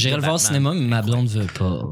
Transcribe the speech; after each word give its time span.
J'irai 0.00 0.16
le 0.16 0.22
voir 0.22 0.34
au 0.36 0.38
cinéma, 0.38 0.72
mais 0.74 0.86
ma 0.86 1.02
blonde 1.02 1.28
veut 1.28 1.46
pas. 1.46 1.82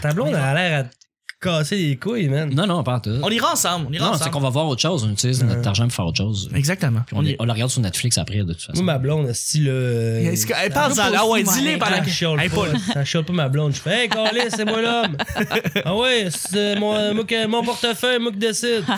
Ta 0.00 0.12
blonde 0.12 0.34
a 0.34 0.54
l'air 0.54 0.84
à 0.84 0.90
casser 1.40 1.76
les 1.76 1.96
couilles, 1.96 2.28
man. 2.28 2.52
Non, 2.52 2.66
non, 2.66 2.82
pas 2.82 2.98
tout. 3.00 3.10
On 3.22 3.30
ira 3.30 3.52
ensemble. 3.52 3.86
On 3.88 3.92
ira 3.92 4.10
Non, 4.10 4.18
c'est 4.20 4.30
qu'on 4.30 4.40
va 4.40 4.50
voir 4.50 4.66
autre 4.66 4.82
chose. 4.82 5.04
On 5.04 5.10
utilise 5.12 5.42
notre 5.44 5.66
argent 5.68 5.84
pour 5.84 5.94
faire 5.94 6.06
autre 6.06 6.16
chose. 6.16 6.50
Exactement. 6.54 7.00
Puis 7.06 7.16
on, 7.16 7.22
y- 7.24 7.36
on 7.38 7.44
la 7.44 7.52
regarde 7.54 7.70
sur 7.70 7.80
Netflix 7.80 8.18
après, 8.18 8.38
de 8.38 8.52
toute 8.52 8.62
façon. 8.62 8.82
Moi, 8.82 8.94
ma 8.94 8.98
blonde, 8.98 9.32
style. 9.32 9.68
Euh, 9.68 10.18
Est-ce 10.32 10.46
que- 10.46 10.54
Elle 10.60 10.72
parle 10.72 10.92
en 10.92 10.96
Ah 11.16 11.26
ouais, 11.26 11.42
dis-les 11.44 11.76
pendant 11.76 12.00
que. 12.02 12.40
Hey, 12.40 12.48
pas, 12.48 13.04
chiale 13.04 13.24
pas 13.24 13.32
ma 13.32 13.48
blonde, 13.48 13.74
je 13.74 13.80
fais 13.80 14.02
Hey, 14.04 14.08
Carlis, 14.08 14.40
c'est 14.50 14.64
moi 14.64 14.80
l'homme. 14.82 15.16
ah 15.84 15.96
ouais, 15.96 16.28
c'est 16.30 16.74
qui- 16.74 17.46
mon 17.48 17.62
portefeuille, 17.62 18.18
moi 18.18 18.32
qui 18.32 18.38
décide. 18.38 18.84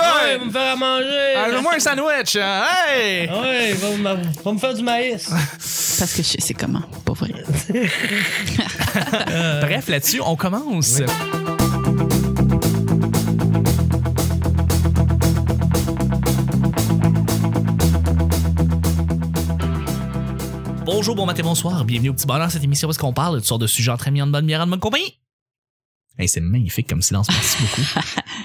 Ah 0.00 0.14
ouais, 0.24 0.38
va 0.38 0.44
me 0.44 0.50
faire 0.50 0.72
à 0.72 0.76
manger. 0.76 1.34
Ah, 1.36 1.60
moi 1.62 1.72
un 1.76 1.80
sandwich. 1.80 2.36
hein. 2.36 2.62
Hey! 2.88 3.28
Ah 3.30 3.40
ouais, 3.40 3.72
va, 3.72 4.14
me- 4.16 4.42
va 4.44 4.52
me 4.52 4.58
faire 4.58 4.74
du 4.74 4.82
maïs. 4.82 5.28
Parce 5.98 6.12
que 6.14 6.22
je 6.22 6.40
sais 6.44 6.54
comment, 6.54 6.82
pas 7.04 7.12
vrai. 7.14 7.32
Bref, 9.62 9.88
là-dessus, 9.88 10.20
on 10.24 10.36
commence. 10.36 11.00
Bonjour, 20.98 21.14
bon 21.14 21.26
matin, 21.26 21.44
bonsoir. 21.44 21.84
Bienvenue 21.84 22.08
au 22.08 22.12
petit 22.12 22.26
bonheur, 22.26 22.50
cette 22.50 22.64
émission 22.64 22.88
où 22.88 22.90
est-ce 22.90 22.98
qu'on 22.98 23.12
parle 23.12 23.34
de 23.34 23.38
toutes 23.38 23.46
sortes 23.46 23.60
de 23.60 23.68
sujets 23.68 23.92
entre 23.92 24.08
amis, 24.08 24.20
en 24.20 24.26
bonne 24.26 24.46
bière, 24.46 24.62
en 24.62 24.66
bonne 24.66 24.80
compagnie. 24.80 25.16
Hey, 26.20 26.28
c'est 26.28 26.40
magnifique 26.40 26.88
comme 26.88 27.00
silence, 27.00 27.28
merci 27.30 27.58
beaucoup. 27.62 27.82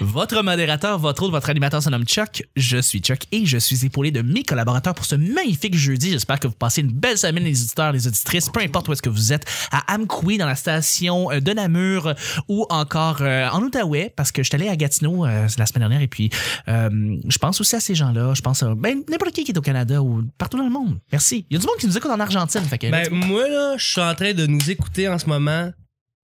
votre 0.00 0.40
modérateur, 0.42 0.96
votre 0.96 1.24
autre, 1.24 1.32
votre 1.32 1.50
animateur 1.50 1.82
se 1.82 1.90
nomme 1.90 2.04
Chuck. 2.04 2.44
Je 2.54 2.78
suis 2.78 3.00
Chuck 3.00 3.22
et 3.32 3.46
je 3.46 3.58
suis 3.58 3.84
épaulé 3.84 4.12
de 4.12 4.22
mes 4.22 4.44
collaborateurs 4.44 4.94
pour 4.94 5.04
ce 5.04 5.16
magnifique 5.16 5.74
jeudi. 5.74 6.12
J'espère 6.12 6.38
que 6.38 6.46
vous 6.46 6.54
passez 6.54 6.82
une 6.82 6.92
belle 6.92 7.18
semaine, 7.18 7.42
les 7.42 7.60
auditeurs, 7.60 7.90
les 7.90 8.06
auditrices, 8.06 8.48
peu 8.48 8.60
importe 8.60 8.86
où 8.86 8.92
est-ce 8.92 9.02
que 9.02 9.10
vous 9.10 9.32
êtes, 9.32 9.44
à 9.72 9.92
Amkoui, 9.92 10.38
dans 10.38 10.46
la 10.46 10.54
station 10.54 11.32
euh, 11.32 11.40
de 11.40 11.50
Namur 11.52 12.14
ou 12.46 12.64
encore 12.70 13.22
euh, 13.22 13.48
en 13.48 13.60
Outaouais, 13.60 14.12
parce 14.14 14.30
que 14.30 14.44
je 14.44 14.50
suis 14.50 14.54
allé 14.54 14.68
à 14.68 14.76
Gatineau 14.76 15.26
euh, 15.26 15.48
la 15.58 15.66
semaine 15.66 15.80
dernière 15.80 16.00
et 16.00 16.06
puis 16.06 16.30
euh, 16.68 17.16
je 17.28 17.38
pense 17.38 17.60
aussi 17.60 17.74
à 17.74 17.80
ces 17.80 17.96
gens-là. 17.96 18.34
Je 18.34 18.42
pense 18.42 18.62
à 18.62 18.72
ben, 18.76 19.02
n'importe 19.08 19.32
qui 19.32 19.42
qui 19.42 19.50
est 19.50 19.58
au 19.58 19.62
Canada 19.62 20.00
ou 20.00 20.22
partout 20.38 20.58
dans 20.58 20.64
le 20.64 20.70
monde. 20.70 21.00
Merci. 21.10 21.44
Il 21.50 21.54
y 21.54 21.56
a 21.56 21.60
du 21.60 21.66
monde 21.66 21.78
qui 21.80 21.88
nous 21.88 21.96
écoute 21.96 22.12
en 22.12 22.20
Argentine. 22.20 22.62
Fait 22.62 22.78
que, 22.78 22.88
Ben, 22.88 23.08
moi, 23.10 23.48
là, 23.48 23.74
je 23.76 23.84
suis 23.84 24.00
en 24.00 24.14
train 24.14 24.32
de 24.32 24.46
nous 24.46 24.70
écouter 24.70 25.08
en 25.08 25.18
ce 25.18 25.26
moment 25.26 25.72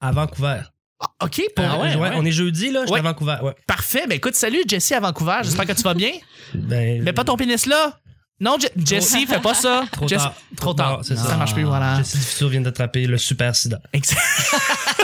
à 0.00 0.12
Vancouver. 0.12 0.60
Ah, 1.00 1.24
OK, 1.24 1.42
pour 1.56 1.64
Ah 1.64 1.78
ouais, 1.78 1.94
ouais. 1.96 2.10
On 2.14 2.24
est 2.24 2.30
jeudi, 2.30 2.70
là, 2.70 2.80
je 2.82 2.86
suis 2.86 2.92
Ouais. 2.94 3.00
à 3.00 3.02
Vancouver. 3.02 3.36
Ouais. 3.42 3.54
Parfait. 3.66 4.04
Ben 4.06 4.16
écoute, 4.16 4.34
salut 4.34 4.60
Jesse 4.68 4.92
à 4.92 5.00
Vancouver. 5.00 5.38
J'espère 5.42 5.66
que 5.66 5.72
tu 5.72 5.82
vas 5.82 5.94
bien. 5.94 6.12
Ben, 6.54 7.02
Mets 7.02 7.12
pas 7.12 7.24
ton 7.24 7.36
pénis 7.36 7.64
là. 7.66 7.96
Non, 8.40 8.56
Je- 8.60 8.66
Jesse, 8.84 9.16
fais 9.28 9.38
pas 9.40 9.54
ça. 9.54 9.84
Trop 9.92 10.08
Jesse- 10.08 10.22
tard. 10.22 10.34
Trop 10.56 10.74
tard. 10.74 11.04
ça. 11.04 11.14
ça. 11.16 11.36
marche 11.36 11.54
plus, 11.54 11.62
voilà. 11.64 11.98
Jessie 11.98 12.18
du 12.18 12.24
futur 12.24 12.48
vient 12.48 12.60
d'attraper 12.62 13.06
le 13.06 13.18
super 13.18 13.54
sida. 13.56 13.80
Exact. 13.92 14.20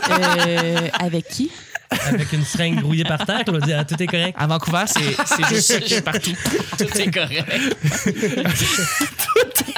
Euh, 0.09 0.89
avec 1.01 1.27
qui? 1.29 1.51
Avec 2.07 2.33
une 2.33 2.45
seringue 2.45 2.81
grouillée 2.81 3.05
par 3.05 3.25
terre, 3.25 3.43
on 3.49 3.55
a 3.55 3.61
dit 3.61 3.73
ah, 3.73 3.85
tout 3.85 4.01
est 4.03 4.07
correct. 4.07 4.37
À 4.39 4.47
Vancouver, 4.47 4.85
c'est 4.87 5.01
c'est 5.25 5.49
juste 5.55 5.89
c'est 5.89 6.03
partout. 6.05 6.33
Tout 6.79 6.99
est 6.99 7.11
correct. 7.11 7.45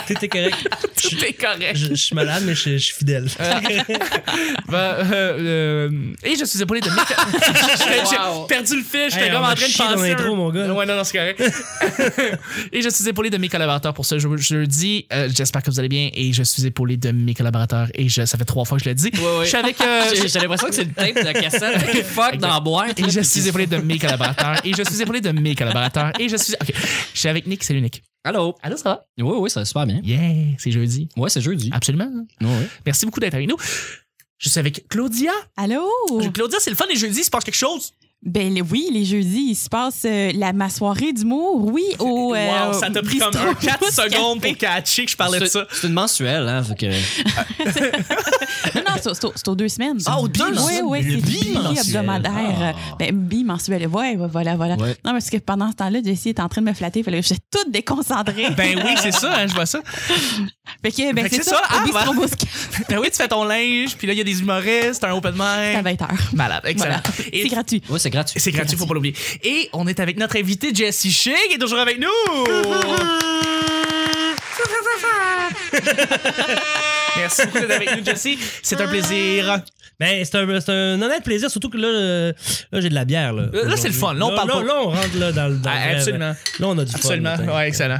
Tout 0.06 0.14
est 0.24 0.28
correct. 0.28 0.56
Tout 1.02 1.24
est 1.24 1.32
correct. 1.34 1.76
Je, 1.76 1.86
je 1.88 1.94
suis 1.94 2.14
malade, 2.14 2.42
mais 2.46 2.54
je, 2.54 2.70
je 2.70 2.76
suis 2.78 2.94
fidèle. 2.94 3.28
Ben, 4.68 4.76
euh, 4.78 5.08
euh, 5.12 5.90
et 6.24 6.36
je 6.36 6.44
suis 6.44 6.60
épaulé 6.60 6.80
de 6.80 6.90
Mick. 6.90 7.06
J'ai 7.08 8.10
j'ai 8.10 8.18
Wow. 8.18 8.44
perdu 8.44 8.76
le 8.76 8.82
fil, 8.82 9.08
j'étais 9.10 9.24
Hey, 9.26 9.30
comme 9.32 9.42
en 9.42 9.54
train 9.54 9.66
de 9.66 9.78
dans 9.78 9.94
penser. 9.94 10.08
l'intro, 10.10 10.32
un- 10.34 10.36
mon 10.36 10.50
gars. 10.50 10.72
Ouais, 10.74 10.84
non, 10.86 10.96
non, 10.96 11.04
c'est 11.04 11.16
correct. 11.16 11.42
et 12.72 12.82
je 12.82 12.88
suis 12.90 13.08
épaulé 13.08 13.30
de 13.30 13.38
mes 13.38 13.48
collaborateurs 13.48 13.94
pour 13.94 14.04
ce 14.04 14.18
je- 14.18 14.36
jeudi. 14.36 15.06
Euh, 15.12 15.28
J'espère 15.34 15.62
que 15.62 15.70
vous 15.70 15.78
allez 15.78 15.88
bien. 15.88 16.10
Et 16.12 16.32
je 16.34 16.42
suis 16.42 16.66
épaulé 16.66 16.96
de 16.98 17.10
mes 17.12 17.32
collaborateurs. 17.34 17.88
Et 17.94 18.08
je, 18.08 18.24
ça 18.26 18.36
fait 18.36 18.44
trois 18.44 18.64
fois 18.66 18.76
que 18.78 18.84
je 18.84 18.88
le 18.90 18.94
dis. 18.94 19.10
Ouais, 19.14 19.20
ouais. 19.38 19.44
Je 19.44 19.48
suis 19.48 19.56
avec. 19.56 19.80
euh, 19.80 20.02
J'ai 20.14 20.28
j'ai 20.28 20.38
l'impression 20.40 20.68
que 20.68 20.74
c'est 20.74 20.84
le 20.84 20.92
tape 20.92 21.14
de 21.14 21.20
la 21.24 21.32
cassette. 21.32 21.97
Fuck 22.04 22.36
dans 22.38 22.48
la 22.48 22.60
boîte. 22.60 22.98
Et 22.98 23.10
je 23.10 23.20
suis 23.20 23.46
épaulé 23.48 23.66
de 23.66 23.78
mes 23.78 23.98
collaborateurs. 23.98 24.64
Et 24.64 24.72
je 24.72 24.82
suis 24.82 25.02
épaulé 25.02 25.20
de 25.20 25.30
mes 25.30 25.54
collaborateurs. 25.54 26.12
Et 26.18 26.28
je 26.28 26.36
suis. 26.36 26.54
Ok. 26.60 26.72
Je 27.14 27.18
suis 27.18 27.28
avec 27.28 27.46
Nick. 27.46 27.64
Salut 27.64 27.80
Nick. 27.80 28.02
Allô? 28.24 28.54
Allô, 28.62 28.76
ça 28.76 28.90
va? 28.90 29.06
Oui, 29.18 29.36
oui, 29.38 29.50
ça 29.50 29.60
va 29.60 29.64
super 29.64 29.86
bien. 29.86 30.00
Yeah, 30.04 30.56
c'est 30.58 30.70
jeudi. 30.70 31.08
Ouais, 31.16 31.30
c'est 31.30 31.40
jeudi. 31.40 31.70
Absolument. 31.72 32.10
Ouais. 32.40 32.68
Merci 32.84 33.06
beaucoup 33.06 33.20
d'être 33.20 33.34
avec 33.34 33.48
nous. 33.48 33.56
Je 34.38 34.48
suis 34.48 34.58
avec 34.58 34.86
Claudia. 34.88 35.32
Allô? 35.56 35.88
Claudia, 36.32 36.58
c'est 36.60 36.70
le 36.70 36.76
fun 36.76 36.86
les 36.88 36.96
jeudis, 36.96 37.20
il 37.20 37.24
se 37.24 37.30
passe 37.30 37.44
quelque 37.44 37.54
chose. 37.54 37.92
Ben 38.24 38.60
oui, 38.70 38.88
les 38.92 39.04
jeudis, 39.04 39.46
il 39.50 39.54
se 39.54 39.68
passe 39.68 40.02
euh, 40.04 40.32
la, 40.34 40.52
ma 40.52 40.68
soirée 40.68 41.12
d'humour, 41.12 41.64
oui, 41.72 41.84
au. 42.00 42.34
euh, 42.34 42.66
wow, 42.66 42.72
ça 42.72 42.90
t'a 42.90 43.00
pris 43.00 43.18
comme 43.18 43.30
bistrot 43.30 43.48
un 43.50 43.54
4 43.54 43.78
Pouce 43.78 43.90
secondes 43.90 44.40
pour 44.40 44.56
catcher 44.58 45.04
que 45.04 45.10
je 45.12 45.16
parlais 45.16 45.38
de 45.38 45.46
ça. 45.46 45.66
c'est 45.70 45.86
une 45.86 45.92
mensuelle, 45.92 46.48
hein. 46.48 46.62
Fait 46.64 46.74
que... 46.74 46.86
Non, 48.74 48.82
non, 48.86 48.92
c'est- 49.00 49.14
c'est 49.14 49.24
au- 49.24 49.32
c'est 49.34 49.48
aux 49.48 49.54
deux 49.54 49.68
semaines. 49.68 49.98
Ah, 50.04 50.20
aux 50.20 50.26
deux 50.28 50.44
Oui, 50.50 50.56
semaines? 50.58 50.84
oui, 50.86 50.98
c'est 51.02 51.16
bi-hebdomadaire. 51.16 52.32
Ah. 52.60 52.96
Ben, 52.98 53.14
bimensuel. 53.16 53.86
Ouais, 53.86 54.16
ouais, 54.16 54.28
voilà, 54.30 54.56
voilà. 54.56 54.74
Ouais. 54.76 54.96
Non, 55.04 55.12
parce 55.12 55.30
que 55.30 55.36
pendant 55.38 55.70
ce 55.70 55.76
temps-là, 55.76 56.00
Jessie 56.04 56.30
est 56.30 56.40
en 56.40 56.48
train 56.48 56.60
de 56.60 56.66
me 56.66 56.74
flatter. 56.74 57.02
Fallait 57.04 57.20
que 57.20 57.26
j'étais 57.26 57.40
toute 57.50 57.70
déconcentrée. 57.70 58.50
Ben 58.56 58.82
oui, 58.84 58.94
c'est 59.00 59.12
ça, 59.12 59.32
hein, 59.38 59.46
je 59.46 59.54
vois 59.54 59.66
ça. 59.66 59.80
Fait 60.80 60.92
que, 60.92 61.12
ben, 61.12 61.26
c'est 61.28 61.42
ça. 61.42 61.56
ça, 61.56 61.62
ah, 61.70 61.82
au 61.84 62.20
Café, 62.20 62.84
Ben 62.88 62.98
oui, 62.98 63.10
tu 63.10 63.16
fais 63.16 63.26
ton 63.26 63.42
linge, 63.42 63.96
puis 63.96 64.06
là, 64.06 64.12
il 64.12 64.16
y 64.16 64.20
a 64.20 64.24
des 64.24 64.40
humoristes, 64.40 65.02
un 65.02 65.12
open 65.12 65.34
à 65.40 65.82
mic. 65.82 65.98
20 65.98 66.02
heures. 66.02 66.08
Malade, 66.32 66.62
excellent. 66.66 67.00
Voilà. 67.04 67.30
C'est 67.32 67.48
gratuit. 67.48 67.82
Ouais, 67.88 67.98
c'est 67.98 68.10
gratuit. 68.10 68.40
C'est 68.40 68.52
gratuit, 68.52 68.76
faut 68.76 68.86
pas 68.86 68.94
l'oublier. 68.94 69.16
Et 69.42 69.68
on 69.72 69.88
est 69.88 69.98
avec 69.98 70.18
notre 70.18 70.36
invité 70.36 70.72
Jessie 70.72 71.10
Shea, 71.10 71.34
qui 71.48 71.54
est 71.54 71.58
toujours 71.58 71.80
avec 71.80 71.98
nous. 71.98 72.06
Merci 77.16 77.42
beaucoup 77.46 77.58
d'être 77.58 77.72
avec 77.72 77.96
nous, 77.96 78.04
Jessie. 78.04 78.38
C'est 78.62 78.80
un 78.80 78.86
plaisir. 78.86 79.62
Ben, 80.00 80.24
c'est 80.24 80.36
un, 80.36 80.60
c'est 80.60 80.70
un 80.70 81.02
honnête 81.02 81.24
plaisir, 81.24 81.50
surtout 81.50 81.70
que 81.70 81.76
là, 81.76 81.88
euh, 81.88 82.32
là 82.70 82.80
j'ai 82.80 82.88
de 82.88 82.94
la 82.94 83.04
bière. 83.04 83.32
Là, 83.32 83.46
Là, 83.52 83.76
c'est 83.76 83.88
le 83.88 83.94
fun. 83.94 84.14
Là, 84.14 84.26
on 84.26 84.34
parle 84.34 84.48
pas. 84.52 84.62
Là, 84.62 84.74
on 84.80 84.90
rentre 84.90 85.18
là, 85.18 85.32
dans, 85.32 85.48
le- 85.48 85.56
dans 85.56 85.70
le 85.70 85.76
Ah, 85.76 85.90
absolument. 85.96 86.34
Là, 86.60 86.66
on 86.68 86.78
a 86.78 86.84
du 86.84 86.94
Absolument. 86.94 87.36
fun. 87.36 87.42
là, 87.46 87.56
Ouais, 87.56 87.66
excellent. 87.68 87.98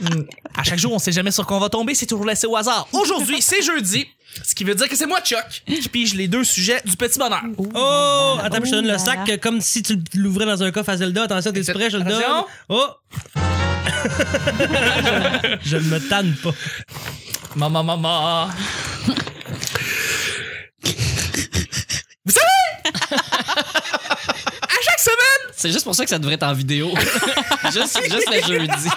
Mm. 0.00 0.06
à 0.56 0.62
chaque 0.62 0.78
jour, 0.78 0.92
on 0.92 1.00
sait 1.00 1.10
jamais 1.10 1.32
sur 1.32 1.44
quoi 1.44 1.56
on 1.56 1.60
va 1.60 1.68
tomber, 1.68 1.94
c'est 1.96 2.06
toujours 2.06 2.24
laissé 2.24 2.46
au 2.46 2.54
hasard. 2.56 2.86
Aujourd'hui, 2.92 3.42
c'est 3.42 3.62
jeudi. 3.62 4.06
Ce 4.44 4.54
qui 4.54 4.62
veut 4.64 4.76
dire 4.76 4.88
que 4.88 4.94
c'est 4.96 5.06
moi, 5.06 5.20
Chuck, 5.20 5.44
qui 5.66 5.88
pige 5.88 6.14
les 6.14 6.28
deux 6.28 6.44
sujets 6.44 6.80
du 6.84 6.96
petit 6.96 7.18
bonheur. 7.18 7.42
Oh! 7.74 8.38
Attends, 8.40 8.58
je 8.64 8.70
te 8.70 8.76
donne 8.76 8.86
le 8.86 8.96
sac 8.96 9.28
euh, 9.28 9.36
comme 9.38 9.60
si 9.60 9.82
tu 9.82 9.98
l'ouvrais 10.14 10.46
dans 10.46 10.62
un 10.62 10.70
coffre 10.70 10.88
à 10.90 10.96
Zelda. 10.96 11.24
Attention, 11.24 11.50
t'es 11.52 11.64
prêt? 11.72 11.90
Je 11.90 11.96
le 11.98 12.04
donne? 12.04 12.22
Attention. 12.22 12.46
Oh! 12.68 12.86
je 15.64 15.76
ne 15.76 15.82
me 15.82 15.98
tanne 16.08 16.32
pas. 16.42 16.50
Maman, 17.56 17.82
maman. 17.84 18.48
Vous 22.24 22.32
savez, 22.32 22.81
à 22.94 24.74
chaque 24.84 25.00
semaine, 25.00 25.52
C'est 25.56 25.70
juste 25.70 25.84
pour 25.84 25.94
ça 25.94 26.04
que 26.04 26.10
ça 26.10 26.18
devrait 26.18 26.34
être 26.34 26.42
en 26.44 26.52
vidéo. 26.52 26.92
juste, 27.72 27.98
juste 28.10 28.30
le 28.30 28.42
jeudi. 28.42 28.88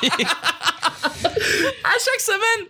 à 1.84 1.94
chaque 1.94 2.22
semaine, 2.22 2.68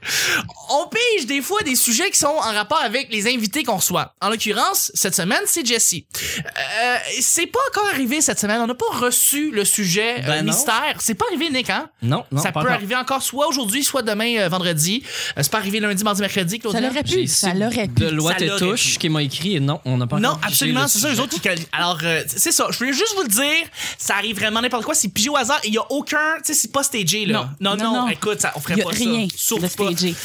on 0.69 0.87
pige 0.87 1.25
des 1.25 1.41
fois 1.41 1.61
des 1.63 1.75
sujets 1.75 2.09
qui 2.11 2.17
sont 2.19 2.27
en 2.27 2.53
rapport 2.53 2.81
avec 2.81 3.11
les 3.11 3.27
invités 3.33 3.63
qu'on 3.63 3.77
reçoit. 3.77 4.13
En 4.21 4.29
l'occurrence, 4.29 4.91
cette 4.93 5.15
semaine, 5.15 5.41
c'est 5.45 5.65
Jessie. 5.65 6.05
Euh, 6.45 6.97
c'est 7.21 7.47
pas 7.47 7.59
encore 7.71 7.87
arrivé 7.91 8.21
cette 8.21 8.39
semaine. 8.39 8.61
On 8.61 8.67
n'a 8.67 8.75
pas 8.75 8.85
reçu 8.93 9.51
le 9.51 9.65
sujet 9.65 10.19
euh, 10.19 10.27
Ben 10.27 10.45
mystère. 10.45 10.95
C'est 10.99 11.13
pas 11.15 11.25
arrivé, 11.29 11.49
Nick, 11.49 11.69
hein? 11.69 11.89
Non, 12.01 12.23
non, 12.31 12.41
ça 12.41 12.51
pas 12.51 12.61
peut 12.61 12.67
encore. 12.67 12.71
arriver 12.73 12.95
encore 12.95 13.21
soit 13.21 13.47
aujourd'hui, 13.47 13.83
soit 13.83 14.01
demain, 14.01 14.37
euh, 14.37 14.49
vendredi. 14.49 15.03
Euh, 15.37 15.41
c'est 15.43 15.51
pas 15.51 15.57
arrivé 15.59 15.79
lundi, 15.79 16.03
mardi, 16.03 16.21
mercredi, 16.21 16.61
Ça 16.71 16.81
l'aurait 16.81 17.03
pu. 17.03 17.27
Ça 17.27 17.53
l'aurait 17.53 17.87
pu. 17.87 18.01
De 18.03 18.09
loi 18.09 18.33
Ça 18.37 18.45
l'aurait 18.45 18.59
pu. 18.59 18.65
touche 18.71 18.97
qui 18.97 19.09
m'a 19.09 19.23
écrit 19.23 19.55
et 19.55 19.59
non, 19.59 19.79
on 19.85 19.97
n'a 19.97 20.07
pas 20.07 20.19
Non, 20.19 20.37
absolument, 20.41 20.87
c'est 20.87 20.99
ça, 20.99 21.09
les 21.09 21.19
autres 21.19 21.39
qui. 21.39 21.49
Alors, 21.71 21.99
euh, 22.03 22.23
c'est 22.27 22.51
ça. 22.51 22.67
Je 22.71 22.77
voulais 22.77 22.93
juste 22.93 23.13
vous 23.15 23.23
le 23.23 23.27
dire, 23.29 23.67
ça 23.97 24.15
arrive 24.15 24.35
vraiment 24.37 24.61
n'importe 24.61 24.85
quoi. 24.85 24.95
C'est 24.95 25.09
pigé 25.09 25.29
au 25.29 25.35
hasard. 25.35 25.59
Il 25.63 25.73
y 25.73 25.77
a 25.77 25.85
aucun. 25.91 26.17
Tu 26.37 26.53
sais, 26.53 26.53
c'est 26.53 26.71
pas 26.71 26.83
stagé, 26.83 27.25
là. 27.25 27.49
Non. 27.59 27.75
non, 27.75 27.83
Non, 27.83 27.93
non. 28.01 28.07
Écoute, 28.09 28.41
ça, 28.41 28.51
on 28.55 28.59
ferait 28.59 28.75
Il 28.75 28.79
y 28.79 28.81
a 28.81 28.85
pas 28.85 28.91
rien 28.91 29.27
ça. 29.35 29.55
Pas. 29.55 29.67
stagé. 29.69 30.15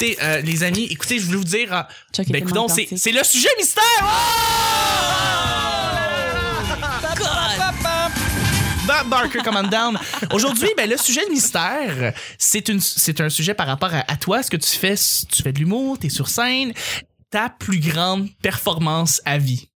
Écoutez, 0.00 0.16
euh, 0.22 0.40
les 0.42 0.62
amis, 0.62 0.84
écoutez, 0.84 1.18
je 1.18 1.24
voulais 1.26 1.38
vous 1.38 1.44
dire. 1.44 1.74
euh, 1.74 1.82
Chuck 2.14 2.28
est 2.28 2.32
ben, 2.32 2.38
tellement 2.44 2.66
écoutons, 2.66 2.68
c'est, 2.68 2.82
authentique. 2.82 2.98
c'est 2.98 3.10
le 3.10 3.24
sujet 3.24 3.48
mystère! 3.58 3.82
Bob 8.86 9.08
Barker 9.08 9.40
Command 9.40 9.68
Down. 9.68 9.98
Aujourd'hui, 10.32 10.68
ben, 10.76 10.88
le 10.88 10.96
sujet 10.96 11.24
de 11.26 11.32
mystère, 11.32 12.12
c'est, 12.38 12.68
une, 12.68 12.80
c'est 12.80 13.20
un 13.20 13.28
sujet 13.28 13.54
par 13.54 13.66
rapport 13.66 13.92
à, 13.92 14.04
à 14.06 14.16
toi, 14.16 14.40
ce 14.44 14.50
que 14.50 14.56
tu 14.56 14.70
fais. 14.70 14.94
Tu 14.94 15.42
fais 15.42 15.52
de 15.52 15.58
l'humour, 15.58 15.98
t'es 15.98 16.10
sur 16.10 16.28
scène, 16.28 16.72
ta 17.32 17.48
plus 17.50 17.80
grande 17.80 18.28
performance 18.40 19.20
à 19.24 19.36
vie? 19.38 19.68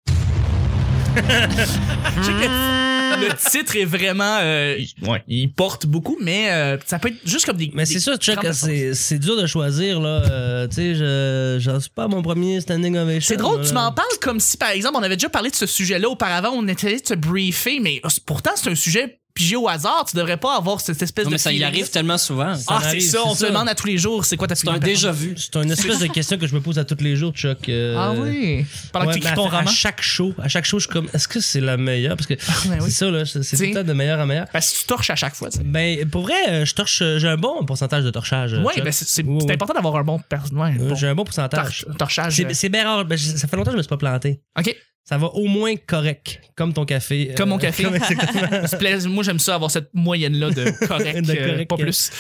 le, 3.20 3.50
titre 3.50 3.76
est 3.76 3.84
vraiment. 3.84 4.38
euh, 4.40 4.78
ouais, 5.02 5.22
il 5.28 5.52
porte 5.52 5.86
beaucoup, 5.86 6.18
mais 6.20 6.50
euh, 6.50 6.76
ça 6.86 6.98
peut 6.98 7.08
être 7.08 7.20
juste 7.24 7.46
comme 7.46 7.56
des. 7.56 7.70
Mais 7.74 7.86
c'est 7.86 8.00
ça, 8.00 8.16
Chuck, 8.16 8.38
c'est, 8.52 8.94
c'est 8.94 9.18
dur 9.18 9.36
de 9.40 9.46
choisir, 9.46 10.00
là. 10.00 10.22
Euh, 10.30 10.68
tu 10.68 10.76
sais, 10.76 10.94
je, 10.94 11.58
j'en 11.60 11.80
suis 11.80 11.90
pas 11.90 12.04
à 12.04 12.08
mon 12.08 12.22
premier 12.22 12.60
standing 12.60 12.96
ovation. 12.96 13.34
C'est 13.34 13.36
drôle, 13.36 13.60
là. 13.60 13.66
tu 13.66 13.74
m'en 13.74 13.92
parles 13.92 14.08
comme 14.20 14.40
si, 14.40 14.56
par 14.56 14.70
exemple, 14.70 14.96
on 14.98 15.02
avait 15.02 15.16
déjà 15.16 15.28
parlé 15.28 15.50
de 15.50 15.56
ce 15.56 15.66
sujet-là 15.66 16.08
auparavant, 16.08 16.50
on 16.54 16.66
était 16.68 16.88
allé 16.88 17.00
te 17.00 17.14
briefer, 17.14 17.80
mais 17.80 18.00
euh, 18.04 18.08
pourtant, 18.26 18.52
c'est 18.56 18.70
un 18.70 18.74
sujet 18.74 19.19
pigé 19.34 19.56
au 19.56 19.68
hasard. 19.68 20.04
Tu 20.08 20.16
devrais 20.16 20.36
pas 20.36 20.56
avoir 20.56 20.80
cette 20.80 21.00
espèce 21.02 21.24
Non, 21.24 21.30
de. 21.30 21.34
mais 21.34 21.38
ça 21.38 21.52
y 21.52 21.62
arrive 21.64 21.88
tellement 21.90 22.18
souvent. 22.18 22.54
Ça 22.54 22.64
Ah, 22.68 22.80
c'est 22.90 23.00
ça. 23.00 23.18
On 23.24 23.34
se 23.34 23.46
demande 23.46 23.68
à 23.68 23.74
tous 23.74 23.86
les 23.86 23.98
jours, 23.98 24.24
c'est 24.24 24.36
quoi 24.36 24.46
ta 24.48 24.54
C'est 24.54 24.68
un 24.68 24.78
déjà 24.78 25.12
vu. 25.12 25.34
C'est 25.36 25.56
une 25.56 25.70
espèce 25.70 25.98
de 25.98 26.06
question 26.06 26.36
que 26.38 26.46
je 26.46 26.54
me 26.54 26.60
pose 26.60 26.78
à 26.78 26.84
tous 26.84 27.02
les 27.02 27.16
jours, 27.16 27.32
Chuck. 27.32 27.68
euh, 27.68 27.94
Ah 27.98 28.12
oui. 28.16 28.64
Pendant 28.92 29.06
ouais, 29.06 29.14
que 29.14 29.18
tu 29.20 29.24
écris 29.26 29.34
ton 29.34 29.48
à, 29.48 29.54
à 29.54 29.58
roman. 29.60 29.70
chaque 29.70 30.02
show, 30.02 30.34
à 30.42 30.48
chaque 30.48 30.64
show, 30.64 30.78
je 30.78 30.84
suis 30.86 30.92
comme, 30.92 31.08
est-ce 31.14 31.28
que 31.28 31.40
c'est 31.40 31.60
la 31.60 31.76
meilleure? 31.76 32.16
Parce 32.16 32.26
que 32.26 32.34
ben 32.68 32.78
oui. 32.80 32.90
c'est 32.90 32.90
ça, 32.90 33.10
là, 33.10 33.24
c'est 33.24 33.38
tout 33.40 33.44
T'sais. 33.44 33.66
le 33.68 33.74
temps 33.74 33.84
de 33.84 33.92
meilleur 33.92 34.18
en 34.20 34.26
meilleur. 34.26 34.46
Parce 34.52 34.70
que 34.72 34.78
tu 34.80 34.84
torches 34.86 35.10
à 35.10 35.16
chaque 35.16 35.34
fois. 35.34 35.50
tu 35.50 35.58
sais. 35.58 35.64
Ben, 35.64 36.08
pour 36.08 36.22
vrai, 36.22 36.34
euh, 36.48 36.64
je 36.64 36.74
torche, 36.74 37.00
euh, 37.02 37.18
j'ai 37.18 37.28
un 37.28 37.36
bon 37.36 37.64
pourcentage 37.64 38.04
de 38.04 38.10
torchage. 38.10 38.54
Oui, 38.64 38.74
Chuck. 38.74 38.84
ben 38.84 38.92
c'est 38.92 39.24
Oui, 39.24 39.38
oui. 39.46 39.52
important 39.52 39.74
d'avoir 39.74 39.96
un 39.96 40.04
bon. 40.04 40.18
per- 40.18 40.36
ouais, 40.52 40.62
un 40.70 40.76
bon 40.76 40.94
J'ai 40.94 41.06
un 41.08 41.14
bon 41.14 41.24
pourcentage. 41.24 41.84
tor- 41.86 41.96
torchage. 41.96 42.42
C'est 42.52 42.68
bien 42.68 42.84
rare. 42.84 43.04
Ben, 43.04 43.16
ça 43.18 43.46
fait 43.48 43.56
longtemps 43.56 43.70
que 43.70 43.76
je 43.76 43.78
me 43.78 43.82
suis 43.82 43.88
pas 43.88 43.96
planté. 43.96 44.40
OK. 44.58 44.74
Ça 45.10 45.18
va 45.18 45.26
au 45.26 45.46
moins 45.48 45.74
correct, 45.88 46.40
comme 46.54 46.72
ton 46.72 46.84
café. 46.84 47.32
Comme 47.36 47.48
euh, 47.48 47.54
mon 47.54 47.58
café. 47.58 47.84
Moi, 49.08 49.24
j'aime 49.24 49.40
ça 49.40 49.56
avoir 49.56 49.68
cette 49.68 49.90
moyenne-là 49.92 50.50
de 50.50 50.86
correct, 50.86 51.22
De 51.22 51.32
euh, 51.32 51.48
correct, 51.48 51.68
pas 51.68 51.76
plus. 51.76 52.12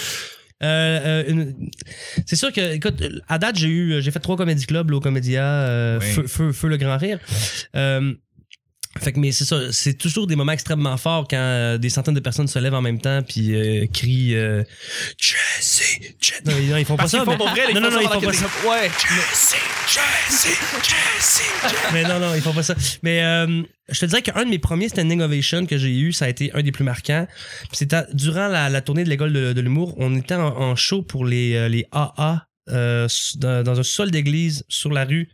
Euh, 0.60 1.22
euh, 1.22 1.24
une- 1.28 1.70
C'est 2.26 2.34
sûr 2.34 2.52
que, 2.52 2.74
écoute, 2.74 3.00
à 3.28 3.38
date, 3.38 3.56
j'ai 3.56 3.68
eu, 3.68 4.02
j'ai 4.02 4.10
fait 4.10 4.18
trois 4.18 4.36
comédie 4.36 4.66
clubs 4.66 4.90
au 4.90 4.98
Comédia, 4.98 5.44
euh, 5.44 6.00
Oui. 6.00 6.06
feu, 6.06 6.26
feu, 6.26 6.50
Feu 6.52 6.66
le 6.66 6.78
Grand 6.78 6.96
Rire. 6.98 7.20
Fait 8.98 9.12
que, 9.12 9.20
mais 9.20 9.30
c'est 9.30 9.44
ça, 9.44 9.70
c'est 9.70 9.94
toujours 9.94 10.26
des 10.26 10.34
moments 10.34 10.50
extrêmement 10.50 10.96
forts 10.96 11.28
quand 11.28 11.36
euh, 11.36 11.78
des 11.78 11.90
centaines 11.90 12.14
de 12.14 12.18
personnes 12.20 12.48
se 12.48 12.58
lèvent 12.58 12.74
en 12.74 12.82
même 12.82 13.00
temps 13.00 13.22
puis 13.22 13.54
euh, 13.54 13.86
crient 13.86 14.34
euh, 14.34 14.64
Jesse, 15.16 16.00
Jesse. 16.20 16.42
Non, 16.44 16.52
non, 16.60 16.76
ils 16.76 16.84
font 16.84 16.96
pas 16.96 17.06
ça. 17.06 17.24
font 17.24 17.30
mais- 17.30 17.36
vrai, 17.36 17.72
non, 17.72 17.80
non, 17.82 17.90
non, 17.92 18.00
ils 18.00 18.08
font 18.08 18.20
pas 18.20 18.32
ça. 18.32 18.46
Ouais. 18.68 18.90
Jesse, 18.98 19.54
Jesse, 19.86 20.58
Jesse. 20.82 21.42
mais 21.92 22.02
non, 22.02 22.18
non, 22.18 22.34
ils 22.34 22.40
font 22.42 22.52
pas 22.52 22.64
ça. 22.64 22.74
Mais 23.04 23.22
euh, 23.22 23.62
je 23.90 24.00
te 24.00 24.06
dirais 24.06 24.22
qu'un 24.22 24.44
de 24.44 24.50
mes 24.50 24.58
premiers 24.58 24.88
standing 24.88 25.20
ovation 25.20 25.66
que 25.66 25.78
j'ai 25.78 25.96
eu, 25.96 26.12
ça 26.12 26.24
a 26.24 26.28
été 26.28 26.50
un 26.52 26.62
des 26.62 26.72
plus 26.72 26.84
marquants. 26.84 27.28
C'était 27.72 28.02
durant 28.12 28.48
la, 28.48 28.68
la 28.68 28.80
tournée 28.80 29.04
de 29.04 29.08
l'école 29.08 29.32
de, 29.32 29.52
de 29.52 29.60
l'humour. 29.60 29.94
On 29.98 30.16
était 30.16 30.34
en, 30.34 30.48
en 30.48 30.74
show 30.74 31.02
pour 31.02 31.24
les, 31.24 31.68
les 31.68 31.86
AA 31.92 32.44
dans, 32.66 33.08
dans 33.64 33.78
un 33.78 33.82
sol 33.84 34.10
d'église 34.10 34.64
sur 34.68 34.90
la 34.90 35.04
rue 35.04 35.30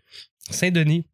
Saint-Denis. 0.51 1.07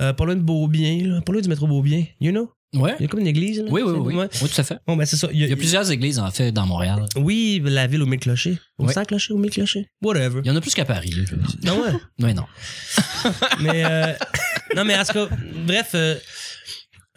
Euh, 0.00 0.12
pas 0.12 0.24
loin 0.24 0.36
de 0.36 0.40
Beaubien, 0.40 1.06
là, 1.06 1.20
pas 1.20 1.32
loin 1.32 1.42
du 1.42 1.48
métro 1.48 1.66
Beaubien. 1.66 2.04
You 2.20 2.30
know? 2.32 2.50
Ouais. 2.74 2.94
Il 2.98 3.02
y 3.02 3.04
a 3.04 3.08
comme 3.08 3.20
une 3.20 3.28
église. 3.28 3.60
Là, 3.62 3.68
Oui, 3.70 3.82
oui, 3.84 3.92
oui. 3.92 4.14
Oui, 4.42 4.48
tout 4.48 4.60
à 4.60 4.64
fait. 4.64 4.78
Bon, 4.84 4.96
ben 4.96 5.06
c'est 5.06 5.16
ça. 5.16 5.28
Il 5.32 5.38
y 5.38 5.42
a, 5.42 5.46
Il 5.46 5.50
y 5.50 5.52
a 5.52 5.56
plusieurs 5.56 5.88
églises, 5.92 6.18
en 6.18 6.28
fait, 6.32 6.50
dans 6.50 6.66
Montréal. 6.66 7.04
Oui, 7.14 7.62
la 7.64 7.86
ville 7.86 8.02
au 8.02 8.06
mille 8.06 8.18
clochers. 8.18 8.58
Au 8.78 8.86
Ouais. 8.86 8.92
cent 8.92 9.04
clochers, 9.04 9.32
au 9.32 9.38
mille 9.38 9.52
clochers. 9.52 9.86
Whatever. 10.02 10.40
Il 10.44 10.48
y 10.48 10.50
en 10.50 10.56
a 10.56 10.60
plus 10.60 10.74
qu'à 10.74 10.84
Paris. 10.84 11.10
là. 11.10 11.22
Non, 11.62 11.82
ouais? 11.82 11.92
Oui, 12.20 12.34
non. 12.34 12.44
mais 13.60 13.84
euh, 13.84 14.12
non 14.76 14.84
mais 14.84 14.96
en 14.98 15.04
tout 15.04 15.12
cas 15.12 15.28
bref 15.66 15.92
euh, 15.94 16.16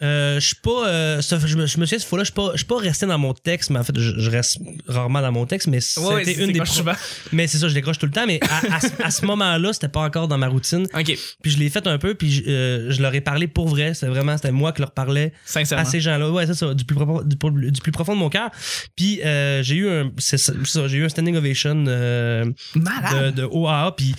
euh, 0.02 0.38
je 0.40 0.46
suis 0.46 0.56
pas 0.56 0.86
euh, 0.88 1.20
ça- 1.20 1.38
je 1.44 1.56
me, 1.56 1.66
je 1.66 1.78
me 1.78 1.84
souviens 1.86 1.98
cette 1.98 2.04
fois-là 2.08 2.24
je 2.24 2.28
suis 2.30 2.34
pas 2.34 2.50
je 2.52 2.58
suis 2.58 2.66
pas 2.66 2.78
resté 2.78 3.06
dans 3.06 3.18
mon 3.18 3.34
texte 3.34 3.70
mais 3.70 3.78
en 3.80 3.84
fait 3.84 3.98
je, 3.98 4.18
je 4.18 4.30
reste 4.30 4.58
rarement 4.86 5.20
dans 5.20 5.32
mon 5.32 5.44
texte 5.46 5.66
mais 5.68 5.78
Ouais, 5.98 6.24
c'était 6.24 6.44
une 6.44 6.52
des 6.52 6.60
mais 7.32 7.46
c'est 7.46 7.58
ça 7.58 7.68
je 7.68 7.74
décroche 7.74 7.98
tout 7.98 8.06
le 8.06 8.12
temps 8.12 8.26
mais 8.26 8.38
à, 8.48 8.76
à 8.76 8.80
ce- 8.80 9.02
à 9.02 9.10
ce 9.10 9.26
moment-là 9.26 9.72
c'était 9.72 9.88
pas 9.88 10.00
encore 10.00 10.28
dans 10.28 10.38
ma 10.38 10.48
routine 10.48 10.86
OK. 10.94 11.16
puis 11.42 11.50
je 11.50 11.58
l'ai 11.58 11.68
fait 11.70 11.86
un 11.86 11.98
peu 11.98 12.14
puis 12.14 12.30
je, 12.30 12.42
euh, 12.48 12.90
je 12.90 13.02
leur 13.02 13.14
ai 13.14 13.20
parlé 13.20 13.48
pour 13.48 13.68
vrai 13.68 13.94
c'était 13.94 14.06
vraiment 14.08 14.36
c'était 14.36 14.52
moi 14.52 14.72
qui 14.72 14.80
leur 14.80 14.92
parlais 14.92 15.32
Sincèrement. 15.44 15.82
à 15.82 15.84
ces 15.90 16.00
gens-là. 16.00 16.30
Ouais, 16.30 16.46
c'est 16.46 16.54
ça, 16.54 16.74
du 16.74 16.84
plus 16.84 16.94
profond, 16.94 17.22
du, 17.22 17.36
du 17.70 17.80
plus 17.80 17.92
profond 17.92 18.14
de 18.14 18.18
mon 18.18 18.28
cœur. 18.28 18.50
Puis 18.96 19.20
euh, 19.24 19.62
j'ai 19.62 19.76
eu 19.76 19.88
un, 19.88 20.10
c'est 20.18 20.38
ça, 20.38 20.52
j'ai 20.86 20.98
eu 20.98 21.04
un 21.04 21.08
standing 21.08 21.36
ovation 21.36 21.84
euh, 21.88 22.44
de, 22.76 23.30
de 23.30 23.42
OAA. 23.44 23.92
Puis 23.96 24.14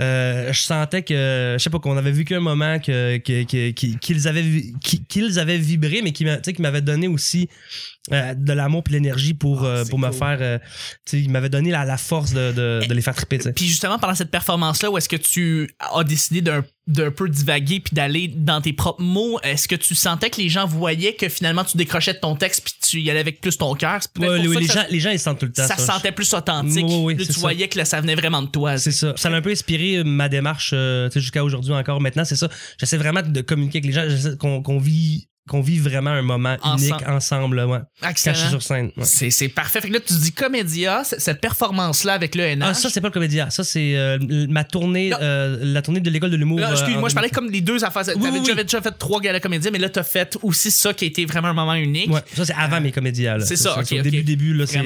euh, 0.00 0.52
je 0.52 0.60
sentais 0.60 1.02
que, 1.02 1.54
je 1.58 1.62
sais 1.62 1.70
pas, 1.70 1.78
qu'on 1.78 1.96
avait 1.96 2.12
vécu 2.12 2.34
un 2.34 2.40
moment 2.40 2.78
que, 2.78 3.16
que- 3.18 3.44
que- 3.44 3.70
qui- 3.70 3.98
qu'ils 3.98 4.28
avaient, 4.28 4.44
qui- 4.82 5.04
qu'ils 5.16 5.38
avaient 5.38 5.58
vibré, 5.58 6.02
mais 6.02 6.12
qui, 6.12 6.24
m'a- 6.24 6.36
tu 6.36 6.42
sais, 6.44 6.52
qui 6.52 6.62
m'avait 6.62 6.80
donné 6.82 7.08
aussi 7.08 7.48
euh, 8.12 8.34
de 8.34 8.52
l'amour 8.52 8.82
puis 8.84 8.94
l'énergie 8.94 9.34
pour, 9.34 9.64
Ah, 9.64 9.68
euh, 9.68 9.84
pour 9.84 9.98
me 9.98 10.10
faire, 10.12 10.38
euh, 10.40 10.58
tu 11.04 11.18
sais, 11.18 11.20
il 11.20 11.30
m'avait 11.30 11.48
donné 11.48 11.70
la, 11.70 11.84
la 11.84 11.96
force 11.96 12.32
de, 12.32 12.52
de, 12.52 12.86
de 12.86 12.94
les 12.94 13.02
faire 13.02 13.14
triper. 13.14 13.38
Puis 13.38 13.66
justement, 13.66 13.98
pendant 13.98 14.14
cette 14.14 14.30
performance-là, 14.30 14.90
où 14.90 14.98
est-ce 14.98 15.08
que 15.08 15.16
tu 15.16 15.70
as 15.80 16.04
décidé 16.04 16.40
d'un 16.42 16.64
d'un 16.88 17.10
peu 17.10 17.28
divaguer 17.28 17.80
puis 17.80 17.96
d'aller 17.96 18.28
dans 18.28 18.60
tes 18.60 18.72
propres 18.72 19.02
mots, 19.02 19.40
est-ce 19.42 19.66
que 19.66 19.74
tu 19.74 19.96
sentais 19.96 20.30
que 20.30 20.40
les 20.40 20.48
gens 20.48 20.66
voyaient 20.66 21.14
que 21.14 21.28
finalement 21.28 21.64
tu 21.64 21.76
décrochais 21.76 22.14
de 22.14 22.20
ton 22.20 22.36
texte 22.36 22.62
puis 22.62 22.74
tu 22.80 23.00
y 23.00 23.10
allais 23.10 23.18
avec 23.18 23.40
plus 23.40 23.58
ton 23.58 23.74
cœur? 23.74 23.98
Ouais, 24.20 24.38
les, 24.38 24.66
gens, 24.66 24.84
les 24.88 25.00
gens, 25.00 25.10
ils 25.10 25.18
sentent 25.18 25.40
tout 25.40 25.46
le 25.46 25.52
temps. 25.52 25.66
ça, 25.66 25.76
ça. 25.76 25.94
sentait 25.94 26.12
plus 26.12 26.32
authentique. 26.32 26.86
Oui, 26.86 27.00
oui, 27.02 27.14
Là, 27.16 27.24
tu 27.26 27.32
ça. 27.32 27.40
voyais 27.40 27.66
que 27.66 27.76
là, 27.76 27.84
ça 27.84 28.00
venait 28.00 28.14
vraiment 28.14 28.40
de 28.40 28.46
toi. 28.46 28.78
C'est 28.78 28.92
ça. 28.92 29.14
Ça 29.16 29.28
a 29.28 29.32
un 29.32 29.42
peu 29.42 29.50
inspiré 29.50 29.96
euh, 29.96 30.04
ma 30.04 30.28
démarche 30.28 30.70
euh, 30.74 31.08
tu 31.08 31.14
sais, 31.14 31.20
jusqu'à 31.20 31.42
aujourd'hui 31.42 31.72
encore. 31.72 32.00
Maintenant, 32.00 32.24
c'est 32.24 32.36
ça. 32.36 32.48
J'essaie 32.78 32.98
vraiment 32.98 33.22
de 33.22 33.40
communiquer 33.40 33.78
avec 33.78 33.86
les 33.86 33.92
gens. 33.92 34.08
J'essaie 34.08 34.36
qu'on 34.36 34.62
qu'on 34.62 34.78
vit 34.78 35.26
qu'on 35.48 35.60
vit 35.60 35.78
vraiment 35.78 36.10
un 36.10 36.22
moment 36.22 36.56
unique 36.74 36.94
Ensemble. 37.06 37.60
Ouais. 37.64 37.78
Excellent. 38.08 38.50
sur 38.50 38.62
scène. 38.62 38.90
ouais. 38.96 39.04
C'est 39.04 39.30
c'est 39.30 39.48
parfait. 39.48 39.80
Fait 39.80 39.88
que 39.88 39.92
là, 39.92 40.00
tu 40.00 40.12
dis 40.14 40.32
comédia, 40.32 41.02
cette 41.04 41.40
performance-là 41.40 42.14
avec 42.14 42.34
le 42.34 42.42
NH. 42.56 42.64
Ah, 42.68 42.74
ça, 42.74 42.90
c'est 42.90 43.00
pas 43.00 43.08
le 43.08 43.12
comédien. 43.12 43.48
Ça, 43.50 43.62
c'est 43.64 43.96
euh, 43.96 44.18
ma 44.48 44.64
tournée, 44.64 45.12
euh, 45.20 45.58
la 45.62 45.82
tournée 45.82 46.00
de 46.00 46.10
l'école 46.10 46.30
de 46.30 46.36
l'humour. 46.36 46.58
Euh, 46.60 46.70
excuse-moi, 46.72 47.04
en- 47.04 47.08
je 47.08 47.14
parlais 47.14 47.30
comme 47.30 47.50
les 47.50 47.60
deux 47.60 47.84
affaires. 47.84 48.04
T'avais 48.04 48.18
oui, 48.18 48.40
déjà, 48.40 48.54
oui. 48.54 48.62
déjà 48.64 48.80
fait 48.82 48.92
trois 48.98 49.20
galas 49.20 49.40
comédiens, 49.40 49.70
mais 49.70 49.78
là, 49.78 49.88
t'as 49.88 50.02
fait 50.02 50.36
aussi 50.42 50.70
ça 50.70 50.92
qui 50.92 51.04
a 51.04 51.08
été 51.08 51.24
vraiment 51.26 51.48
un 51.48 51.52
moment 51.54 51.74
unique. 51.74 52.10
Ouais, 52.10 52.20
ça, 52.34 52.44
c'est 52.44 52.54
avant 52.54 52.80
mes 52.80 52.92
comédiens. 52.92 53.36
là. 53.38 53.44
C'est 53.44 53.56
ça, 53.56 53.78
Au 53.78 53.82
début, 53.82 54.22
début, 54.22 54.54
là, 54.54 54.66
c'est. 54.66 54.80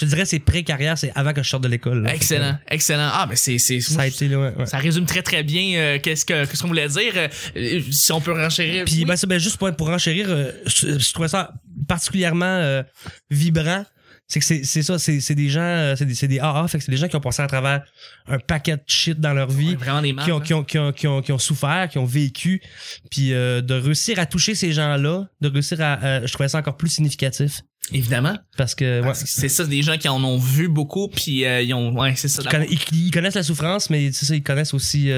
Je 0.00 0.06
te 0.06 0.10
dirais, 0.10 0.24
c'est 0.24 0.38
pré-carrière, 0.38 0.96
c'est 0.96 1.12
avant 1.14 1.32
que 1.32 1.42
je 1.42 1.48
sorte 1.48 1.62
de 1.62 1.68
l'école. 1.68 2.02
là. 2.02 2.14
excellent, 2.14 2.58
excellent. 2.68 3.10
Ah, 3.12 3.26
mais 3.28 3.36
c'est. 3.36 3.58
c'est- 3.58 3.80
Ça 3.80 4.02
a 4.02 4.06
été, 4.06 4.28
là, 4.28 4.38
ouais, 4.38 4.52
ouais. 4.56 4.66
Ça 4.66 4.78
résume 4.78 5.04
très 5.06 5.22
très 5.22 5.42
bien 5.42 5.78
euh, 5.78 5.98
qu'est-ce 6.02 6.24
que 6.24 6.46
qu'est-ce 6.46 6.62
qu'on 6.62 6.68
voulait 6.68 6.88
dire. 6.88 7.12
Euh, 7.16 7.80
si 7.90 8.12
on 8.12 8.20
peut 8.20 8.32
renchérir. 8.32 8.84
Puis 8.84 8.94
oui. 8.98 9.04
ben, 9.04 9.16
ça, 9.16 9.26
ben, 9.26 9.38
juste 9.38 9.58
pour, 9.58 9.70
pour 9.76 9.90
enchérir, 9.90 10.26
euh, 10.30 10.52
je, 10.66 10.98
je 10.98 11.12
trouvais 11.12 11.28
ça 11.28 11.52
particulièrement 11.86 12.82
vibrant. 13.30 13.84
C'est 14.32 14.38
que 14.38 14.44
c'est 14.64 14.82
ça, 14.84 14.96
c'est 15.00 15.18
c'est 15.18 15.34
des 15.34 15.48
gens, 15.48 15.60
euh, 15.60 15.96
c'est 15.96 16.06
des, 16.06 16.14
c'est 16.14 16.28
des 16.28 16.38
AA, 16.38 16.68
fait 16.68 16.78
que 16.78 16.84
c'est 16.84 16.92
des 16.92 16.96
gens 16.96 17.08
qui 17.08 17.16
ont 17.16 17.20
passé 17.20 17.42
à 17.42 17.48
travers 17.48 17.82
un 18.28 18.38
paquet 18.38 18.76
de 18.76 18.82
shit 18.86 19.18
dans 19.18 19.32
leur 19.34 19.50
vie. 19.50 19.76
Qui 20.24 20.30
ont, 20.30 20.40
qui, 20.40 20.54
ont, 20.54 20.62
qui, 20.62 20.78
ont, 20.78 20.92
qui, 20.92 21.06
ont, 21.08 21.20
qui 21.20 21.32
ont 21.32 21.38
souffert, 21.38 21.88
qui 21.90 21.98
ont 21.98 22.04
vécu, 22.04 22.62
puis 23.10 23.32
euh, 23.32 23.60
de 23.60 23.74
réussir 23.74 24.20
à 24.20 24.26
toucher 24.26 24.54
ces 24.54 24.72
gens-là, 24.72 25.26
de 25.40 25.48
réussir 25.48 25.80
à... 25.80 25.98
euh, 26.04 26.26
je 26.28 26.32
trouvais 26.32 26.48
ça 26.48 26.58
encore 26.58 26.76
plus 26.76 26.90
significatif, 26.90 27.62
Évidemment. 27.92 28.36
parce 28.56 28.76
que... 28.76 29.00
Ouais, 29.02 29.14
C'est 29.14 29.48
ça, 29.48 29.64
des 29.66 29.82
gens 29.82 29.98
qui 29.98 30.08
en 30.08 30.22
ont 30.22 30.38
vu 30.38 30.68
beaucoup, 30.68 31.08
puis 31.08 31.44
euh, 31.44 31.60
ils 31.60 31.74
ont. 31.74 31.92
Ouais, 31.98 32.14
c'est 32.14 32.28
ça. 32.28 32.42
ils, 32.44 32.48
conna- 32.48 32.66
ils- 32.70 33.06
ils 33.06 33.10
connaissent 33.10 33.34
la 33.34 33.42
souffrance, 33.42 33.90
mais 33.90 34.12
c'est 34.12 34.26
ça, 34.26 34.36
ils 34.36 34.44
connaissent 34.44 34.74
aussi... 34.74 35.10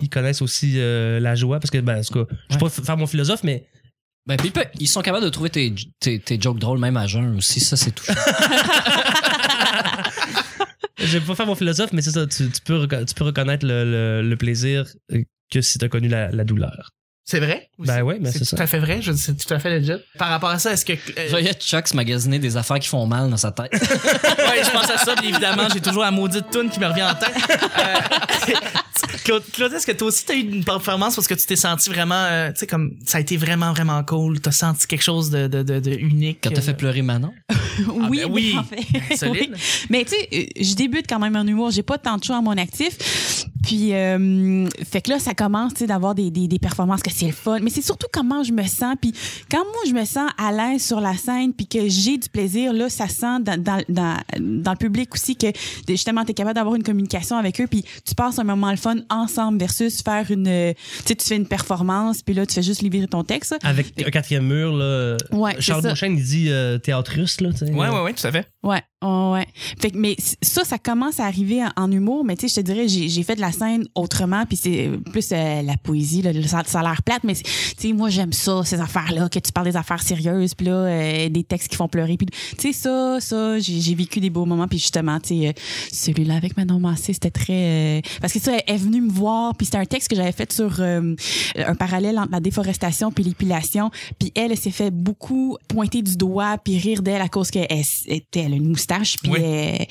ils 0.00 0.08
connaissent 0.10 0.42
aussi 0.42 0.74
la 0.78 1.34
joie, 1.36 1.60
parce 1.60 1.70
que, 1.70 1.78
ben, 1.78 2.00
en 2.00 2.02
tout 2.02 2.24
cas, 2.24 2.34
je 2.50 2.54
vais 2.56 2.60
pas 2.60 2.70
faire 2.70 2.96
mon 2.96 3.06
philosophe, 3.06 3.44
mais 3.44 3.66
Ben, 4.26 4.36
ils 4.80 4.88
sont 4.88 5.02
capables 5.02 5.24
de 5.24 5.30
trouver 5.30 5.50
tes, 5.50 5.72
tes, 6.00 6.18
tes 6.18 6.40
jokes 6.40 6.58
drôles 6.58 6.80
même 6.80 6.96
à 6.96 7.06
jeun 7.06 7.36
aussi. 7.36 7.60
Ça, 7.60 7.76
c'est 7.76 7.92
touchant. 7.92 8.12
je 10.98 11.18
vais 11.18 11.20
pas 11.20 11.34
faire 11.36 11.46
mon 11.46 11.54
philosophe, 11.54 11.92
mais 11.92 12.02
c'est 12.02 12.10
ça, 12.10 12.26
tu, 12.26 12.50
tu 12.50 12.60
peux, 12.64 12.88
tu 12.88 13.14
peux 13.14 13.24
reconnaître 13.24 13.64
le, 13.64 13.84
le, 13.84 14.28
le 14.28 14.36
plaisir 14.36 14.84
que 15.50 15.60
si 15.60 15.78
t'as 15.78 15.88
connu 15.88 16.08
la, 16.08 16.30
la 16.32 16.44
douleur. 16.44 16.90
C'est 17.28 17.40
vrai? 17.40 17.68
Ben 17.80 18.02
ouais, 18.02 18.20
ben 18.20 18.30
c'est 18.30 18.38
tout 18.38 18.44
ça. 18.44 18.62
à 18.62 18.66
fait 18.68 18.78
vrai? 18.78 19.02
Je 19.02 19.10
c'est 19.12 19.34
tout 19.36 19.52
à 19.52 19.58
fait 19.58 19.80
legit. 19.80 20.00
Par 20.16 20.28
rapport 20.28 20.50
à 20.50 20.60
ça, 20.60 20.72
est-ce 20.72 20.84
que. 20.84 20.92
euh, 20.92 20.96
Je 21.24 21.30
voyais 21.30 21.52
Chuck 21.54 21.88
se 21.88 21.96
magasiner 21.96 22.38
des 22.38 22.56
affaires 22.56 22.78
qui 22.78 22.86
font 22.88 23.04
mal 23.04 23.28
dans 23.28 23.36
sa 23.36 23.50
tête. 23.50 23.72
ouais, 23.72 24.62
je 24.64 24.70
pense 24.70 24.88
à 24.88 24.96
ça, 24.96 25.16
puis 25.16 25.30
évidemment, 25.30 25.64
j'ai 25.72 25.80
toujours 25.80 26.04
la 26.04 26.12
maudite 26.12 26.48
tune 26.52 26.70
qui 26.70 26.78
me 26.78 26.86
revient 26.86 27.02
en 27.02 27.14
tête. 27.16 27.34
Euh, 27.80 28.54
Claude, 29.24 29.42
Claude, 29.52 29.72
est-ce 29.72 29.86
que 29.86 29.92
toi 29.92 30.06
aussi 30.06 30.24
t'as 30.24 30.34
eu 30.34 30.40
une 30.40 30.64
performance 30.64 31.16
parce 31.16 31.26
que 31.26 31.34
tu 31.34 31.44
t'es 31.46 31.56
senti 31.56 31.90
vraiment, 31.90 32.14
euh, 32.14 32.52
tu 32.52 32.60
sais, 32.60 32.66
comme 32.68 32.92
ça 33.04 33.18
a 33.18 33.20
été 33.20 33.36
vraiment, 33.36 33.72
vraiment 33.72 34.02
cool? 34.04 34.40
T'as 34.40 34.52
senti 34.52 34.86
quelque 34.86 35.02
chose 35.02 35.28
de, 35.30 35.48
de, 35.48 35.64
de, 35.64 35.80
de 35.80 35.90
unique. 35.90 36.38
Quand 36.44 36.50
t'as 36.50 36.60
euh, 36.60 36.62
fait 36.62 36.74
pleurer 36.74 37.02
Manon? 37.02 37.32
oui, 38.08 38.20
ben 38.24 38.30
oui. 38.30 38.56
en 38.56 38.62
fait. 38.62 39.16
Solide. 39.16 39.50
Oui. 39.52 39.86
Mais 39.90 40.04
tu 40.04 40.12
sais, 40.14 40.28
euh, 40.32 40.44
je 40.62 40.74
débute 40.74 41.06
quand 41.08 41.18
même 41.18 41.34
en 41.34 41.44
humour. 41.44 41.72
J'ai 41.72 41.82
pas 41.82 41.98
tant 41.98 42.16
de 42.18 42.24
choix 42.24 42.36
à 42.36 42.40
mon 42.40 42.56
actif. 42.56 42.96
Puis, 43.66 43.94
euh, 43.94 44.68
fait 44.88 45.00
que 45.00 45.10
là, 45.10 45.18
ça 45.18 45.34
commence, 45.34 45.74
tu 45.74 45.80
sais, 45.80 45.86
d'avoir 45.88 46.14
des, 46.14 46.30
des, 46.30 46.46
des 46.46 46.58
performances 46.60 47.02
que 47.02 47.10
c'est 47.10 47.26
le 47.26 47.32
fun. 47.32 47.58
Mais 47.60 47.70
c'est 47.70 47.82
surtout 47.82 48.06
comment 48.12 48.44
je 48.44 48.52
me 48.52 48.62
sens. 48.62 48.94
Puis, 49.00 49.12
quand 49.50 49.64
moi, 49.64 49.82
je 49.88 49.92
me 49.92 50.04
sens 50.04 50.30
à 50.38 50.52
l'aise 50.52 50.86
sur 50.86 51.00
la 51.00 51.16
scène, 51.16 51.52
puis 51.52 51.66
que 51.66 51.88
j'ai 51.88 52.16
du 52.16 52.28
plaisir, 52.28 52.72
là, 52.72 52.88
ça 52.88 53.08
sent 53.08 53.40
dans, 53.40 53.60
dans, 53.60 53.82
dans, 53.88 54.16
dans 54.38 54.70
le 54.70 54.76
public 54.76 55.12
aussi 55.12 55.34
que, 55.34 55.48
justement, 55.88 56.24
tu 56.24 56.30
es 56.30 56.34
capable 56.34 56.54
d'avoir 56.54 56.76
une 56.76 56.84
communication 56.84 57.36
avec 57.36 57.60
eux. 57.60 57.66
Puis, 57.66 57.84
tu 58.06 58.14
passes 58.14 58.38
un 58.38 58.44
moment 58.44 58.70
le 58.70 58.76
fun 58.76 58.98
ensemble 59.10 59.58
versus 59.58 60.00
faire 60.00 60.30
une, 60.30 60.44
tu 60.44 61.02
sais, 61.04 61.16
tu 61.16 61.26
fais 61.26 61.36
une 61.36 61.48
performance, 61.48 62.22
puis 62.22 62.34
là, 62.34 62.46
tu 62.46 62.54
fais 62.54 62.62
juste 62.62 62.82
livrer 62.82 63.08
ton 63.08 63.24
texte. 63.24 63.56
Avec 63.64 64.00
un 64.00 64.10
quatrième 64.10 64.46
mur, 64.46 64.76
là, 64.76 65.16
Ouais, 65.32 65.56
Charles. 65.58 65.82
Beauchesne, 65.82 66.16
il 66.16 66.22
dit 66.22 66.46
euh, 66.50 66.78
théâtre 66.78 67.12
russe, 67.16 67.40
là, 67.40 67.50
tu 67.50 67.58
sais. 67.66 67.72
Ouais, 67.72 67.88
ouais, 67.88 68.02
ouais, 68.02 68.12
tout 68.12 68.26
à 68.26 68.30
fait. 68.30 68.46
Ouais, 68.62 68.82
Fait 69.80 69.90
que, 69.90 69.98
mais 69.98 70.16
ça, 70.42 70.64
ça 70.64 70.78
commence 70.78 71.20
à 71.20 71.26
arriver 71.26 71.62
en, 71.76 71.90
humour, 71.90 72.24
mais 72.24 72.36
tu 72.36 72.48
sais, 72.48 72.60
je 72.60 72.66
te 72.66 72.72
dirais, 72.72 72.88
j'ai 72.88 73.22
fait 73.22 73.36
de 73.36 73.40
la 73.40 73.52
scène 73.52 73.84
autrement, 73.94 74.44
puis 74.46 74.56
c'est 74.56 74.90
plus 75.12 75.28
euh, 75.32 75.62
la 75.62 75.76
poésie, 75.76 76.22
là, 76.22 76.32
ça, 76.46 76.62
ça 76.66 76.80
a 76.80 76.82
l'air 76.82 77.02
plate, 77.02 77.22
mais 77.24 77.34
tu 77.34 77.44
sais, 77.78 77.92
moi, 77.92 78.10
j'aime 78.10 78.32
ça, 78.32 78.62
ces 78.64 78.80
affaires-là, 78.80 79.28
que 79.28 79.38
tu 79.38 79.52
parles 79.52 79.68
des 79.68 79.76
affaires 79.76 80.02
sérieuses, 80.02 80.54
puis 80.54 80.66
là, 80.66 80.72
euh, 80.72 81.28
des 81.28 81.44
textes 81.44 81.68
qui 81.68 81.76
font 81.76 81.88
pleurer, 81.88 82.16
puis 82.16 82.26
tu 82.26 82.36
sais, 82.58 82.72
ça, 82.72 83.18
ça, 83.20 83.58
j'ai 83.58 83.94
vécu 83.94 84.20
des 84.20 84.30
beaux 84.30 84.44
moments, 84.44 84.68
puis 84.68 84.78
justement, 84.78 85.20
tu 85.20 85.40
sais, 85.40 85.48
euh, 85.48 85.52
celui-là 85.92 86.34
avec 86.36 86.56
Manon 86.56 86.80
Massé, 86.80 87.12
c'était 87.12 87.30
très... 87.30 87.98
euh, 87.98 88.00
parce 88.20 88.32
que 88.32 88.40
ça, 88.40 88.52
elle 88.66 88.74
est 88.74 88.78
venue 88.78 89.00
me 89.00 89.10
voir, 89.10 89.54
puis 89.54 89.66
c'était 89.66 89.78
un 89.78 89.84
texte 89.84 90.08
que 90.08 90.16
j'avais 90.16 90.32
fait 90.32 90.52
sur 90.52 90.80
euh, 90.80 91.14
un 91.56 91.74
parallèle 91.74 92.18
entre 92.18 92.32
la 92.32 92.40
déforestation 92.40 93.12
puis 93.12 93.24
l'épilation, 93.24 93.90
puis 94.18 94.32
elle, 94.34 94.52
elle 94.52 94.58
s'est 94.58 94.70
fait 94.70 94.90
beaucoup 94.90 95.56
pointer 95.68 96.02
du 96.02 96.16
doigt, 96.16 96.58
puis 96.58 96.78
rire 96.78 97.02
d'elle 97.02 97.20
à 97.20 97.28
cause 97.28 97.50
qu'elle 97.50 97.66
était, 98.06 98.44
une 98.44 98.68
moustache, 98.68 98.95
puis 99.22 99.30
Oui. 99.30 99.38
elle, 99.42 99.86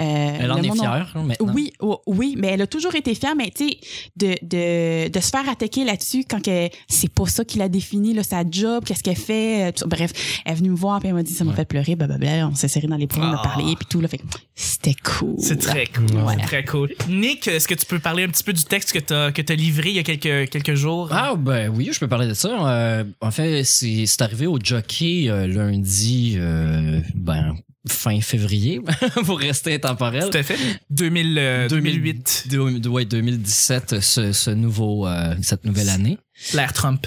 euh, 0.00 0.36
Elle 0.40 0.52
en 0.52 0.56
est 0.58 0.72
fière 0.72 1.12
hein, 1.14 1.22
maintenant. 1.24 1.52
oui, 1.54 1.72
o- 1.80 2.00
oui, 2.06 2.34
mais 2.38 2.48
elle 2.48 2.62
a 2.62 2.66
toujours 2.66 2.94
été 2.94 3.14
fière, 3.14 3.34
mais 3.36 3.50
tu 3.54 3.68
sais, 3.68 3.78
de, 4.16 4.34
de, 4.42 5.08
de 5.08 5.20
se 5.20 5.30
faire 5.30 5.48
attaquer 5.48 5.84
là-dessus 5.84 6.24
quand 6.28 6.42
que 6.42 6.68
c'est 6.88 7.12
pas 7.12 7.26
ça 7.26 7.44
qui 7.44 7.58
l'a 7.58 7.68
défini, 7.68 8.14
là, 8.14 8.22
sa 8.22 8.42
job, 8.48 8.84
qu'est-ce 8.84 9.02
qu'elle 9.02 9.16
fait. 9.16 9.68
euh, 9.68 9.72
tout- 9.72 9.86
bref, 9.88 10.12
elle 10.44 10.52
est 10.52 10.54
venue 10.56 10.70
me 10.70 10.76
voir, 10.76 11.00
puis 11.00 11.08
elle 11.08 11.14
m'a 11.14 11.22
dit, 11.22 11.32
ça 11.32 11.44
m'a 11.44 11.50
Ouais. 11.50 11.56
fait 11.56 11.64
pleurer, 11.64 11.96
blablabla, 11.96 12.48
on 12.48 12.54
s'est 12.54 12.68
serré 12.68 12.86
dans 12.86 12.96
les 12.96 13.06
poings, 13.06 13.30
on 13.30 13.34
a 13.34 13.40
Ah. 13.40 13.48
parlé, 13.48 13.74
puis 13.76 13.86
tout, 13.88 14.00
là, 14.00 14.08
fait 14.08 14.18
que 14.18 14.24
c'était 14.54 14.94
cool. 14.94 15.34
C'est 15.38 15.58
très 15.58 15.86
cool. 15.86 16.06
C'est 16.28 16.42
très 16.46 16.64
cool. 16.64 16.92
Nick, 17.08 17.46
est-ce 17.48 17.68
que 17.68 17.74
tu 17.74 17.86
peux 17.86 17.98
parler 17.98 18.24
un 18.24 18.28
petit 18.28 18.44
peu 18.44 18.52
du 18.52 18.64
texte 18.64 18.92
que 18.92 18.98
t'as 18.98 19.32
que 19.32 19.42
t'as 19.42 19.54
livré 19.54 19.90
il 19.90 19.96
y 19.96 19.98
a 19.98 20.02
quelques, 20.02 20.50
quelques 20.50 20.74
jours? 20.74 21.08
Ah 21.12 21.34
ben 21.36 21.68
oui, 21.68 21.90
je 21.92 21.98
peux 22.00 22.08
parler 22.08 22.26
de 22.26 22.34
ça. 22.34 22.48
Euh, 22.68 23.04
en 23.20 23.30
fait, 23.30 23.64
c'est 23.64 24.06
c'est 24.06 24.22
arrivé 24.22 24.46
au 24.46 24.58
jockey 24.62 25.24
euh, 25.28 25.46
lundi, 25.46 26.34
euh, 26.38 27.00
ben 27.14 27.54
fin 27.88 28.20
février, 28.20 28.80
pour 29.24 29.38
rester 29.38 29.74
intemporel. 29.74 30.28
Tout 30.30 30.36
à 30.38 30.42
fait. 30.42 30.58
2000, 30.90 31.38
euh, 31.38 31.68
2008. 31.68 32.48
Ouais, 32.86 33.04
2017, 33.04 34.00
ce, 34.00 34.32
ce 34.32 34.50
nouveau, 34.50 35.06
euh, 35.06 35.34
cette 35.42 35.64
nouvelle 35.64 35.88
année. 35.88 36.18
L'ère 36.52 36.72
Trump. 36.72 37.06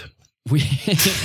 Oui. 0.49 0.63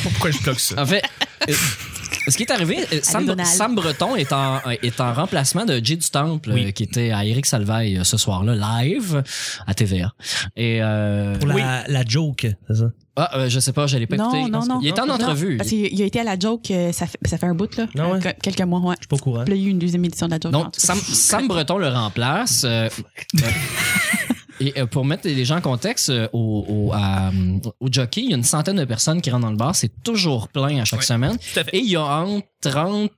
Pourquoi 0.02 0.30
je 0.30 0.38
bloque 0.42 0.60
ça? 0.60 0.80
en 0.82 0.86
fait, 0.86 1.02
ce 2.28 2.36
qui 2.36 2.42
est 2.42 2.50
arrivé, 2.50 2.78
euh, 2.92 3.00
Sam, 3.02 3.74
Breton 3.74 4.16
est 4.16 4.32
en, 4.32 4.60
est 4.82 5.00
en 5.00 5.12
remplacement 5.14 5.64
de 5.64 5.80
Jay 5.82 5.96
du 5.96 6.08
Temple, 6.10 6.50
Oui. 6.52 6.66
euh, 6.66 6.70
qui 6.70 6.82
était 6.84 7.10
à 7.10 7.24
Eric 7.24 7.46
Salvaille 7.46 7.98
euh, 7.98 8.04
ce 8.04 8.16
soir-là, 8.16 8.54
live, 8.54 9.22
à 9.66 9.74
TVA. 9.74 10.12
Et 10.56 10.78
euh, 10.82 11.36
Pour 11.38 11.48
la, 11.48 11.54
Oui. 11.54 11.62
la 11.88 12.04
joke, 12.04 12.46
c'est 12.68 12.74
ça? 12.76 12.90
ah, 13.16 13.30
euh, 13.38 13.48
je 13.48 13.58
sais 13.60 13.72
pas, 13.72 13.86
je 13.88 13.96
l'ai 13.98 14.06
pas 14.06 14.16
Non, 14.16 14.32
écouté. 14.32 14.50
non, 14.50 14.64
non. 14.64 14.78
Il 14.82 14.88
était 14.88 15.00
en 15.00 15.06
Non, 15.06 15.14
entrevue. 15.14 15.56
Parce 15.56 15.70
qu'il 15.70 15.86
il 15.92 16.00
a 16.02 16.04
été 16.04 16.20
à 16.20 16.24
la 16.24 16.38
joke, 16.38 16.70
euh, 16.70 16.92
ça 16.92 17.06
fait, 17.06 17.18
ça 17.24 17.36
fait 17.38 17.46
un 17.46 17.54
bout, 17.54 17.76
là. 17.76 17.86
Ah 17.98 18.08
ouais? 18.10 18.18
Euh, 18.18 18.20
que- 18.32 18.40
quelques 18.42 18.60
mois, 18.62 18.80
ouais. 18.80 18.94
Je 18.98 19.02
suis 19.02 19.08
pas 19.08 19.16
au 19.16 19.18
courant. 19.18 19.44
Puis 19.44 19.54
il 19.54 19.62
y 19.62 19.64
a 19.64 19.68
eu 19.68 19.70
une 19.70 19.78
deuxième 19.78 20.04
édition 20.04 20.26
de 20.26 20.32
la 20.32 20.38
joke. 20.40 20.52
Donc. 20.52 20.68
Sam, 20.76 20.98
Sam 21.00 21.48
Breton 21.48 21.78
le 21.78 21.88
remplace. 21.88 22.62
euh, 22.64 22.88
euh, 22.88 23.40
et 24.60 24.78
euh, 24.80 24.86
pour 24.86 25.04
mettre 25.04 25.26
les 25.26 25.44
gens 25.44 25.56
en 25.56 25.60
contexte, 25.60 26.10
euh, 26.10 26.28
au, 26.32 26.64
au, 26.68 26.92
à, 26.92 27.28
euh, 27.28 27.58
au 27.80 27.88
jockey, 27.90 28.22
il 28.22 28.30
y 28.30 28.32
a 28.34 28.36
une 28.36 28.42
centaine 28.44 28.76
de 28.76 28.84
personnes 28.84 29.20
qui 29.20 29.30
rentrent 29.30 29.44
dans 29.46 29.50
le 29.50 29.56
bar. 29.56 29.74
C'est 29.74 30.02
toujours 30.02 30.48
plein 30.48 30.80
à 30.80 30.84
chaque 30.84 31.00
Ouais. 31.00 31.04
semaine. 31.06 31.36
Tout 31.36 31.60
à 31.60 31.64
fait. 31.64 31.74
Et 31.76 31.78
il 31.78 31.90
y 31.90 31.96
a 31.96 32.02
entre 32.04 32.46
30 32.60 33.10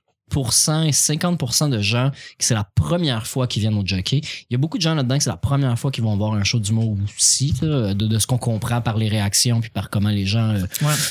et 0.87 0.91
50 0.93 1.69
de 1.71 1.81
gens 1.81 2.09
qui 2.39 2.45
c'est 2.45 2.53
la 2.53 2.63
première 2.63 3.27
fois 3.27 3.47
qu'ils 3.47 3.59
viennent 3.61 3.77
au 3.77 3.85
jockey. 3.85 4.21
Il 4.49 4.53
y 4.53 4.55
a 4.55 4.57
beaucoup 4.57 4.77
de 4.77 4.81
gens 4.81 4.95
là-dedans 4.95 5.17
que 5.17 5.23
c'est 5.25 5.29
la 5.29 5.35
première 5.35 5.77
fois 5.77 5.91
qu'ils 5.91 6.05
vont 6.05 6.15
voir 6.15 6.33
un 6.33 6.43
show 6.45 6.57
d'humour 6.57 6.95
aussi, 7.17 7.53
là, 7.61 7.93
de, 7.93 8.07
de 8.07 8.17
ce 8.17 8.27
qu'on 8.27 8.37
comprend 8.37 8.79
par 8.81 8.95
les 8.97 9.09
réactions 9.09 9.59
puis 9.59 9.69
par 9.69 9.89
comment 9.89 10.07
les 10.09 10.25
gens 10.25 10.51
euh, 10.55 10.63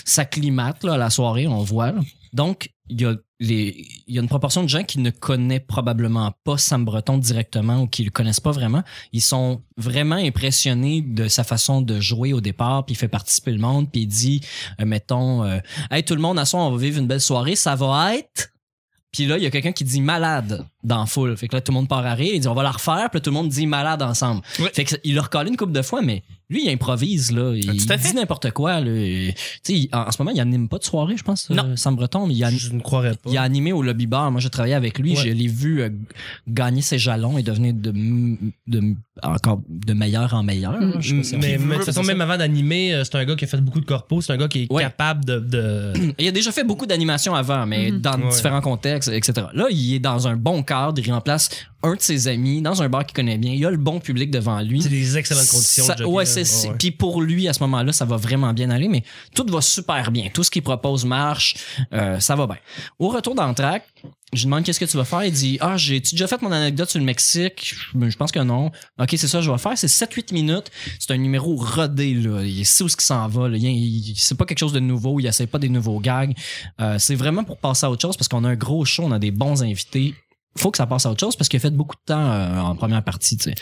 s'acclimatent 0.07 0.85
à 0.87 0.97
la 0.97 1.11
soirée, 1.11 1.47
on 1.47 1.63
voit. 1.63 1.93
là. 1.93 2.01
Donc, 2.33 2.71
il 2.89 3.01
y 3.01 3.05
a 3.05 3.15
il 3.41 3.87
y 4.07 4.19
a 4.19 4.21
une 4.21 4.29
proportion 4.29 4.63
de 4.63 4.69
gens 4.69 4.85
qui 4.85 4.99
ne 4.99 5.11
connaissent 5.11 5.63
probablement 5.67 6.33
pas 6.45 6.59
Sam 6.59 6.85
Breton 6.85 7.17
directement 7.17 7.83
ou 7.83 7.87
qui 7.87 8.05
le 8.05 8.11
connaissent 8.11 8.41
pas 8.41 8.51
vraiment. 8.51 8.83
Ils 9.13 9.23
sont 9.23 9.63
vraiment 9.79 10.17
impressionnés 10.17 11.01
de 11.01 11.27
sa 11.27 11.43
façon 11.43 11.81
de 11.81 12.01
jouer 12.01 12.35
au 12.35 12.43
départ, 12.43 12.85
puis 12.85 12.95
il 12.95 12.99
fait 12.99 13.09
participer 13.09 13.53
le 13.53 13.59
monde, 13.59 13.91
puis 13.91 14.03
il 14.03 14.07
dit, 14.07 14.41
euh, 14.81 14.85
mettons, 14.85 15.43
euh, 15.45 15.59
hey 15.91 16.05
tout 16.05 16.15
le 16.15 16.21
monde, 16.21 16.39
à 16.39 16.45
soir, 16.45 16.67
on 16.67 16.71
va 16.71 16.77
vivre 16.77 16.99
une 16.99 17.07
belle 17.07 17.21
soirée, 17.21 17.57
ça 17.57 17.75
va 17.77 18.15
être? 18.15 18.51
Puis 19.13 19.27
là, 19.27 19.39
il 19.39 19.43
y 19.43 19.47
a 19.47 19.51
quelqu'un 19.51 19.73
qui 19.73 19.85
dit 19.85 20.01
malade 20.01 20.65
dans 20.83 21.01
la 21.01 21.07
foule. 21.07 21.37
Fait 21.37 21.49
que 21.49 21.57
là, 21.57 21.61
tout 21.61 21.73
le 21.73 21.77
monde 21.77 21.89
part 21.89 22.05
à 22.07 22.15
rire. 22.15 22.33
Il 22.35 22.41
dit 22.41 22.49
on 22.49 22.55
va 22.55 22.63
la 22.63 22.71
refaire. 22.71 23.09
Puis 23.11 23.19
là, 23.19 23.21
tout 23.21 23.31
le 23.31 23.35
monde 23.35 23.49
dit 23.49 23.67
malade 23.67 24.03
ensemble. 24.03 24.43
Ouais. 24.59 24.71
Fait 24.73 24.85
que 24.85 24.95
il 25.05 25.15
leur 25.15 25.31
collé 25.31 25.51
une 25.51 25.57
couple 25.57 25.73
de 25.73 25.83
fois, 25.83 26.01
mais 26.03 26.23
lui, 26.49 26.65
il 26.65 26.71
improvise 26.71 27.31
là. 27.31 27.55
Il, 27.55 27.69
Ah, 27.69 27.73
tout 27.73 27.93
à 27.93 27.95
il 27.95 28.01
fait. 28.01 28.09
dit 28.11 28.15
n'importe 28.17 28.51
quoi. 28.51 28.81
Là. 28.81 28.91
Et, 28.91 29.35
il- 29.69 29.89
en, 29.93 30.01
en 30.09 30.11
ce 30.11 30.21
moment, 30.21 30.33
il 30.35 30.41
anime 30.41 30.69
pas 30.69 30.79
de 30.79 30.85
soirée, 30.85 31.17
je 31.17 31.23
pense. 31.23 31.49
Non. 31.51 31.65
euh, 31.65 31.77
Sam 31.77 31.95
Breton, 31.97 32.27
mais 32.27 32.35
il, 32.35 32.43
a- 32.45 32.51
Je 32.51 32.73
ne 32.73 32.81
croirais 32.81 33.11
pas. 33.15 33.31
il 33.31 33.37
a 33.39 33.43
animé 33.43 33.73
au 33.73 33.83
lobby 33.83 34.07
bar. 34.07 34.31
Moi, 34.33 34.41
j'ai 34.41 34.51
travaillé 34.51 34.75
avec 34.75 34.99
lui. 34.99 35.11
Ouais. 35.17 35.23
Je 35.25 35.29
l'ai 35.29 35.47
vu 35.47 35.83
euh, 35.83 35.91
gagner 36.49 36.83
ses 36.83 36.99
jalons 36.99 37.39
et 37.39 37.43
devenir 37.43 37.73
de, 37.75 38.95
encore 39.23 39.61
de 39.69 39.93
meilleur 39.93 40.35
en 40.35 40.43
meilleur. 40.43 41.01
Je 41.01 41.09
sais 41.11 41.17
pas 41.17 41.23
si 41.25 41.35
on 41.35 41.39
mais, 41.39 41.59
de 41.59 41.75
toute 41.75 41.85
façon, 41.85 42.03
même 42.03 42.21
avant 42.21 42.37
d'animer, 42.37 42.95
euh, 42.95 43.05
c'est 43.05 43.15
un 43.17 43.25
gars 43.25 43.37
qui 43.37 43.45
a 43.45 43.49
fait 43.49 43.61
beaucoup 43.61 43.81
de 43.81 43.87
corpos. 43.87 44.23
C'est 44.23 44.33
un 44.33 44.37
gars 44.37 44.49
qui 44.49 44.63
est 44.63 44.73
Ouais. 44.73 44.83
capable 44.83 45.25
de. 45.25 45.39
de... 45.41 45.93
Il 46.19 46.27
a 46.29 46.33
déjà 46.33 46.51
fait 46.53 46.65
beaucoup 46.65 46.87
d'animations 46.87 47.35
avant, 47.35 47.67
mais 47.67 47.91
Mhm. 47.91 48.01
dans 48.01 48.19
Ouais. 48.21 48.29
différents 48.31 48.61
contextes, 48.61 49.09
etc. 49.09 49.47
Là, 49.55 49.67
il 49.71 49.95
est 49.95 49.99
dans 50.01 50.27
un 50.29 50.37
bon 50.37 50.63
cadre, 50.71 51.01
il 51.05 51.13
remplace 51.13 51.49
un 51.83 51.95
de 51.95 52.01
ses 52.01 52.29
amis 52.29 52.61
dans 52.61 52.83
un 52.83 52.89
bar 52.91 53.07
qu'il 53.07 53.15
connaît 53.17 53.39
bien. 53.39 53.53
Il 53.55 53.65
a 53.65 53.71
le 53.71 53.77
bon 53.79 54.01
public 54.01 54.31
devant 54.31 54.61
lui. 54.61 54.83
c'est 54.83 54.89
des 54.91 55.17
excellentes 55.17 55.49
conditions. 55.49 55.85
Ça- 55.85 56.07
ouais, 56.07 56.27
c'est, 56.27 56.69
Ouais. 56.69 56.75
Puis 56.79 56.91
pour 56.91 57.23
lui, 57.23 57.49
à 57.49 57.53
ce 57.55 57.61
moment-là, 57.61 57.93
ça 57.93 58.05
va 58.05 58.17
vraiment 58.17 58.53
bien 58.53 58.71
aller, 58.71 58.89
mais 58.89 59.03
tout 59.35 59.47
va 59.49 59.61
super 59.63 60.11
bien. 60.11 60.29
Tout 60.33 60.45
ce 60.45 60.51
qu'il 60.51 60.63
propose 60.63 61.05
marche, 61.07 61.55
euh, 61.95 62.21
ça 62.21 62.37
va 62.37 62.47
bien. 62.47 62.59
Au 62.99 63.09
retour 63.09 63.35
d'entraque, 63.35 63.87
je 64.33 64.41
lui 64.41 64.45
demande 64.45 64.63
qu'est-ce 64.63 64.79
que 64.79 64.85
tu 64.85 64.97
vas 64.99 65.05
faire? 65.07 65.25
Il 65.25 65.33
dit 65.33 65.57
Ah, 65.61 65.77
j'ai-tu 65.79 66.15
déjà 66.15 66.27
fait 66.27 66.41
mon 66.43 66.53
anecdote 66.53 66.89
sur 66.91 66.99
le 66.99 67.05
Mexique? 67.07 67.75
Je 67.99 68.17
pense 68.17 68.31
que 68.31 68.39
non. 68.41 68.71
Ok, 69.01 69.09
c'est 69.17 69.27
ça, 69.27 69.39
que 69.39 69.45
je 69.45 69.51
vais 69.51 69.59
faire. 69.59 69.77
C'est 69.77 69.89
7-8 69.89 70.33
minutes. 70.33 70.71
C'est 70.99 71.13
un 71.13 71.17
numéro 71.17 71.57
rodé, 71.57 72.13
là. 72.15 72.43
Il 72.45 72.65
sait 72.67 72.85
où 72.85 72.89
ce 72.91 72.97
qui 72.97 73.07
s'en 73.07 73.27
va. 73.27 73.49
Là. 73.49 73.57
Il- 73.57 74.15
c'est 74.17 74.37
pas 74.37 74.45
quelque 74.45 74.59
chose 74.59 74.73
de 74.75 74.81
nouveau. 74.81 75.19
Il 75.19 75.27
essaie 75.27 75.47
pas 75.47 75.59
des 75.59 75.69
nouveaux 75.71 75.99
gags. 75.99 76.35
Euh, 76.81 76.97
c'est 76.99 77.15
vraiment 77.17 77.43
pour 77.43 77.57
passer 77.57 77.87
à 77.87 77.91
autre 77.91 78.03
chose 78.03 78.17
parce 78.19 78.29
qu'on 78.29 78.45
a 78.45 78.51
un 78.51 78.55
gros 78.57 78.85
show, 78.85 79.03
on 79.05 79.13
a 79.13 79.19
des 79.19 79.31
bons 79.31 79.63
invités. 79.63 80.15
Faut 80.57 80.71
que 80.71 80.79
ça 80.79 80.87
passe 80.87 81.07
à 81.07 81.11
autre 81.11 81.21
chose 81.21 81.37
parce 81.37 81.49
qu'il 81.49 81.59
a 81.59 81.61
fait 81.61 81.71
beaucoup 81.71 81.97
de 81.97 82.03
temps 82.05 82.31
euh, 82.31 82.59
en 82.59 82.75
première 82.75 83.05
partie, 83.05 83.37
tu 83.37 83.51
sais. 83.51 83.55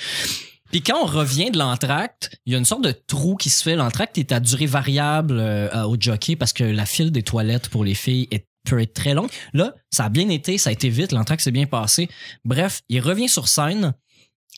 Puis 0.71 0.83
quand 0.83 0.99
on 1.03 1.07
revient 1.07 1.51
de 1.51 1.59
l'entracte, 1.59 2.39
il 2.45 2.53
y 2.53 2.57
a 2.57 2.59
une 2.59 2.67
sorte 2.67 2.85
de 2.85 2.93
trou 2.93 3.37
qui 3.37 3.49
se 3.49 3.63
fait. 3.63 3.75
L'entracte 3.75 4.19
est 4.19 4.33
à 4.33 4.41
durée 4.41 4.67
variable 4.67 5.39
euh, 5.39 5.85
au 5.85 5.97
jockey 5.99 6.37
parce 6.37 6.53
que 6.53 6.65
la 6.65 6.85
file 6.85 7.11
des 7.11 7.23
toilettes 7.23 7.69
pour 7.71 7.85
les 7.85 7.95
filles 7.95 8.29
peut 8.65 8.81
être 8.81 8.93
très 8.93 9.15
longue. 9.15 9.31
Là, 9.55 9.75
ça 9.91 10.05
a 10.05 10.09
bien 10.09 10.29
été, 10.29 10.59
ça 10.59 10.71
a 10.71 10.73
été 10.73 10.91
vite, 10.91 11.13
l'entracte 11.13 11.43
s'est 11.43 11.51
bien 11.51 11.67
passé. 11.67 12.09
Bref, 12.45 12.83
il 12.89 13.01
revient 13.01 13.29
sur 13.29 13.49
scène, 13.49 13.95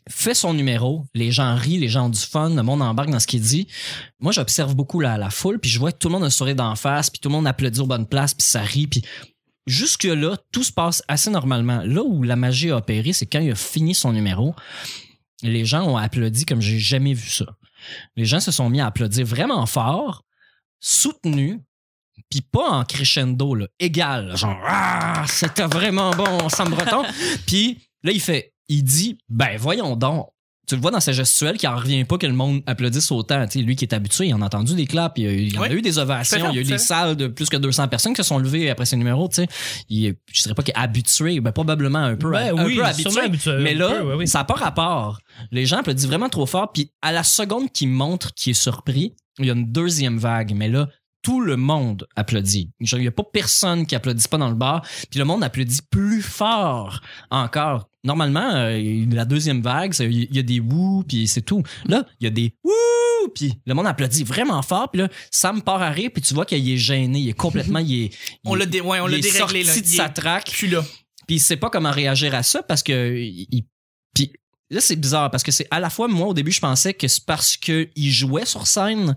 fait 0.09 0.35
son 0.35 0.55
numéro, 0.55 1.05
les 1.15 1.31
gens 1.31 1.55
rient, 1.55 1.79
les 1.79 1.89
gens 1.89 2.07
ont 2.07 2.11
du 2.11 2.19
fun, 2.19 2.51
le 2.51 2.63
monde 2.63 2.83
embarque 2.83 3.11
dans 3.11 3.21
ce 3.21 3.27
qu'il 3.27 3.41
dit. 3.41 3.69
Moi, 4.19 4.33
j'observe 4.33 4.75
beaucoup 4.75 5.01
la, 5.01 5.19
la 5.19 5.31
foule, 5.31 5.61
puis 5.61 5.71
je 5.71 5.79
vois 5.79 5.93
que 5.93 5.99
tout 5.99 6.09
le 6.09 6.15
monde 6.15 6.25
a 6.25 6.27
un 6.27 6.31
sourire 6.31 6.57
d'en 6.57 6.75
face, 6.75 7.11
puis 7.11 7.21
tout 7.21 7.29
le 7.29 7.35
monde 7.35 7.47
applaudit 7.47 7.81
aux 7.81 7.87
bonnes 7.87 8.09
places, 8.09 8.35
puis 8.35 8.45
ça 8.45 8.63
rit, 8.63 8.87
puis 8.87 9.03
jusque-là, 9.67 10.37
tout 10.53 10.65
se 10.65 10.73
passe 10.73 11.03
assez 11.09 11.31
normalement. 11.31 11.83
Là 11.85 12.03
où 12.03 12.23
la 12.23 12.37
magie 12.37 12.71
a 12.71 12.77
opéré, 12.77 13.13
c'est 13.13 13.27
quand 13.27 13.41
il 13.41 13.51
a 13.51 13.55
fini 13.55 13.95
son 13.95 14.13
numéro, 14.13 14.55
les 15.43 15.65
gens 15.65 15.85
ont 15.85 15.97
applaudi 15.97 16.45
comme 16.45 16.61
j'ai 16.61 16.79
jamais 16.79 17.15
vu 17.15 17.29
ça. 17.29 17.47
Les 18.17 18.25
gens 18.25 18.41
se 18.41 18.53
sont 18.53 18.69
mis 18.69 18.81
à 18.81 18.87
applaudir 18.87 19.25
vraiment 19.25 19.65
fort, 19.67 20.25
soutenus, 20.81 21.59
puis 22.29 22.43
pas 22.43 22.69
en 22.69 22.85
crescendo, 22.85 23.55
là, 23.55 23.67
égal, 23.79 24.29
là, 24.29 24.37
genre 24.37 24.61
ah, 24.67 25.25
c'était 25.27 25.67
vraiment 25.67 26.11
bon, 26.11 26.49
Sam 26.49 26.69
Breton. 26.69 27.03
puis 27.47 27.79
là 28.03 28.13
il 28.13 28.21
fait, 28.21 28.55
il 28.69 28.85
dit, 28.85 29.19
ben 29.29 29.57
voyons 29.57 29.97
donc. 29.97 30.29
Tu 30.71 30.77
le 30.77 30.83
vois 30.83 30.93
dans 30.93 31.01
sa 31.01 31.11
gestuelle 31.11 31.57
qui 31.57 31.67
en 31.67 31.75
revient 31.75 32.05
pas 32.05 32.17
que 32.17 32.29
le 32.29 32.33
monde 32.33 32.63
applaudisse 32.65 33.11
autant. 33.11 33.45
Lui 33.57 33.75
qui 33.75 33.85
est 33.85 33.93
habitué, 33.93 34.29
il 34.29 34.35
en 34.35 34.41
a 34.41 34.45
entendu 34.47 34.77
des 34.77 34.87
claps, 34.87 35.15
il 35.19 35.25
y 35.25 35.27
a, 35.27 35.33
il 35.33 35.53
y 35.53 35.59
en 35.59 35.63
a 35.63 35.73
eu 35.73 35.83
des 35.83 35.99
ovations, 35.99 36.49
il 36.53 36.55
y 36.55 36.59
a 36.59 36.61
eu 36.61 36.65
des 36.65 36.79
salles 36.79 37.17
de 37.17 37.27
plus 37.27 37.49
que 37.49 37.57
200 37.57 37.89
personnes 37.89 38.13
qui 38.15 38.23
se 38.23 38.29
sont 38.29 38.39
levées 38.39 38.71
après 38.71 38.87
ses 38.87 38.97
numéros. 38.97 39.27
Tu 39.29 39.35
sais, 39.43 39.49
il 39.89 40.07
est- 40.07 40.19
je 40.33 40.43
dirais 40.43 40.55
pas 40.55 40.63
qu'il 40.63 40.73
est 40.73 40.79
habitué, 40.79 41.41
ben 41.41 41.51
probablement 41.51 41.99
un 41.99 42.15
peu, 42.15 42.31
Ben 42.31 42.57
un 42.57 42.65
oui, 42.67 42.77
peu 42.77 42.85
habitué. 42.85 43.21
habitué, 43.21 43.57
Mais 43.59 43.75
là, 43.75 43.89
peu, 43.99 44.03
ouais, 44.11 44.15
oui. 44.15 44.29
ça 44.29 44.39
n'a 44.39 44.45
pas 44.45 44.55
rapport. 44.55 45.19
Les 45.51 45.67
gens 45.67 45.79
applaudissent 45.79 46.07
vraiment 46.07 46.29
trop 46.29 46.47
fort. 46.47 46.71
Puis 46.73 46.93
à 47.03 47.11
la 47.11 47.25
seconde 47.25 47.73
qu'il 47.73 47.89
montre 47.89 48.33
qu'il 48.35 48.53
est 48.53 48.55
surpris, 48.55 49.15
il 49.41 49.47
y 49.47 49.51
a 49.51 49.55
une 49.55 49.73
deuxième 49.73 50.19
vague. 50.19 50.55
Mais 50.55 50.69
là, 50.69 50.89
tout 51.23 51.41
le 51.41 51.57
monde 51.57 52.07
applaudit. 52.15 52.71
Il 52.81 52.99
n'y 52.99 53.09
a 53.09 53.11
pas 53.11 53.25
personne 53.25 53.87
qui 53.87 53.95
applaudisse 53.97 54.29
pas 54.29 54.39
dans 54.39 54.49
le 54.49 54.55
bar. 54.55 54.83
Puis 55.11 55.19
le 55.19 55.25
monde 55.27 55.43
applaudit 55.43 55.81
plus 55.91 56.23
fort 56.23 57.01
encore. 57.31 57.90
Normalement, 58.03 58.51
euh, 58.55 59.05
la 59.11 59.25
deuxième 59.25 59.61
vague, 59.61 59.95
il 60.01 60.35
y 60.35 60.39
a 60.39 60.43
des 60.43 60.59
wouh, 60.61 61.03
puis 61.07 61.29
c'est 61.29 61.43
tout. 61.43 61.63
Là, 61.87 62.07
il 62.21 62.25
y 62.25 62.27
a 62.27 62.31
des 62.31 62.55
wouh, 62.65 63.29
puis 63.35 63.55
le 63.67 63.75
monde 63.75 63.87
applaudit 63.87 64.25
vraiment 64.25 64.63
fort. 64.63 64.91
Puis 64.91 65.03
là, 65.03 65.09
Sam 65.31 65.61
part 65.63 65.83
à 65.83 65.91
rire, 65.91 66.11
puis 66.13 66.23
tu 66.23 66.33
vois 66.33 66.47
qu'il 66.47 66.67
est 66.67 66.79
gêné. 66.79 67.19
Il 67.21 67.29
est 67.29 67.33
complètement... 67.35 67.79
il 67.81 68.05
est, 68.05 68.11
On 68.45 68.55
l'a 68.55 68.65
dé- 68.67 68.81
ouais, 68.81 69.01
on 69.01 69.09
il 69.09 69.13
l'a 69.13 69.19
est 69.19 69.21
déréglé, 69.21 69.65
là. 69.65 69.75
de 69.75 69.79
Il 69.81 69.87
sa 69.87 70.07
est 70.07 70.13
traque 70.15 70.51
plus 70.51 70.69
là. 70.69 70.83
puis 71.27 71.37
il 71.37 71.41
sait 71.41 71.57
pas 71.59 71.69
comment 71.69 71.91
réagir 71.91 72.35
à 72.35 72.43
ça 72.43 72.63
parce 72.63 72.83
que 72.83 73.17
il, 73.19 73.65
puis 74.15 74.33
là 74.71 74.81
c'est 74.81 74.97
bizarre 74.97 75.31
parce 75.31 75.43
que 75.43 75.53
c'est 75.53 75.67
à 75.71 75.79
la 75.81 75.91
fois 75.91 76.09
moi 76.09 76.29
au 76.29 76.35
début 76.35 76.51
je 76.53 76.61
pensais 76.61 76.95
que 76.95 77.07
c'est 77.07 77.25
parce 77.27 77.57
que 77.57 77.89
il 77.95 78.11
jouait 78.11 78.47
sur 78.47 78.67
scène 78.67 79.15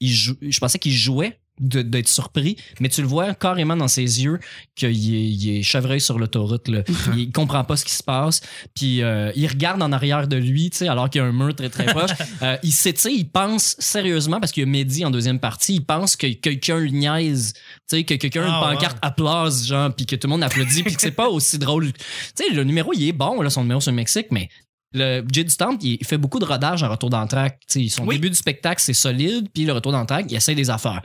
il 0.00 0.10
jou- 0.12 0.36
je 0.42 0.58
pensais 0.58 0.78
qu'il 0.78 0.92
jouait 0.92 1.38
d'être 1.60 2.08
surpris, 2.08 2.56
mais 2.80 2.88
tu 2.88 3.00
le 3.00 3.06
vois 3.06 3.32
carrément 3.34 3.76
dans 3.76 3.86
ses 3.88 4.02
yeux 4.24 4.40
qu'il 4.74 4.88
est, 4.88 4.92
il 5.30 5.56
est 5.58 5.62
chevreuil 5.62 6.00
sur 6.00 6.18
l'autoroute. 6.18 6.66
là. 6.68 6.82
il 7.16 7.30
comprend 7.30 7.62
pas 7.64 7.76
ce 7.76 7.84
qui 7.84 7.92
se 7.92 8.02
passe. 8.02 8.40
Puis 8.74 9.02
euh, 9.02 9.30
il 9.36 9.46
regarde 9.46 9.80
en 9.82 9.92
arrière 9.92 10.26
de 10.26 10.36
lui, 10.36 10.70
tu 10.70 10.78
sais, 10.78 10.88
alors 10.88 11.08
qu'il 11.08 11.20
y 11.20 11.24
a 11.24 11.26
un 11.28 11.32
mur 11.32 11.54
très 11.54 11.68
très 11.70 11.84
proche. 11.94 12.10
Euh, 12.42 12.56
il 12.62 12.72
s'étire, 12.72 13.10
il 13.12 13.28
pense 13.28 13.76
sérieusement, 13.78 14.40
parce 14.40 14.50
qu'il 14.52 14.62
y 14.62 14.66
a 14.66 14.68
Mehdi 14.68 15.04
en 15.04 15.10
deuxième 15.10 15.38
partie, 15.38 15.74
il 15.76 15.84
pense 15.84 16.16
que 16.16 16.26
quelqu'un 16.32 16.80
niaise, 16.86 17.52
tu 17.54 17.60
sais, 17.98 18.04
que 18.04 18.14
quelqu'un 18.14 18.42
a 18.42 18.46
une 18.46 18.52
Ah, 18.52 18.70
pancarte 18.72 18.98
applause, 19.02 19.66
genre, 19.66 19.94
puis 19.94 20.06
que 20.06 20.16
tout 20.16 20.26
le 20.26 20.32
monde 20.32 20.42
applaudit, 20.42 20.82
puis 20.82 20.94
que 20.94 21.00
c'est 21.00 21.10
pas 21.12 21.28
aussi 21.28 21.58
drôle. 21.58 21.92
Tu 21.92 22.00
sais, 22.34 22.50
le 22.52 22.64
numéro, 22.64 22.92
il 22.94 23.06
est 23.08 23.12
bon, 23.12 23.40
là, 23.40 23.48
son 23.50 23.62
numéro 23.62 23.80
sur 23.80 23.92
le 23.92 23.96
Mexique, 23.96 24.26
mais 24.32 24.48
le 24.96 25.24
Jay 25.32 25.42
du 25.44 25.56
Temple, 25.56 25.84
il 25.84 26.04
fait 26.04 26.18
beaucoup 26.18 26.38
de 26.38 26.44
rodage 26.44 26.82
en 26.84 26.88
retour 26.88 27.10
d'entraque. 27.10 27.60
Son 27.68 28.04
Oui. 28.06 28.14
début 28.16 28.30
du 28.30 28.36
spectacle, 28.36 28.80
c'est 28.80 28.94
solide, 28.94 29.48
puis 29.52 29.64
le 29.64 29.72
retour 29.72 29.90
d'entraque, 29.90 30.26
il 30.30 30.36
essaie 30.36 30.54
des 30.54 30.70
affaires. 30.70 31.02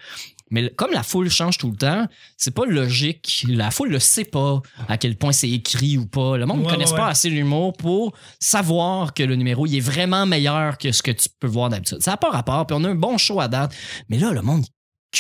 Mais 0.52 0.70
comme 0.76 0.92
la 0.92 1.04
foule 1.04 1.30
change 1.30 1.58
tout 1.58 1.70
le 1.72 1.76
temps, 1.78 2.08
c'est 2.38 2.54
pas 2.54 2.66
logique. 2.66 3.46
La 3.48 3.72
foule 3.72 3.90
le 3.90 4.00
sait 4.00 4.26
pas 4.26 4.62
à 4.88 4.98
quel 4.98 5.16
point 5.18 5.32
c'est 5.32 5.50
écrit 5.50 5.98
ou 5.98 6.06
pas. 6.08 6.38
Le 6.38 6.46
monde 6.46 6.60
ne 6.60 6.66
Ouais, 6.66 6.72
connaît 6.72 6.90
ouais, 6.90 6.98
pas 6.98 7.08
assez 7.08 7.30
l'humour 7.30 7.74
pour 7.74 8.14
savoir 8.40 9.14
que 9.14 9.24
le 9.24 9.36
numéro 9.36 9.66
il 9.66 9.76
est 9.78 9.80
vraiment 9.82 10.26
meilleur 10.26 10.78
que 10.78 10.92
ce 10.92 11.04
que 11.04 11.12
tu 11.12 11.28
peux 11.40 11.48
voir 11.48 11.70
d'habitude. 11.70 12.02
Ça 12.02 12.12
n'a 12.12 12.18
pas 12.18 12.30
rapport, 12.32 12.66
puis 12.66 12.76
on 12.80 12.84
a 12.84 12.90
un 12.90 12.96
bon 12.96 13.18
show 13.18 13.40
à 13.40 13.48
date. 13.48 13.74
Mais 14.10 14.18
là, 14.18 14.32
le 14.32 14.42
monde 14.42 14.66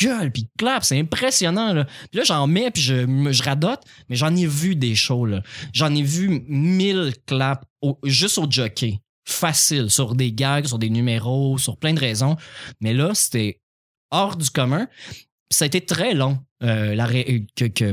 gueule, 0.01 0.31
puis 0.31 0.47
clap, 0.57 0.83
c'est 0.83 0.99
impressionnant. 0.99 1.73
Là. 1.73 1.85
Puis 2.11 2.19
là, 2.19 2.23
j'en 2.23 2.45
mets, 2.47 2.69
puis 2.71 2.81
je, 2.81 2.93
me- 3.05 3.31
je 3.31 3.41
radote, 3.43 3.81
mais 4.07 4.15
j'en 4.15 4.35
ai 4.35 4.45
vu 4.45 4.75
des 4.75 4.93
shows. 4.95 5.27
J'en 5.73 5.93
ai 5.95 6.03
vu 6.03 6.43
mille 6.47 7.13
claps 7.25 7.63
au- 7.81 7.97
juste 8.03 8.37
au 8.37 8.45
jockey. 8.49 8.99
Facile, 9.27 9.89
sur 9.91 10.15
des 10.15 10.31
gags, 10.31 10.65
sur 10.65 10.79
des 10.79 10.89
numéros, 10.89 11.57
sur 11.57 11.77
plein 11.77 11.93
de 11.93 11.99
raisons. 11.99 12.35
Mais 12.81 12.93
là, 12.93 13.11
c'était 13.13 13.59
hors 14.11 14.35
du 14.35 14.49
commun. 14.49 14.87
Ça 15.51 15.65
a 15.65 15.67
été 15.67 15.81
très 15.81 16.13
long. 16.13 16.39
euh, 16.63 16.95
que- 17.55 17.91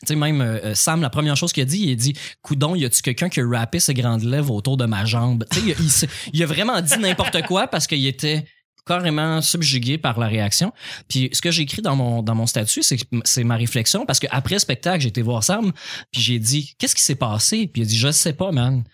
tu 0.00 0.08
sais, 0.08 0.16
même 0.16 0.40
euh, 0.42 0.74
Sam, 0.74 1.00
la 1.00 1.08
première 1.08 1.36
chose 1.36 1.52
qu'il 1.52 1.62
a 1.62 1.66
dit, 1.66 1.78
il 1.84 1.92
a 1.92 1.94
dit 1.94 2.14
Coudon, 2.42 2.74
y 2.74 2.84
a-tu 2.84 3.00
quelqu'un 3.00 3.28
qui 3.30 3.40
a 3.40 3.48
rappé 3.48 3.80
ses 3.80 3.94
grandes 3.94 4.24
lèvres 4.24 4.52
autour 4.52 4.76
de 4.76 4.84
ma 4.84 5.04
jambe 5.06 5.44
Tu 5.50 5.60
sais, 5.88 6.08
il, 6.32 6.42
a 6.42 6.46
vraiment 6.46 6.80
dit 6.82 6.98
n'importe 6.98 7.40
quoi 7.46 7.66
parce 7.68 7.86
qu'il 7.86 8.06
était 8.06 8.44
carrément 8.86 9.40
subjugué 9.40 9.96
par 9.98 10.18
la 10.20 10.26
réaction. 10.28 10.72
Puis 11.08 11.30
ce 11.32 11.40
que 11.40 11.50
j'ai 11.50 11.62
écrit 11.62 11.80
dans 11.82 11.96
mon 11.96 12.22
dans 12.22 12.34
mon 12.34 12.46
statut, 12.46 12.82
c'est 12.82 13.44
ma 13.44 13.56
réflexion 13.56 14.04
parce 14.04 14.20
qu'après 14.20 14.56
le 14.56 14.60
spectacle, 14.60 15.00
j'ai 15.00 15.08
été 15.08 15.22
voir 15.22 15.42
Sam, 15.42 15.72
puis 16.12 16.20
j'ai 16.20 16.38
dit 16.38 16.74
qu'est-ce 16.78 16.94
qui 16.94 17.02
s'est 17.02 17.14
passé 17.16 17.66
Puis 17.66 17.82
il 17.82 17.84
a 17.84 17.88
dit 17.88 17.96
je 17.96 18.10
sais 18.12 18.32
pas, 18.34 18.52
man. 18.52 18.84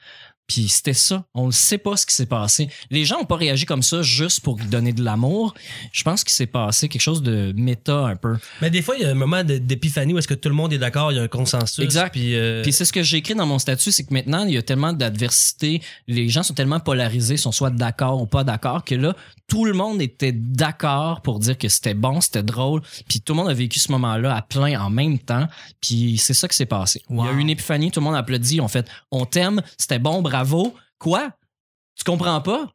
Puis 0.47 0.69
c'était 0.69 0.93
ça. 0.93 1.25
On 1.35 1.47
ne 1.47 1.53
sait 1.53 1.79
pas 1.79 1.97
ce 1.97 2.05
qui 2.05 2.15
s'est 2.15 2.27
passé. 2.27 2.69
Les 2.91 3.05
gens 3.05 3.19
n'ont 3.19 3.25
pas 3.25 3.37
réagi 3.37 3.65
comme 3.65 3.83
ça 3.83 4.03
juste 4.03 4.41
pour 4.41 4.57
donner 4.57 4.93
de 4.93 5.03
l'amour. 5.03 5.55
Je 5.93 6.03
pense 6.03 6.25
qu'il 6.25 6.33
s'est 6.33 6.47
passé 6.47 6.89
quelque 6.89 7.01
chose 7.01 7.23
de 7.23 7.53
méta 7.57 8.07
un 8.07 8.17
peu. 8.17 8.37
Mais 8.61 8.71
des 8.71 8.83
fois, 8.83 8.97
il 8.97 9.03
y 9.03 9.05
a 9.05 9.11
un 9.11 9.15
moment 9.15 9.43
d'épiphanie 9.45 10.13
où 10.13 10.19
est-ce 10.19 10.29
que 10.29 10.35
tout 10.35 10.49
le 10.49 10.55
monde 10.55 10.73
est 10.73 10.79
d'accord, 10.79 11.13
il 11.13 11.17
y 11.17 11.19
a 11.19 11.23
un 11.23 11.29
consensus. 11.29 11.79
Exact. 11.83 12.13
Puis, 12.13 12.35
euh, 12.35 12.63
Puis 12.63 12.73
c'est 12.73 12.85
ce 12.85 12.93
que 12.93 13.03
j'ai 13.03 13.19
écrit 13.19 13.35
dans 13.35 13.47
mon 13.47 13.59
statut, 13.59 13.93
c'est 13.93 14.05
que 14.05 14.13
maintenant, 14.13 14.45
il 14.45 14.55
y 14.55 14.59
a 14.59 14.63
tellement 14.63 14.93
d'adversité, 14.93 15.81
les 16.07 16.29
gens 16.29 16.43
sont 16.43 16.55
tellement 16.55 16.81
polarisés, 16.81 17.37
sont 17.37 17.53
soit 17.53 17.71
d'accord 17.71 18.21
ou 18.21 18.27
pas 18.27 18.45
d'accord, 18.45 18.85
que 18.85 18.95
là, 18.95 19.17
tout 19.49 19.65
le 19.65 19.73
monde 19.73 20.01
était 20.01 20.33
d'accord 20.33 21.23
pour 21.23 21.39
dire 21.39 21.59
que 21.59 21.69
c'était 21.69 21.95
bon, 21.95 22.21
c'était 22.21 22.43
drôle, 22.43 22.83
puis 23.09 23.21
tout 23.21 23.35
le 23.35 23.39
monde 23.39 23.51
a 23.51 23.55
vécu 23.55 23.79
ce 23.79 23.93
moment-là 23.93 24.35
à 24.35 24.43
plein 24.43 24.81
en 24.81 24.91
même 24.91 25.19
temps, 25.19 25.47
puis 25.81 26.19
c'est 26.19 26.35
ça 26.35 26.49
qui 26.49 26.57
s'est 26.57 26.67
passé. 26.67 27.03
Il 27.11 27.17
y 27.17 27.21
a 27.21 27.33
eu 27.33 27.39
une 27.39 27.51
épiphanie, 27.51 27.91
tout 27.91 28.01
le 28.01 28.05
monde 28.05 28.15
a 28.15 28.19
applaudi, 28.19 28.61
on 28.61 28.69
fait 28.69 28.89
«on 29.11 29.27
t'aime, 29.27 29.63
c'était 29.77 29.99
bon, 29.99 30.23
bravo». 30.33 30.75
Quoi? 30.99 31.31
Tu 31.97 32.05
comprends 32.05 32.41
pas? 32.41 32.69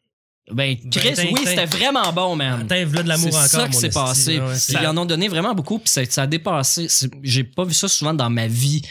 Ben, 0.51 0.77
Chris, 0.91 1.13
Ben, 1.17 1.27
oui, 1.33 1.43
t'in- 1.43 1.49
c'était 1.49 1.65
vraiment 1.65 2.13
bon, 2.13 2.35
man. 2.35 2.65
T'as 2.67 2.85
de 2.85 3.07
l'amour 3.07 3.31
C'est 3.33 3.37
encore. 3.37 3.47
ça 3.49 3.67
qui 3.67 3.73
s'est 3.77 3.89
passé. 3.89 4.39
ouais, 4.39 4.55
c'est- 4.55 4.73
ils 4.73 4.87
en 4.87 4.95
ont 4.97 5.05
donné 5.05 5.27
vraiment 5.27 5.53
beaucoup, 5.53 5.77
puis 5.79 5.89
ça, 5.89 6.05
ça 6.05 6.21
a 6.23 6.27
dépassé. 6.27 6.87
c'est- 6.87 7.09
J'ai 7.23 7.43
pas 7.43 7.65
vu 7.65 7.73
ça 7.73 7.87
souvent 7.89 8.13
dans 8.13 8.29
ma 8.29 8.47
vie. 8.47 8.81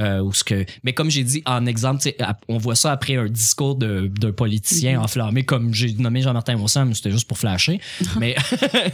Euh, 0.00 0.18
où 0.22 0.32
ce 0.32 0.42
que, 0.42 0.64
mais 0.82 0.92
comme 0.92 1.08
j'ai 1.08 1.22
dit 1.22 1.40
en 1.46 1.66
exemple, 1.66 2.02
on 2.48 2.58
voit 2.58 2.74
ça 2.74 2.90
après 2.90 3.14
un 3.14 3.26
discours 3.28 3.76
de- 3.76 4.10
d'un 4.18 4.32
politicien 4.32 4.98
Mhm. 4.98 5.04
enflammé, 5.04 5.44
comme 5.44 5.72
j'ai 5.72 5.92
nommé 5.94 6.20
Jean-Martin 6.20 6.56
Mossam, 6.56 6.92
c'était 6.94 7.12
juste 7.12 7.28
pour 7.28 7.38
flasher. 7.38 7.80
mais 8.18 8.34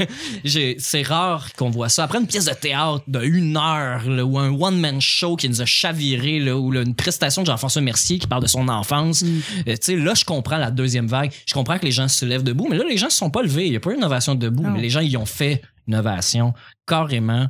c'est 0.79 1.03
rare 1.03 1.53
qu'on 1.55 1.71
voit 1.71 1.89
ça. 1.89 2.05
Après 2.05 2.19
une 2.19 2.27
pièce 2.27 2.45
de 2.45 2.53
théâtre 2.55 3.03
de 3.09 3.23
une 3.23 3.57
heure, 3.57 4.09
là, 4.09 4.25
ou 4.25 4.39
un 4.39 4.51
one-man 4.51 5.01
show 5.01 5.37
qui 5.37 5.49
nous 5.49 5.63
a 5.63 5.65
chaviré, 5.65 6.39
là, 6.39 6.57
ou 6.57 6.71
là, 6.71 6.83
une 6.83 6.95
prestation 6.95 7.43
de 7.43 7.47
Jean-François 7.47 7.83
Mercier 7.83 8.19
qui 8.19 8.27
parle 8.27 8.43
de 8.43 8.49
son 8.49 8.69
enfance. 8.69 9.23
Mm. 9.23 9.41
Euh, 9.69 10.05
là, 10.05 10.15
je 10.15 10.25
comprends 10.25 10.59
la 10.59 10.71
deuxième 10.71 11.07
vague. 11.07 11.33
Je 11.47 11.55
comprends 11.55 11.79
que 11.79 11.85
les 11.85 11.93
gens 11.93 12.09
se 12.09 12.25
lèvent 12.25 12.43
debout, 12.45 12.67
mais 12.71 12.77
là, 12.77 12.85
les 12.89 12.97
gens 12.97 13.11
se 13.11 13.17
sont 13.17 13.31
pas 13.31 13.43
levés. 13.43 13.67
Il 13.67 13.71
n'y 13.71 13.77
a 13.77 13.81
pas 13.81 13.91
eu 13.91 13.97
une 13.97 14.05
ovation 14.05 14.35
debout, 14.35 14.69
mais 14.69 14.81
les 14.81 14.91
gens, 14.91 15.01
ils 15.01 15.17
ont 15.17 15.27
fait 15.27 15.63
une 15.89 15.95
ovation 15.97 16.53
carrément. 16.87 17.47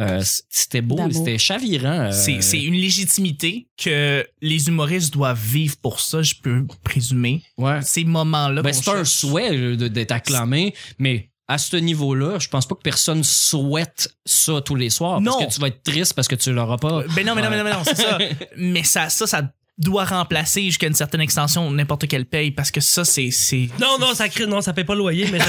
Euh, 0.00 0.22
c'était 0.48 0.80
beau, 0.80 0.98
c'était 1.12 1.38
chavirant. 1.38 2.00
euh, 2.08 2.12
C'est 2.12 2.40
c'est 2.40 2.60
une 2.62 2.74
légitimité 2.74 3.68
que 3.76 4.26
les 4.40 4.68
humoristes 4.68 5.12
doivent 5.12 5.40
vivre 5.40 5.76
pour 5.82 6.00
ça, 6.00 6.22
je 6.22 6.34
peux 6.42 6.66
présumer. 6.82 7.42
ouais. 7.58 7.80
Ces 7.82 8.04
moments-là. 8.04 8.62
Ben, 8.62 8.72
c'est 8.72 8.90
un 8.90 9.04
souhait 9.04 9.50
de- 9.76 9.88
d'être 9.88 10.12
acclamé, 10.12 10.74
mais 10.98 11.28
à 11.48 11.58
ce 11.58 11.76
niveau-là, 11.76 12.38
je 12.38 12.48
pense 12.48 12.66
pas 12.66 12.74
que 12.74 12.80
personne 12.82 13.22
souhaite 13.24 14.14
ça 14.24 14.60
tous 14.64 14.74
les 14.76 14.88
soirs. 14.90 15.20
Non. 15.20 15.32
Parce 15.32 15.46
que 15.46 15.54
tu 15.54 15.60
vas 15.60 15.68
être 15.68 15.82
triste 15.82 16.14
parce 16.14 16.28
que 16.28 16.34
tu 16.36 16.52
l'auras 16.52 16.78
pas. 16.78 17.02
Ben 17.14 17.26
non, 17.26 17.34
mais 17.34 17.42
non, 17.42 17.50
mais 17.50 17.58
non, 17.58 17.64
mais 17.64 17.72
non, 17.72 17.82
c'est 17.84 17.96
ça. 17.96 18.18
Mais 18.56 18.84
ça, 18.84 19.10
ça, 19.10 19.26
ça 19.26 19.42
doit 19.82 20.04
remplacer 20.04 20.62
jusqu'à 20.64 20.86
une 20.86 20.94
certaine 20.94 21.20
extension 21.20 21.70
n'importe 21.70 22.06
quelle 22.08 22.24
paye 22.24 22.50
parce 22.50 22.70
que 22.70 22.80
ça, 22.80 23.04
c'est. 23.04 23.30
c'est- 23.30 23.68
Non, 23.80 23.98
non, 24.00 24.14
ça 24.14 24.28
crée, 24.28 24.46
non, 24.46 24.60
ça 24.60 24.72
paye 24.72 24.84
pas 24.84 24.94
le 24.94 24.98
loyer, 25.00 25.28
mais. 25.30 25.38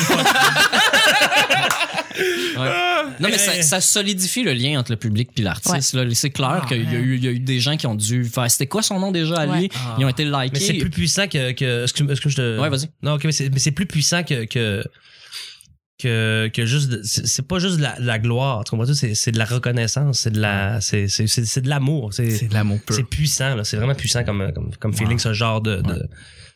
Ouais. 2.15 2.69
Non, 3.19 3.29
mais 3.29 3.37
ça, 3.39 3.59
ça 3.63 3.81
solidifie 3.81 4.43
le 4.43 4.53
lien 4.53 4.79
entre 4.79 4.91
le 4.91 4.97
public 4.97 5.29
puis 5.33 5.43
l'artiste. 5.43 5.93
là. 5.95 6.03
C'est 6.13 6.29
clair 6.29 6.61
Ah, 6.63 6.65
qu'il 6.67 6.83
y, 6.83 6.95
a 6.95 6.99
eu- 6.99 7.15
il 7.17 7.23
y 7.23 7.27
a 7.27 7.31
eu 7.31 7.39
des 7.39 7.59
gens 7.59 7.75
qui 7.75 7.87
ont 7.87 7.95
dû 7.95 8.25
faire. 8.25 8.49
C'était 8.51 8.67
quoi 8.67 8.83
son 8.83 8.99
nom 8.99 9.11
déjà 9.11 9.35
à 9.37 9.45
lui 9.47 9.63
Ouais. 9.63 9.69
Ah. 9.75 9.95
Ils 9.97 10.05
ont 10.05 10.09
été 10.09 10.23
likés. 10.23 10.49
mais 10.53 10.59
c'est 10.59 10.73
plus 10.75 10.89
puissant 10.91 11.27
que. 11.27 11.51
que 11.53 11.83
est-ce 11.85 11.93
que, 11.93 12.03
que 12.03 12.29
je 12.29 12.35
te. 12.35 12.59
Ouais, 12.59 12.69
vas-y. 12.69 12.87
Non, 13.01 13.13
ok, 13.13 13.23
mais 13.25 13.31
c'est, 13.31 13.49
mais 13.49 13.57
c'est 13.59 13.71
plus 13.71 13.87
puissant 13.87 14.23
que. 14.23 14.45
que 14.45 14.83
que, 16.03 16.49
que 16.53 16.65
juste 16.65 17.03
c'est, 17.03 17.47
pas 17.47 17.59
juste 17.59 17.77
de 17.77 17.81
la, 17.83 17.99
de 17.99 18.05
la 18.05 18.19
gloire 18.19 18.63
tu 18.63 18.71
comprends 18.71 18.93
c'est, 18.93 19.15
c'est 19.15 19.31
de 19.31 19.37
la 19.39 19.45
reconnaissance 19.45 20.19
c'est 20.19 20.31
de 20.31 20.39
la 20.39 20.81
c'est, 20.81 21.07
c'est, 21.07 21.27
c'est, 21.27 21.45
c'est 21.45 21.61
de 21.61 21.69
l'amour 21.69 22.13
c'est, 22.13 22.47
de 22.47 22.53
l'amour 22.53 22.79
c'est 22.89 23.03
puissant 23.07 23.55
là 23.55 23.63
c'est 23.63 23.77
vraiment 23.77 23.95
puissant 23.95 24.23
comme 24.23 24.51
comme, 24.53 24.69
comme 24.79 24.93
feeling 24.93 25.19
ce 25.19 25.33
genre 25.33 25.61
de, 25.61 25.77
de- 25.77 26.07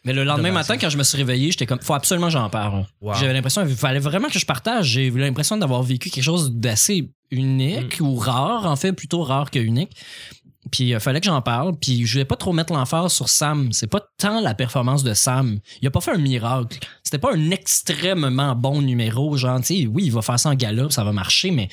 Mais 0.05 0.13
le 0.13 0.23
lendemain 0.23 0.51
matin, 0.51 0.77
quand 0.77 0.89
je 0.89 0.97
me 0.97 1.03
suis 1.03 1.17
réveillé, 1.17 1.51
j'étais 1.51 1.65
comme, 1.65 1.81
faut 1.81 1.93
absolument 1.93 2.27
que 2.27 2.33
j'en 2.33 2.49
parle. 2.49 2.86
Wow. 3.01 3.15
J'avais 3.15 3.33
l'impression, 3.33 3.65
il 3.67 3.75
fallait 3.75 3.99
vraiment 3.99 4.29
que 4.29 4.39
je 4.39 4.45
partage. 4.45 4.86
J'ai 4.88 5.07
eu 5.07 5.17
l'impression 5.17 5.57
d'avoir 5.57 5.83
vécu 5.83 6.10
quelque 6.10 6.23
chose 6.23 6.51
d'assez 6.53 7.10
unique 7.29 7.97
ou 7.99 8.15
rare, 8.15 8.65
en 8.67 8.75
fait, 8.77 8.93
plutôt 8.93 9.21
rare 9.23 9.51
que 9.51 9.60
unique. 9.60 9.93
Puis 10.71 10.89
il 10.89 10.99
fallait 10.99 11.19
que 11.19 11.25
j'en 11.25 11.41
parle. 11.41 11.75
Puis 11.80 12.06
je 12.06 12.13
voulais 12.13 12.25
pas 12.25 12.36
trop 12.36 12.53
mettre 12.53 12.73
l'emphase 12.73 13.13
sur 13.13 13.30
Sam. 13.30 13.69
C'est 13.71 13.88
pas 13.88 14.01
tant 14.17 14.39
la 14.41 14.53
performance 14.53 15.03
de 15.03 15.13
Sam. 15.13 15.60
Il 15.82 15.88
a 15.88 15.91
pas 15.91 16.01
fait 16.01 16.12
un 16.12 16.17
miracle. 16.17 16.77
C'était 17.03 17.17
pas 17.19 17.34
un 17.34 17.51
extrêmement 17.51 18.56
bon 18.56 18.82
numéro. 18.82 19.38
Genre, 19.38 19.60
tu 19.62 19.82
sais, 19.82 19.88
oui, 19.88 20.03
il 20.06 20.12
va 20.12 20.21
faire 20.21 20.39
ça 20.39 20.49
en 20.49 20.56
galop, 20.56 20.89
ça 20.89 21.03
va 21.03 21.12
marcher, 21.13 21.51
mais, 21.51 21.69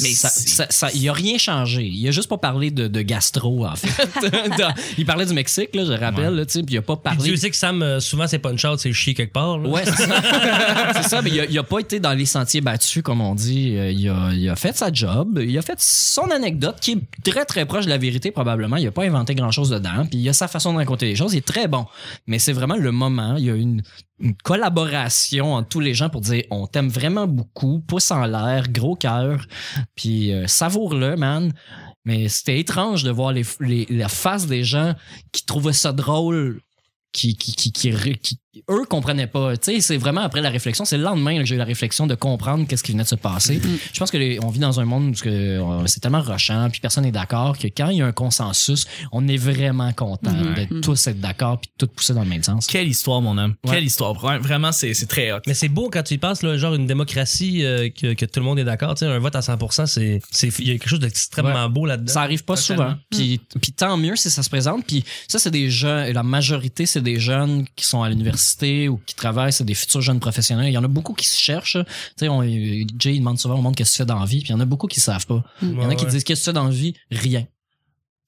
Mais 0.00 0.10
ça, 0.10 0.28
c'est- 0.28 0.48
ça, 0.48 0.66
ça- 0.70 0.90
il 0.94 1.08
a 1.08 1.12
rien 1.12 1.38
changé. 1.38 1.84
Il 1.86 2.06
a 2.06 2.10
juste 2.10 2.28
pas 2.28 2.38
parlé 2.38 2.70
de, 2.70 2.86
de 2.88 3.02
gastro, 3.02 3.66
en 3.66 3.76
fait. 3.76 4.04
Dans- 4.58 4.74
il 4.98 5.06
parlait 5.06 5.26
du 5.26 5.32
Mexique, 5.34 5.74
là, 5.74 5.84
je 5.84 5.92
rappelle, 5.92 6.34
là, 6.34 6.44
tu 6.44 6.52
sais, 6.52 6.62
puis 6.62 6.74
il 6.74 6.78
a 6.78 6.82
pas 6.82 6.96
Puis 6.96 7.02
parlé. 7.16 7.30
tu 7.30 7.36
sais 7.36 7.50
que 7.50 7.56
Sam 7.56 7.82
euh, 7.82 8.00
souvent 8.00 8.26
c'est 8.26 8.38
punch 8.38 8.64
out 8.64 8.78
c'est 8.78 8.92
chier 8.92 9.14
quelque 9.14 9.32
part 9.32 9.58
là. 9.58 9.68
Ouais, 9.68 9.84
c'est 9.84 10.06
ça. 10.06 10.22
c'est 10.96 11.08
ça, 11.08 11.22
mais 11.22 11.30
il 11.30 11.40
a, 11.40 11.44
il 11.46 11.58
a 11.58 11.62
pas 11.62 11.78
été 11.78 12.00
dans 12.00 12.12
les 12.12 12.26
sentiers 12.26 12.60
battus, 12.60 13.02
comme 13.02 13.20
on 13.20 13.34
dit. 13.34 13.76
Euh, 13.76 13.90
Il 13.90 14.08
a, 14.08 14.32
il 14.32 14.48
a 14.48 14.56
fait 14.56 14.76
sa 14.76 14.92
job. 14.92 15.40
Il 15.42 15.56
a 15.56 15.62
fait 15.62 15.78
son 15.80 16.30
anecdote, 16.30 16.76
qui 16.80 16.92
est 16.92 17.30
très, 17.30 17.44
très 17.44 17.64
proche 17.66 17.84
de 17.84 17.90
la 17.90 17.98
vérité, 17.98 18.30
probablement. 18.34 18.76
Il 18.76 18.86
a 18.86 18.92
pas 18.92 19.04
inventé 19.04 19.34
grand-chose 19.34 19.70
dedans. 19.70 20.04
Puis 20.06 20.18
il 20.18 20.28
a 20.28 20.32
sa 20.32 20.48
façon 20.48 20.72
de 20.72 20.78
raconter 20.78 21.06
les 21.06 21.16
choses. 21.16 21.32
Il 21.32 21.38
est 21.38 21.46
très 21.46 21.68
bon. 21.68 21.86
Mais 22.26 22.38
c'est 22.38 22.52
vraiment 22.52 22.76
le 22.76 22.92
moment. 22.92 23.36
Il 23.36 23.44
y 23.44 23.50
a 23.50 23.54
une, 23.54 23.82
collaboration 24.44 25.54
entre 25.54 25.68
tous 25.68 25.80
les 25.80 25.92
gens 25.92 26.08
pour 26.08 26.20
dire 26.20 26.44
on 26.50 26.66
t'aime 26.66 26.88
vraiment 26.88 27.26
beaucoup, 27.26 27.80
pouce 27.80 28.10
en 28.10 28.24
l'air, 28.26 28.70
gros 28.70 28.94
cœur. 28.94 29.46
Puis 29.96 30.32
euh, 30.32 30.46
savoure-le, 30.46 31.16
man. 31.16 31.52
Mais 32.04 32.28
c'était 32.28 32.60
étrange 32.60 33.02
de 33.02 33.10
voir 33.10 33.32
la 33.32 34.08
face 34.08 34.46
des 34.46 34.62
gens 34.62 34.94
qui 35.32 35.44
trouvaient 35.46 35.72
ça 35.72 35.92
drôle 35.92 36.60
qui- 37.12 37.36
eux 38.70 38.84
comprenaient 38.88 39.26
pas. 39.26 39.56
Tu 39.56 39.74
sais, 39.74 39.80
c'est 39.80 39.96
vraiment 39.96 40.20
après 40.22 40.40
la 40.40 40.50
réflexion, 40.50 40.84
c'est 40.84 40.96
le 40.96 41.02
lendemain 41.04 41.34
là, 41.34 41.40
que 41.40 41.44
j'ai 41.46 41.54
eu 41.54 41.58
la 41.58 41.64
réflexion 41.64 42.06
de 42.06 42.14
comprendre 42.14 42.66
qu'est-ce 42.66 42.82
qui 42.82 42.92
venait 42.92 43.04
de 43.04 43.08
se 43.08 43.14
passer. 43.14 43.60
Je 43.92 43.98
pense 43.98 44.10
que 44.10 44.16
les- 44.16 44.38
on 44.42 44.48
vit 44.50 44.58
dans 44.60 44.80
un 44.80 44.84
monde 44.84 45.14
où 45.14 45.28
euh, 45.28 45.82
c'est 45.86 46.00
tellement 46.00 46.20
rushant, 46.20 46.68
puis 46.70 46.80
personne 46.80 47.04
n'est 47.04 47.12
d'accord 47.12 47.56
que 47.58 47.66
quand 47.68 47.88
il 47.88 47.98
y 47.98 48.02
a 48.02 48.06
un 48.06 48.12
consensus, 48.12 48.86
on 49.12 49.26
est 49.28 49.36
vraiment 49.36 49.92
content 49.92 50.32
Mhm. 50.32 50.54
d'être 50.54 50.70
Mhm. 50.70 50.80
tous 50.80 51.06
être 51.06 51.20
d'accord 51.20 51.60
puis 51.60 51.70
tous 51.78 51.86
pousser 51.86 52.14
dans 52.14 52.22
le 52.22 52.28
même 52.28 52.42
sens. 52.42 52.66
Quelle 52.66 52.88
histoire, 52.88 53.20
mon 53.20 53.36
homme. 53.38 53.54
Ouais. 53.64 53.74
Quelle 53.74 53.84
histoire. 53.84 54.12
Vra- 54.14 54.38
Vraiment, 54.38 54.72
c'est 54.72 54.92
très 55.06 55.32
hot. 55.32 55.38
Mais 55.46 55.54
c'est 55.54 55.68
beau 55.68 55.90
quand 55.90 56.02
tu 56.02 56.14
y 56.14 56.18
penses, 56.18 56.42
là, 56.42 56.56
genre 56.56 56.74
une 56.74 56.86
démocratie 56.86 57.64
euh, 57.64 57.88
que, 57.90 58.14
que 58.14 58.24
tout 58.26 58.40
le 58.40 58.46
monde 58.46 58.58
est 58.58 58.64
d'accord. 58.64 58.94
Tu 58.94 59.00
sais, 59.00 59.06
un 59.06 59.18
vote 59.18 59.34
à 59.36 59.40
100%, 59.40 59.86
c'est, 59.86 60.20
il 60.58 60.66
y 60.66 60.70
a 60.70 60.72
quelque 60.74 60.88
chose 60.88 61.00
d'extrêmement 61.00 61.68
beau 61.68 61.86
là-dedans. 61.86 62.12
Ça 62.12 62.22
arrive 62.22 62.44
pas 62.44 62.56
Totalement. 62.56 62.84
souvent. 62.84 62.96
Puis, 63.10 63.40
puis 63.60 63.72
tant 63.72 63.96
mieux 63.96 64.16
si 64.16 64.30
ça 64.30 64.42
se 64.42 64.50
présente. 64.50 64.84
Puis 64.86 65.04
ça, 65.28 65.38
c'est 65.38 65.50
des 65.50 65.70
jeunes, 65.70 66.12
la 66.12 66.22
majorité, 66.22 66.86
c'est 66.86 67.00
des 67.02 67.18
jeunes 67.18 67.64
qui 67.76 67.84
sont 67.84 68.02
à 68.02 68.08
l'université 68.08 68.43
l'université 68.44 68.88
ou 68.88 69.00
qui 69.06 69.14
travaillent, 69.14 69.52
c'est 69.52 69.64
des 69.64 69.74
futurs 69.74 70.00
jeunes 70.02 70.20
professionnels. 70.20 70.68
Il 70.68 70.72
y 70.72 70.78
en 70.78 70.84
a 70.84 70.88
beaucoup 70.88 71.14
qui 71.14 71.26
se 71.26 71.40
cherchent. 71.40 71.78
Tu 71.78 71.84
sais, 72.16 72.28
on- 72.28 72.42
Jay 72.42 73.14
il 73.14 73.18
demande 73.20 73.38
souvent 73.38 73.58
au 73.58 73.62
monde 73.62 73.74
qu'est-ce 73.76 73.90
que 73.92 73.96
tu 73.96 74.02
fais 74.02 74.06
dans 74.06 74.18
la 74.20 74.26
vie, 74.26 74.38
puis 74.40 74.48
il 74.48 74.52
y 74.52 74.54
en 74.54 74.60
a 74.60 74.64
beaucoup 74.64 74.86
qui 74.86 75.00
savent 75.00 75.26
pas. 75.26 75.42
Il 75.62 75.70
y 75.72 75.76
en 75.78 75.82
a 75.84 75.86
Ouais, 75.88 75.96
qui 75.96 76.04
ouais. 76.04 76.10
disent 76.10 76.24
qu'est-ce 76.24 76.40
que 76.40 76.44
tu 76.44 76.50
fais 76.50 76.52
dans 76.52 76.64
la 76.64 76.70
vie, 76.70 76.94
rien. 77.10 77.46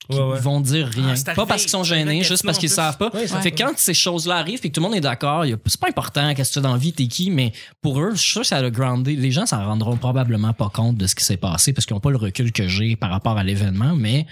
Ouais, 0.09 0.21
ouais. 0.21 0.37
Ils 0.37 0.43
vont 0.43 0.61
dire 0.61 0.87
rien. 0.87 1.15
Ah, 1.27 1.35
pas 1.35 1.47
parce 1.47 1.63
qu'ils 1.63 1.71
sont 1.71 1.83
gênés, 1.83 2.23
juste 2.23 2.45
parce 2.45 2.59
qu'ils 2.59 2.71
savent 2.71 2.97
pas. 2.97 3.11
Fait 3.11 3.51
que 3.51 3.57
quand 3.61 3.73
ces 3.77 3.95
choses-là 3.95 4.37
arrivent 4.37 4.61
puis 4.61 4.71
que 4.71 4.75
tout 4.75 4.81
le 4.81 4.87
monde 4.87 4.95
est 4.97 5.01
d'accord, 5.01 5.45
c'est 5.67 5.81
pas 5.81 5.89
important 5.89 6.33
qu'est-ce 6.35 6.51
que 6.51 6.55
tu 6.55 6.61
fais 6.61 6.63
dans 6.63 6.73
la 6.75 6.79
vie, 6.79 6.93
t'es 6.93 7.09
qui, 7.09 7.31
mais 7.31 7.53
pour 7.83 8.01
eux, 8.01 8.13
je 8.15 8.21
suis 8.21 8.31
sûr 8.33 8.41
que 8.43 8.47
ça 8.47 8.59
a 8.59 8.71
groundé. 8.71 9.17
Les 9.17 9.33
gens 9.33 9.47
s'en 9.47 9.65
rendront 9.65 9.97
probablement 9.97 10.53
pas 10.53 10.69
compte 10.69 10.97
de 10.97 11.07
ce 11.09 11.15
qui 11.17 11.25
s'est 11.25 11.37
passé 11.39 11.73
parce 11.73 11.87
qu'ils 11.87 11.95
n'ont 11.95 12.01
pas 12.01 12.11
le 12.11 12.19
recul 12.19 12.53
que 12.53 12.69
j'ai 12.69 12.95
par 12.95 13.11
rapport 13.11 13.37
à 13.37 13.43
l'événement, 13.43 13.97
mais 13.97 14.27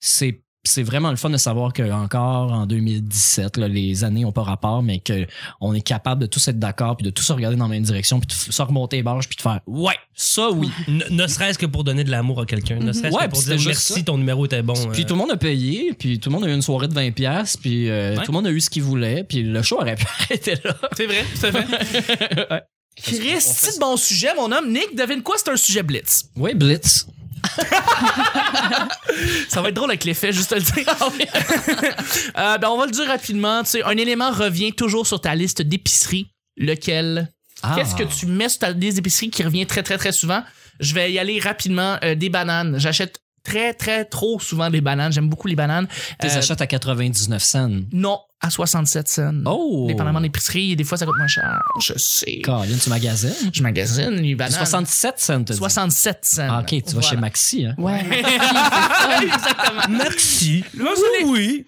c'est 0.00 0.42
c'est 0.68 0.82
vraiment 0.82 1.10
le 1.10 1.16
fun 1.16 1.30
de 1.30 1.36
savoir 1.36 1.72
que 1.72 1.82
encore 1.90 2.52
en 2.52 2.66
2017, 2.66 3.56
là, 3.56 3.68
les 3.68 4.04
années 4.04 4.24
ont 4.24 4.32
pas 4.32 4.42
rapport, 4.42 4.82
mais 4.82 4.98
que 5.00 5.26
on 5.60 5.74
est 5.74 5.80
capable 5.80 6.20
de 6.22 6.26
tous 6.26 6.46
être 6.48 6.58
d'accord 6.58 6.96
puis 6.96 7.04
de 7.04 7.10
tous 7.10 7.22
se 7.22 7.32
regarder 7.32 7.56
dans 7.56 7.64
la 7.64 7.70
même 7.70 7.82
direction 7.82 8.20
puis 8.20 8.26
de 8.28 8.32
se 8.52 8.62
remonter 8.62 8.96
les 8.96 9.02
barges 9.02 9.28
puis 9.28 9.36
de 9.36 9.42
faire 9.42 9.60
ouais, 9.66 9.94
ça 10.14 10.50
oui. 10.50 10.70
Ne, 10.88 11.04
ne 11.10 11.26
serait-ce 11.26 11.58
que 11.58 11.66
pour 11.66 11.84
donner 11.84 12.04
de 12.04 12.10
l'amour 12.10 12.40
à 12.40 12.46
quelqu'un. 12.46 12.76
Ne 12.76 12.92
serait-ce 12.92 13.14
Ouais, 13.16 13.24
que 13.26 13.30
pour 13.30 13.42
dire 13.42 13.58
merci, 13.64 13.94
ça. 13.94 14.02
ton 14.02 14.18
numéro 14.18 14.46
était 14.46 14.62
bon. 14.62 14.74
Puis 14.92 15.02
euh. 15.02 15.06
tout 15.06 15.14
le 15.14 15.18
monde 15.20 15.30
a 15.30 15.36
payé, 15.36 15.92
puis 15.98 16.18
tout 16.18 16.30
le 16.30 16.34
monde 16.34 16.44
a 16.44 16.48
eu 16.48 16.54
une 16.54 16.62
soirée 16.62 16.88
de 16.88 16.94
20 16.94 17.10
pièces, 17.12 17.56
puis 17.56 17.88
euh, 17.88 18.14
Ouais. 18.16 18.24
tout 18.24 18.32
le 18.32 18.36
monde 18.36 18.46
a 18.46 18.50
eu 18.50 18.60
ce 18.60 18.70
qu'il 18.70 18.82
voulait, 18.82 19.24
puis 19.24 19.42
le 19.42 19.62
show 19.62 19.76
aurait 19.80 19.96
pu 19.96 20.06
arrêter 20.20 20.54
là. 20.64 20.74
C'est 20.96 21.06
vrai, 21.06 21.24
c'est 21.34 21.50
vrai. 21.50 21.66
Ouais. 22.50 22.62
Christy 22.96 23.74
de 23.74 23.80
bon 23.80 23.96
sujet, 23.96 24.28
mon 24.36 24.50
homme. 24.50 24.72
Nick, 24.72 24.96
devine 24.96 25.22
quoi, 25.22 25.34
c'est 25.36 25.50
un 25.50 25.56
sujet 25.56 25.82
blitz. 25.82 26.30
Oui, 26.36 26.54
Blitz. 26.54 27.06
Ça 29.48 29.62
va 29.62 29.68
être 29.68 29.74
drôle 29.74 29.90
avec 29.90 30.04
l'effet, 30.04 30.32
juste 30.32 30.52
à 30.52 30.56
le 30.56 30.62
dire. 30.62 30.74
Euh, 32.38 32.58
ben, 32.58 32.68
on 32.68 32.78
va 32.78 32.86
le 32.86 32.92
dire 32.92 33.06
rapidement. 33.06 33.62
Tu 33.62 33.70
sais, 33.70 33.82
un 33.82 33.96
élément 33.96 34.30
revient 34.30 34.72
toujours 34.72 35.06
sur 35.06 35.20
ta 35.20 35.34
liste 35.34 35.62
d'épicerie. 35.62 36.28
Lequel? 36.56 37.32
Ah. 37.62 37.74
Qu'est-ce 37.76 37.94
que 37.94 38.04
tu 38.04 38.26
mets 38.26 38.48
sur 38.48 38.60
ta 38.60 38.70
liste 38.72 38.96
d'épicerie 38.96 39.30
qui 39.30 39.42
revient 39.42 39.66
très, 39.66 39.82
très, 39.82 39.98
très 39.98 40.12
souvent? 40.12 40.42
Je 40.80 40.94
vais 40.94 41.12
y 41.12 41.18
aller 41.18 41.38
rapidement. 41.40 41.96
Euh, 42.04 42.14
des 42.14 42.28
bananes. 42.28 42.78
J'achète 42.78 43.20
très, 43.42 43.74
très, 43.74 44.04
trop 44.04 44.38
souvent 44.40 44.70
des 44.70 44.80
bananes. 44.80 45.12
J'aime 45.12 45.28
beaucoup 45.28 45.48
les 45.48 45.56
bananes. 45.56 45.86
Tu 46.20 46.26
les 46.26 46.34
Euh, 46.34 46.38
achètes 46.38 46.60
à 46.60 46.66
99 46.66 47.42
cents. 47.42 47.70
Non, 47.92 48.20
à 48.46 48.50
67 48.50 49.08
cents. 49.08 49.32
Oh! 49.44 49.84
Dépendamment 49.88 50.20
de 50.20 50.24
l'épicerie, 50.24 50.76
des 50.76 50.84
fois 50.84 50.96
ça 50.98 51.04
coûte 51.06 51.16
moins 51.18 51.26
cher. 51.26 51.60
Je 51.82 51.92
sais. 51.96 52.40
Colin, 52.42 52.76
tu 52.82 52.88
magasines? 52.90 53.32
Je 53.52 53.62
magasine 53.62 54.10
les 54.10 54.34
bananes. 54.34 54.52
67 54.52 55.14
cents, 55.18 55.42
t'as 55.44 55.52
dit? 55.54 55.58
67 55.58 56.18
cents. 56.22 56.46
Ah, 56.48 56.60
ok, 56.60 56.82
tu 56.86 56.94
vas 56.94 57.00
chez 57.02 57.16
Maxi, 57.16 57.66
hein? 57.66 57.74
Ouais. 57.78 58.00
Exactement. 59.22 59.82
Merci. 59.98 60.64
Là, 60.78 60.90
c'est 60.94 61.24
les- 61.24 61.28
Oui. 61.30 61.66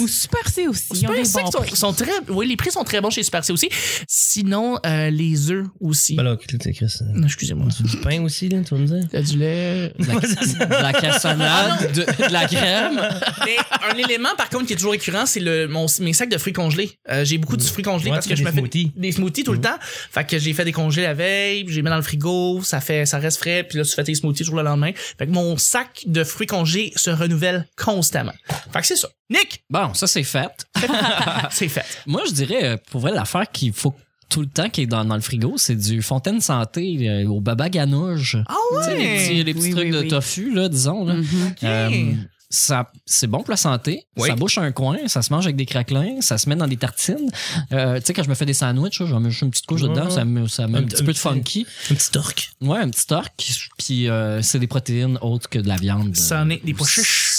Ou 0.00 0.08
Super 0.08 0.48
C 0.48 0.66
aussi. 0.68 0.84
Ils 0.92 0.96
ont 0.96 1.00
Super 1.00 1.14
des 1.16 1.24
C 1.24 1.40
bons 1.42 1.50
sont, 1.50 1.58
prix. 1.58 1.76
sont 1.76 1.92
très, 1.92 2.12
oui, 2.28 2.46
les 2.48 2.56
prix 2.56 2.70
sont 2.70 2.84
très 2.84 3.00
bons 3.00 3.10
chez 3.10 3.22
Super 3.22 3.44
C 3.44 3.52
aussi. 3.52 3.68
Sinon, 4.08 4.78
euh, 4.86 5.10
les 5.10 5.50
œufs 5.50 5.66
aussi. 5.80 6.14
Ben 6.16 6.22
là, 6.22 6.36
t'es 6.36 6.72
Chris. 6.72 6.86
euh, 7.02 7.04
Non, 7.14 7.26
Excusez-moi. 7.26 7.68
Du 7.80 7.96
pain 7.98 8.22
aussi, 8.22 8.48
là, 8.48 8.58
tu 8.62 8.74
vas 8.74 8.80
me 8.80 8.86
dire? 8.86 9.08
Il 9.12 9.16
y 9.16 9.18
a 9.18 9.22
du 9.22 9.38
lait. 9.38 9.92
De 9.98 10.06
la, 10.06 10.66
de 10.66 10.82
la 10.82 10.92
cassonade, 10.92 11.92
de, 11.92 12.02
de 12.02 12.32
la 12.32 12.46
crème. 12.46 13.00
Mais 13.44 13.56
un 13.90 13.96
élément, 13.96 14.30
par 14.36 14.48
contre, 14.50 14.66
qui 14.66 14.72
est 14.74 14.76
toujours 14.76 14.92
récurrent, 14.92 15.26
c'est 15.26 15.40
le, 15.40 15.66
mon, 15.68 15.86
mes 16.00 16.12
sacs 16.20 16.30
de 16.30 16.38
fruits 16.38 16.52
congelés. 16.52 16.92
Euh, 17.10 17.24
j'ai 17.24 17.38
beaucoup 17.38 17.56
de 17.56 17.62
fruits 17.62 17.84
congelés 17.84 18.10
Ouais, 18.10 18.16
parce 18.16 18.26
que 18.26 18.36
je 18.36 18.42
me 18.44 18.50
fais 18.50 18.58
smoothies. 18.58 18.92
des 18.96 19.12
smoothies 19.12 19.44
tout 19.44 19.52
le 19.52 19.60
temps. 19.60 19.76
Fait 19.80 20.24
que 20.26 20.38
j'ai 20.38 20.52
fait 20.52 20.64
des 20.64 20.72
congés 20.72 21.02
la 21.02 21.14
veille, 21.14 21.64
puis 21.64 21.74
j'ai 21.74 21.82
mis 21.82 21.88
dans 21.90 21.96
le 21.96 22.02
frigo, 22.02 22.62
ça 22.62 22.80
fait, 22.80 23.06
ça 23.06 23.18
reste 23.18 23.38
frais, 23.38 23.64
puis 23.68 23.78
là, 23.78 23.84
tu 23.84 23.90
fais 23.92 24.04
tes 24.04 24.14
smoothies 24.14 24.44
toujours 24.44 24.56
le 24.58 24.62
lendemain. 24.62 24.92
Fait 25.18 25.26
que 25.26 25.32
mon 25.32 25.56
sac 25.56 26.04
de 26.06 26.22
fruits 26.24 26.46
congelés 26.46 26.92
se 26.96 27.10
renouvelle 27.10 27.66
constamment. 27.76 28.32
Fait 28.72 28.80
que 28.80 28.86
c'est 28.86 28.96
ça. 28.96 29.08
Nick, 29.30 29.64
Bon, 29.70 29.94
ça, 29.94 30.06
c'est 30.06 30.22
fait. 30.24 30.66
c'est 31.50 31.68
fait. 31.68 31.84
Moi, 32.06 32.22
je 32.28 32.32
dirais, 32.32 32.64
euh, 32.64 32.76
pour 32.90 33.00
vrai, 33.00 33.12
l'affaire 33.12 33.50
qu'il 33.50 33.72
faut 33.72 33.94
tout 34.28 34.40
le 34.40 34.46
temps 34.46 34.68
qui 34.70 34.82
est 34.82 34.86
dans, 34.86 35.04
dans 35.04 35.14
le 35.16 35.20
frigo, 35.20 35.54
c'est 35.56 35.74
du 35.74 36.02
Fontaine 36.02 36.40
Santé 36.40 37.08
euh, 37.08 37.26
au 37.28 37.40
baba 37.40 37.68
ganouche. 37.68 38.36
Ah 38.48 38.54
Tu 38.78 38.84
sais, 38.84 38.94
les 38.96 39.04
petits, 39.18 39.44
les 39.44 39.54
petits 39.54 39.64
Oui, 39.66 39.70
trucs 39.72 39.84
oui, 39.86 39.90
de 39.90 39.98
oui. 40.00 40.08
tofu, 40.08 40.54
là, 40.54 40.68
disons. 40.68 41.04
Là. 41.04 41.14
Mhm. 41.14 41.54
Euh, 41.64 42.12
ça, 42.50 42.90
c'est 43.06 43.28
bon 43.28 43.38
pour 43.38 43.50
la 43.52 43.56
santé. 43.56 44.04
Oui. 44.16 44.28
Ça 44.28 44.34
bouche 44.34 44.58
un 44.58 44.72
coin, 44.72 44.98
ça 45.06 45.22
se 45.22 45.32
mange 45.32 45.44
avec 45.46 45.54
des 45.56 45.66
craquelins, 45.66 46.20
ça 46.20 46.36
se 46.36 46.48
met 46.48 46.56
dans 46.56 46.66
des 46.66 46.76
tartines. 46.76 47.30
Euh, 47.72 47.98
tu 48.00 48.06
sais, 48.06 48.12
quand 48.12 48.24
je 48.24 48.28
me 48.28 48.34
fais 48.34 48.44
des 48.44 48.54
sandwichs, 48.54 49.02
j'en 49.04 49.20
mets 49.20 49.30
juste 49.30 49.42
une 49.42 49.50
petite 49.50 49.66
couche 49.66 49.82
Ouais, 49.82 49.88
dedans, 49.88 50.10
ça 50.10 50.24
met, 50.24 50.48
ça 50.48 50.66
met 50.66 50.78
un, 50.78 50.82
Un- 50.82 50.86
petit 50.86 51.04
peu 51.04 51.12
de 51.12 51.18
funky. 51.18 51.64
Un 51.90 51.94
petit 51.94 52.10
torque. 52.10 52.50
Ouais, 52.60 52.78
un 52.78 52.90
petit 52.90 53.06
torque. 53.06 53.50
Puis 53.78 54.08
euh, 54.08 54.42
c'est 54.42 54.58
des 54.58 54.66
protéines 54.66 55.16
autres 55.22 55.48
que 55.48 55.58
de 55.60 55.68
la 55.68 55.76
viande. 55.76 56.16
Ça 56.16 56.42
en 56.42 56.50
est 56.50 56.64
des 56.64 56.74
pois 56.74 56.86
chiches. 56.88 57.29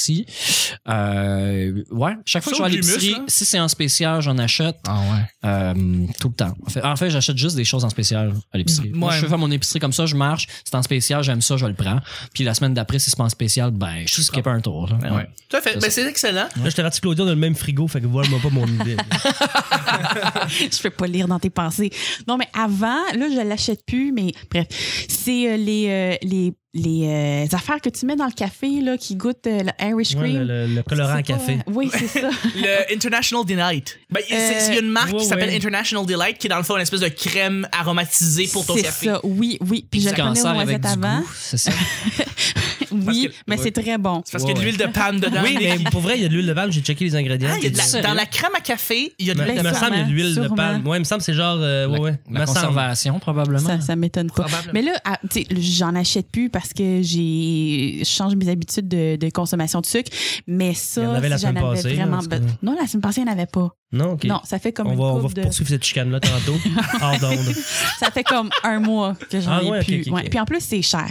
Euh, 0.90 1.84
ouais, 1.92 2.14
chaque 2.26 2.44
fois 2.44 2.52
que 2.52 2.58
je 2.58 2.64
vais 2.64 2.68
à 2.68 2.72
l'épicerie, 2.72 3.16
si 3.28 3.46
c'est 3.46 3.60
en 3.60 3.68
spécial, 3.68 4.22
j'en 4.22 4.38
achète 4.38 4.78
Ah 4.88 5.00
ouais. 5.00 5.50
euh, 5.50 5.74
tout 6.20 6.30
le 6.30 6.34
temps. 6.34 6.54
En 6.66 6.70
fait, 6.70 6.84
en 6.84 6.96
fait, 6.96 7.10
j'achète 7.10 7.38
juste 7.38 7.56
des 7.56 7.64
choses 7.66 7.86
en 7.86 7.90
spécial 7.90 8.34
à 8.54 8.58
l'épicerie. 8.58 8.92
Moi, 8.94 9.10
Ouais. 9.10 9.16
je 9.16 9.22
fais 9.22 9.28
faire 9.28 9.38
mon 9.38 9.52
épicerie 9.52 9.80
comme 9.80 9.94
ça, 9.94 10.06
je 10.06 10.16
marche, 10.16 10.48
c'est 10.64 10.76
en 10.76 10.82
spécial, 10.84 11.24
j'aime 11.24 11.42
ça, 11.42 11.58
je 11.58 11.66
le 11.66 11.74
prends. 11.74 12.00
Puis 12.34 12.44
la 12.44 12.54
semaine 12.54 12.74
d'après, 12.74 13.00
si 13.00 13.10
c'est 13.10 13.18
pas 13.18 13.24
en 13.26 13.30
spécial, 13.30 13.72
ben, 13.72 14.04
je 14.06 14.22
skip 14.22 14.48
un 14.48 14.60
tour. 14.62 14.88
là. 14.90 15.14
Ouais. 15.16 15.28
Tout 15.50 15.58
à 15.58 15.62
fait. 15.62 15.78
Ben, 15.80 15.90
c'est 15.92 16.06
excellent. 16.08 16.48
Là, 16.64 16.70
je 16.70 16.76
te 16.76 16.82
ratis 16.82 17.00
Claudia 17.02 17.26
dans 17.26 17.32
le 17.32 17.36
même 17.36 17.56
frigo, 17.56 17.88
fait 17.88 18.02
que 18.02 18.08
voilà-moi 18.08 18.40
pas 18.42 18.50
mon 18.50 18.66
idée. 18.68 18.98
je 20.50 20.82
peux 20.82 20.90
pas 20.90 21.08
lire 21.08 21.28
dans 21.28 21.40
tes 21.40 21.50
pensées. 21.50 21.92
Non, 22.28 22.38
mais 22.38 22.48
avant, 22.54 23.04
là, 23.16 23.28
je 23.34 23.48
l'achète 23.48 23.86
plus, 23.86 24.12
mais 24.12 24.32
bref, 24.50 24.68
c'est 25.10 25.52
euh, 25.52 25.58
les, 25.58 25.86
euh, 25.90 26.16
les, 26.24 26.54
les 26.74 27.06
euh, 27.52 27.56
affaires 27.56 27.82
que 27.82 27.90
tu 27.90 28.06
mets 28.06 28.16
dans 28.16 28.26
le 28.28 28.32
café, 28.32 28.80
là, 28.82 28.98
qui 28.98 29.16
goûtent 29.18 29.46
euh, 29.48 29.60
le 29.64 29.86
Irish 29.88 30.16
Ouais, 30.16 30.22
Cream. 30.22 30.40
le, 30.44 30.68
le- 30.68 30.76
le 30.76 30.84
colorant 30.84 31.14
à 31.14 31.18
C'est 31.18 31.34
pas- 31.34 31.40
café. 31.40 31.58
Oui, 31.68 31.90
c'est 31.92 32.08
ça. 32.08 32.30
Le 32.56 32.94
International 32.96 33.46
Delight. 33.46 34.00
Ben, 34.10 34.22
c'est- 34.26 34.36
c'est- 34.60 34.68
il 34.70 34.74
y 34.76 34.78
a 34.78 34.82
une 34.82 34.90
marque 34.90 35.12
ouais, 35.12 35.20
qui 35.20 35.26
s'appelle 35.26 35.50
ouais. 35.50 35.56
International 35.58 36.06
Delight 36.06 36.38
qui 36.38 36.48
est 36.48 36.50
dans 36.50 36.58
le 36.58 36.64
fond 36.64 36.76
une 36.78 36.82
espèce 36.82 37.02
de 37.02 37.10
crème 37.10 37.68
aromatisée 37.74 38.48
pour 38.54 38.66
ton 38.66 38.76
C'est 38.76 38.84
café. 38.84 39.06
ça, 39.08 39.20
oui, 39.24 39.58
oui. 39.68 39.86
Puis 39.92 40.00
je 40.02 40.06
la 40.10 40.16
connais 40.16 40.40
avant. 40.46 41.20
goût, 41.20 41.30
c'est 41.38 41.58
ça? 41.58 41.72
Oui, 42.92 43.28
que- 43.30 43.34
mais 43.48 43.58
c'est 43.58 43.72
très 43.72 43.98
bon. 43.98 44.22
C'est 44.26 44.34
parce 44.34 44.44
qu'il 44.44 44.54
y 44.54 44.58
a 44.58 44.60
de 44.62 44.66
l'huile 44.66 44.78
de 44.78 44.86
palme 44.88 45.20
dedans. 45.20 45.42
Oui, 45.44 45.58
mais 45.60 45.78
pour 45.92 46.02
vrai, 46.02 46.18
il 46.18 46.22
y 46.24 46.26
a 46.26 46.30
de 46.30 46.34
l'huile 46.34 46.48
de 46.48 46.54
palme, 46.54 46.72
j'ai 46.72 46.82
checké 46.82 47.06
les 47.06 47.16
ingrédients. 47.16 47.50
Ah, 47.52 47.58
il 47.58 47.64
y 47.64 47.68
a 47.68 47.70
de 47.70 47.78
la- 47.78 48.02
dans 48.02 48.14
la 48.14 48.26
crème 48.26 48.52
à 48.58 48.62
café, 48.62 49.14
il 49.20 49.26
y 49.28 49.32
a 49.32 49.34
de 49.34 49.40
l'huile 49.42 49.54
Il 49.56 49.62
de 49.64 49.68
me 49.68 49.72
palme. 49.72 49.76
semble 49.80 49.92
qu'il 49.92 50.00
y 50.00 50.04
a 50.04 50.06
de 50.06 50.12
l'huile 50.12 50.36
de 50.36 50.48
palme. 50.56 50.88
Ouais, 50.88 50.98
il 50.98 51.00
me 51.00 51.04
semble 51.06 51.20
que 51.20 51.26
c'est 51.26 51.34
genre. 51.34 51.58
euh, 51.62 51.88
ouais, 51.88 51.96
La, 51.98 52.02
ouais. 52.04 52.20
la 52.32 52.46
conservation, 52.46 53.20
probablement. 53.20 53.60
Ça, 53.68 53.80
ça 53.82 53.96
m'étonne 53.96 54.30
pas. 54.32 54.46
Mais 54.74 54.82
là, 54.82 54.92
ah, 55.06 55.18
tu 55.30 55.42
sais, 55.42 55.48
j'en 55.58 55.96
achète 55.96 56.30
plus 56.32 56.50
parce 56.50 56.74
que 56.74 57.02
j'ai 57.02 58.00
je 58.00 58.06
change 58.06 58.36
mes 58.36 58.50
habitudes 58.50 58.88
de, 58.88 59.16
de 59.16 59.30
consommation 59.30 59.82
de 59.82 59.86
sucre. 59.86 60.12
Mais 60.48 60.74
ça, 60.74 61.02
Il 61.02 61.04
y 61.06 61.08
en 61.08 61.14
avait 61.14 61.32
si 61.32 61.40
semaine 61.40 61.64
passée, 61.64 61.90
là, 61.96 62.06
vraiment 62.06 62.20
be- 62.22 62.42
Non, 62.62 62.76
la 62.80 62.88
semaine 62.88 63.02
passée, 63.02 63.22
il 63.22 63.26
n'y 63.26 63.30
en 63.30 63.34
avait 63.34 63.46
pas. 63.46 63.70
Non, 63.94 64.12
ok. 64.14 64.24
Non, 64.24 64.40
ça 64.46 64.58
fait 64.58 64.72
comme 64.72 64.88
on 64.88 64.92
une 64.94 64.98
va, 64.98 65.04
on 65.06 65.20
va 65.20 65.28
de... 65.34 65.42
poursuivre 65.42 65.70
cette 65.70 65.84
chicane-là 65.84 66.20
tantôt. 66.22 66.56
Hors 67.02 67.20
d'onde. 67.20 67.54
Ça 68.00 68.10
fait 68.10 68.24
comme 68.24 68.50
un 68.64 68.80
mois 68.80 69.16
que 69.30 69.42
j'en 69.42 69.52
Ah 69.52 69.62
ai 69.64 69.70
ouais, 69.70 69.84
plus. 69.84 70.02
ok, 70.02 70.08
ok. 70.08 70.14
Ouais. 70.16 70.30
Puis 70.30 70.40
en 70.40 70.46
plus, 70.46 70.62
c'est 70.62 70.82
cher. 70.82 71.10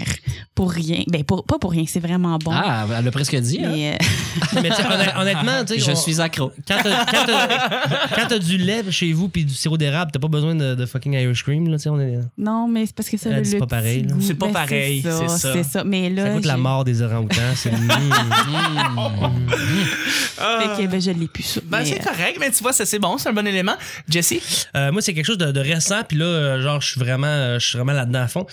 Pour 0.55 0.71
rien. 0.73 1.03
Ben, 1.09 1.23
pour, 1.25 1.45
pas 1.45 1.59
pour 1.59 1.73
rien, 1.73 1.85
c'est 1.87 2.01
vraiment 2.01 2.39
bon. 2.39 2.53
Ah, 2.55 2.87
elle 2.99 3.07
a 3.07 3.11
presque 3.11 3.37
dit. 3.37 3.61
hein? 3.63 3.71
Mais, 3.73 3.93
euh, 3.93 3.97
Mais 4.63 4.71
tu 4.71 4.77
sais, 4.77 4.83
honn- 4.83 5.21
honnêtement, 5.21 5.65
tu 5.67 5.75
sais. 5.75 5.81
Je 5.81 5.91
on- 5.91 5.97
suis 5.97 6.21
accro. 6.21 6.53
Quand 6.67 8.27
t'as, 8.29 8.39
du 8.39 8.57
lait 8.57 8.83
chez 8.91 9.13
vous 9.13 9.29
puis 9.29 9.45
du 9.45 9.55
sirop 9.55 9.77
d'érable, 9.77 10.11
t'as 10.13 10.19
pas 10.21 10.29
besoin 10.29 10.55
de, 10.55 10.75
de 10.75 10.87
fucking 10.87 11.13
Irish 11.15 11.43
cream, 11.45 11.69
là, 11.69 11.77
tu 11.77 11.83
sais, 11.85 11.91
on 11.91 12.01
est. 12.01 12.19
non, 12.39 12.67
mais 12.69 12.87
c'est 12.87 12.95
parce 12.95 13.09
que 13.11 13.17
ça, 13.19 13.29
le, 13.31 13.41
dit 13.43 13.53
le 13.53 13.59
pas 13.59 13.67
petit 13.67 13.71
pareil, 13.75 14.03
là. 14.05 14.15
C'est 14.21 14.35
pas 14.35 14.47
ben, 14.47 14.53
pareil, 14.53 15.03
c'est 15.03 15.29
ça. 15.29 15.53
C'est 15.53 15.63
ça. 15.65 15.85
Mais 15.85 16.09
là, 16.11 16.27
Ça 16.27 16.31
coûte 16.33 16.45
la 16.47 16.57
mort 16.57 16.85
des 16.85 17.03
orang-outans, 17.03 17.37
c'est. 17.55 17.71
Fait 20.37 20.83
que, 20.83 20.87
ben, 20.87 21.01
je 21.01 21.11
l'ai 21.11 21.29
plus, 21.29 21.43
ça. 21.43 21.61
Ben, 21.65 21.85
c'est 21.85 22.01
euh, 22.01 22.05
correct, 22.05 22.37
mais 22.41 22.51
tu 22.51 22.63
vois, 22.63 22.70
ça 22.73 22.87
c'est 22.87 22.99
bon, 22.99 23.19
c'est 23.19 23.29
un 23.29 23.33
bon 23.33 23.47
élément. 23.47 23.77
Jesse? 24.09 24.69
Euh, 24.77 24.93
moi, 24.93 25.03
c'est 25.03 25.15
quelque 25.15 25.27
chose 25.27 25.39
de, 25.39 25.51
de 25.53 25.61
récent, 25.61 26.03
puis 26.07 26.17
là, 26.19 26.25
euh, 26.25 26.63
genre, 26.63 26.81
je 26.81 26.91
suis 26.91 27.01
vraiment, 27.01 27.27
euh, 27.27 27.59
je 27.59 27.67
suis 27.67 27.77
vraiment 27.79 27.93
là-dedans 27.93 28.21
à 28.23 28.29
fond. 28.29 28.47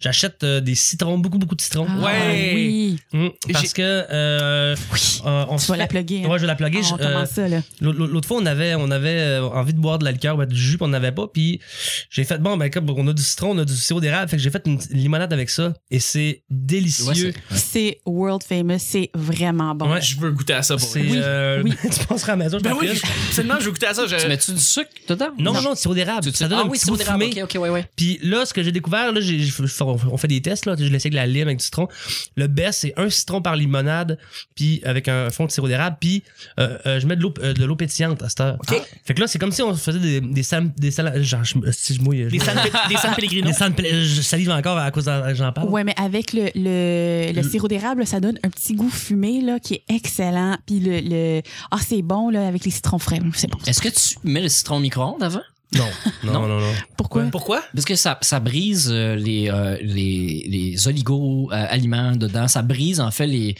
J'achète 0.00 0.42
euh, 0.44 0.60
des 0.60 0.74
citrons, 0.74 1.18
beaucoup, 1.18 1.36
beaucoup 1.38 1.54
de 1.54 1.60
citrons. 1.60 1.86
ah, 1.88 2.04
Ouais. 2.04 2.52
Oui. 2.54 2.98
Mm, 3.12 3.26
J'ai- 3.46 3.52
parce 3.52 3.72
que 3.74 3.82
euh, 3.82 4.74
Oui. 4.94 5.20
euh, 5.26 5.44
on 5.50 5.56
Tu 5.56 5.66
vas 5.66 5.76
la 5.76 5.86
plugger. 5.86 6.24
hein. 6.24 6.28
Ouais, 6.28 6.38
je 6.38 6.42
vais 6.42 6.46
la 6.46 6.54
plugger. 6.54 6.80
Ah, 6.84 6.96
on 6.98 7.02
euh, 7.02 7.26
ça, 7.26 7.48
là. 7.48 7.60
L'autre 7.82 8.26
fois, 8.26 8.38
on 8.38 8.46
avait, 8.46 8.74
on 8.76 8.90
avait 8.90 9.36
envie 9.38 9.74
de 9.74 9.78
boire 9.78 9.98
de 9.98 10.04
la 10.06 10.12
liqueur, 10.12 10.38
ben, 10.38 10.46
du 10.46 10.56
jus, 10.56 10.78
puis 10.78 10.86
on 10.86 10.88
n'avait 10.88 11.12
pas. 11.12 11.26
Puis 11.28 11.60
j'ai 12.08 12.24
fait, 12.24 12.38
bon, 12.38 12.56
ben, 12.56 12.70
comme 12.70 12.88
on 12.88 13.06
a 13.08 13.12
du 13.12 13.22
citron, 13.22 13.50
on 13.50 13.58
a 13.58 13.64
du 13.66 13.76
sirop 13.76 14.00
d'érable. 14.00 14.30
Fait 14.30 14.36
que 14.38 14.42
j'ai 14.42 14.50
fait 14.50 14.62
une 14.64 14.78
limonade 14.90 15.32
avec 15.34 15.50
ça. 15.50 15.74
Et 15.90 16.00
c'est 16.00 16.44
délicieux. 16.48 17.34
Ouais, 17.50 17.56
c'est- 17.58 17.98
world 18.06 18.42
famous. 18.42 18.78
C'est 18.78 19.10
vraiment 19.14 19.74
bon. 19.74 19.92
Ouais. 19.92 20.00
Je 20.00 20.18
veux 20.18 20.30
goûter 20.32 20.54
à 20.54 20.62
ça 20.62 20.76
pour. 20.78 20.88
Oui, 20.96 21.12
euh, 21.16 21.62
oui. 21.62 21.74
tu 21.82 22.06
penseras 22.06 22.32
à 22.32 22.36
la 22.36 22.44
maison, 22.44 22.58
je 22.58 22.64
Ben 22.64 22.72
oui, 22.80 22.88
absolument, 23.28 23.59
je 23.60 23.70
goûter 23.70 23.86
à 23.86 23.94
ça. 23.94 24.06
Je... 24.06 24.16
Tu 24.16 24.26
mets-tu 24.28 24.52
du 24.52 24.60
sucre 24.60 24.90
dedans? 25.08 25.28
Non, 25.38 25.52
non, 25.52 25.62
non, 25.62 25.74
sirop 25.74 25.94
d'érable. 25.94 26.30
Ça 26.34 26.48
donne 26.48 26.58
ah 26.58 26.62
un 26.62 26.68
oui, 26.68 26.78
petit 26.78 26.86
c'est 26.86 26.90
goût 26.90 26.96
fumé. 27.12 27.30
Ok, 27.42 27.54
ok, 27.56 27.62
ouais, 27.62 27.68
ouais. 27.70 27.84
Puis 27.96 28.18
là, 28.22 28.44
ce 28.46 28.52
que 28.54 28.62
j'ai 28.62 28.72
découvert, 28.72 29.12
là, 29.12 29.20
j'ai- 29.20 29.46
on 29.86 30.16
fait 30.16 30.28
des 30.28 30.40
tests, 30.42 30.66
là. 30.66 30.74
Je 30.78 30.84
l'ai 30.84 30.96
essayé 30.96 31.14
avec 31.14 31.14
la 31.14 31.26
lime 31.26 31.48
avec 31.48 31.58
du 31.58 31.64
citron. 31.64 31.88
Le 32.36 32.46
best, 32.46 32.80
c'est 32.80 32.94
un 32.96 33.08
citron 33.10 33.42
par 33.42 33.56
limonade, 33.56 34.18
puis 34.54 34.80
avec 34.84 35.08
un 35.08 35.30
fond 35.30 35.46
de 35.46 35.50
sirop 35.50 35.68
d'érable, 35.68 35.96
puis 36.00 36.22
euh, 36.58 36.78
euh, 36.86 37.00
je 37.00 37.06
mets 37.06 37.16
de 37.16 37.22
l'eau 37.22 37.32
euh, 37.42 37.52
de 37.52 37.64
l'eau 37.64 37.76
pétillante 37.76 38.22
à 38.22 38.28
cette 38.28 38.40
heure. 38.40 38.56
OK. 38.68 38.80
Fait 39.04 39.14
que 39.14 39.20
là, 39.20 39.26
c'est 39.26 39.38
comme 39.38 39.52
si 39.52 39.62
on 39.62 39.74
faisait 39.74 39.98
des, 39.98 40.20
des, 40.20 40.42
sam- 40.42 40.72
des 40.76 40.90
salades. 40.90 41.22
Genre, 41.22 41.44
je, 41.44 41.54
si 41.72 41.94
je 41.94 42.00
mouille. 42.02 42.24
je- 42.24 42.28
Des 42.28 42.38
San, 42.38 42.56
des 42.88 42.96
San 42.96 43.14
Pellegrino. 43.14 43.46
des 43.48 43.52
San 43.52 43.72
Pel- 43.74 44.02
je 44.04 44.20
salive 44.22 44.50
encore 44.50 44.78
à 44.78 44.90
cause 44.90 45.04
de 45.04 45.34
j'en 45.34 45.52
parle. 45.52 45.68
Ouais, 45.68 45.84
mais 45.84 45.94
avec 45.96 46.32
le, 46.32 46.50
le, 46.54 47.32
le 47.32 47.42
sirop 47.42 47.68
d'érable, 47.68 48.06
ça 48.06 48.20
donne 48.20 48.38
un 48.42 48.48
petit 48.50 48.74
goût 48.74 48.90
fumé 48.90 49.40
là, 49.40 49.58
qui 49.58 49.74
est 49.74 49.84
excellent. 49.88 50.56
Puis 50.66 50.80
le, 50.80 51.00
le 51.02 51.42
ah 51.70 51.78
c'est 51.86 52.02
bon 52.02 52.30
là 52.30 52.46
avec 52.46 52.64
les 52.64 52.70
citrons 52.70 52.98
frais, 52.98 53.18
c'est 53.34 53.49
Est-ce 53.66 53.80
que 53.80 53.88
tu 53.88 54.16
mets 54.24 54.40
le 54.40 54.48
citron 54.48 54.76
au 54.76 54.80
micro-ondes 54.80 55.22
avant? 55.22 55.42
Non, 55.74 55.84
non, 56.24 56.46
non, 56.48 56.60
non. 56.60 56.72
Pourquoi? 56.96 57.24
Pourquoi? 57.30 57.62
Parce 57.74 57.84
que 57.84 57.96
ça, 57.96 58.18
ça 58.22 58.40
brise 58.40 58.88
euh, 58.90 59.14
les, 59.16 59.50
euh, 59.50 59.76
les, 59.80 60.46
les 60.48 60.88
oligo-aliments 60.88 62.16
dedans. 62.16 62.48
Ça 62.48 62.62
brise, 62.62 63.00
en 63.00 63.10
fait, 63.10 63.26
les 63.26 63.54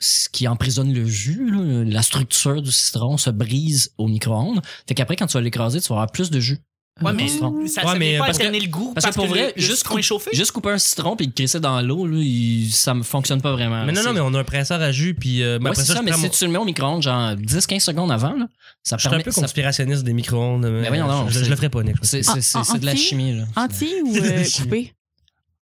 ce 0.00 0.28
qui 0.28 0.46
emprisonne 0.48 0.92
le 0.92 1.06
jus, 1.06 1.50
là, 1.50 1.84
la 1.84 2.02
structure 2.02 2.60
du 2.60 2.72
citron 2.72 3.16
se 3.16 3.30
brise 3.30 3.92
au 3.96 4.06
micro-ondes. 4.06 4.60
Fait 4.86 4.94
qu'après, 4.94 5.16
quand 5.16 5.26
tu 5.26 5.34
vas 5.34 5.40
l'écraser, 5.40 5.80
tu 5.80 5.88
vas 5.88 5.96
avoir 5.96 6.10
plus 6.10 6.30
de 6.30 6.40
jus. 6.40 6.58
Ouais, 7.02 7.12
mais 7.12 7.26
Citron. 7.26 7.66
ça, 7.66 7.84
Ouais, 7.84 7.98
mais 7.98 8.18
pas 8.18 8.26
parce 8.26 8.38
que- 8.38 8.44
le 8.44 8.66
goût 8.68 8.92
parce 8.94 9.06
que 9.06 9.14
pour 9.14 9.26
vrai, 9.26 9.52
le, 9.56 9.60
juste. 9.60 9.84
Juste 10.32 10.52
couper 10.52 10.70
un 10.70 10.78
citron 10.78 11.16
puis 11.16 11.26
le 11.26 11.32
crisser 11.32 11.58
dans 11.58 11.80
l'eau, 11.82 12.06
là, 12.06 12.18
il- 12.20 12.70
ça 12.70 12.94
me 12.94 13.02
fonctionne 13.02 13.42
pas 13.42 13.50
vraiment. 13.50 13.84
Mais 13.84 13.92
non, 13.92 14.02
non, 14.04 14.12
mais 14.12 14.20
on 14.20 14.32
a 14.34 14.38
un 14.40 14.44
presseur 14.44 14.80
à 14.80 14.92
jus, 14.92 15.14
puis 15.14 15.42
euh, 15.42 15.58
Ouais, 15.58 15.70
après 15.70 15.82
c'est 15.82 15.92
ça, 15.92 16.02
mais 16.02 16.12
si 16.12 16.30
tu 16.30 16.44
le 16.44 16.52
mets 16.52 16.58
au 16.58 16.64
micro-ondes, 16.64 17.02
genre 17.02 17.34
10-15 17.36 17.80
secondes 17.82 18.12
avant, 18.12 18.34
là, 18.34 18.46
ça 18.84 18.96
Je 18.96 19.08
suis 19.08 19.14
un 19.16 19.20
peu 19.20 19.32
ça- 19.32 19.40
conspirationniste 19.40 20.04
des 20.04 20.12
micro-ondes. 20.12 20.62
mais 20.70 20.82
Ben 20.82 20.88
voyons 20.88 21.08
donc, 21.08 21.30
je, 21.30 21.42
je 21.42 21.50
le 21.50 21.56
ferai 21.56 21.68
pas, 21.68 21.82
Nick. 21.82 21.96
C'est 22.02 22.20
En- 22.28 22.34
c'est- 22.34 22.40
c'est- 22.42 22.58
en- 22.58 22.64
c'est 22.64 22.78
de 22.78 22.86
la 22.86 22.94
chimie, 22.94 23.38
là. 23.38 23.44
Entier 23.56 24.00
ou 24.02 24.16
euh, 24.16 24.44
coupé? 24.62 24.92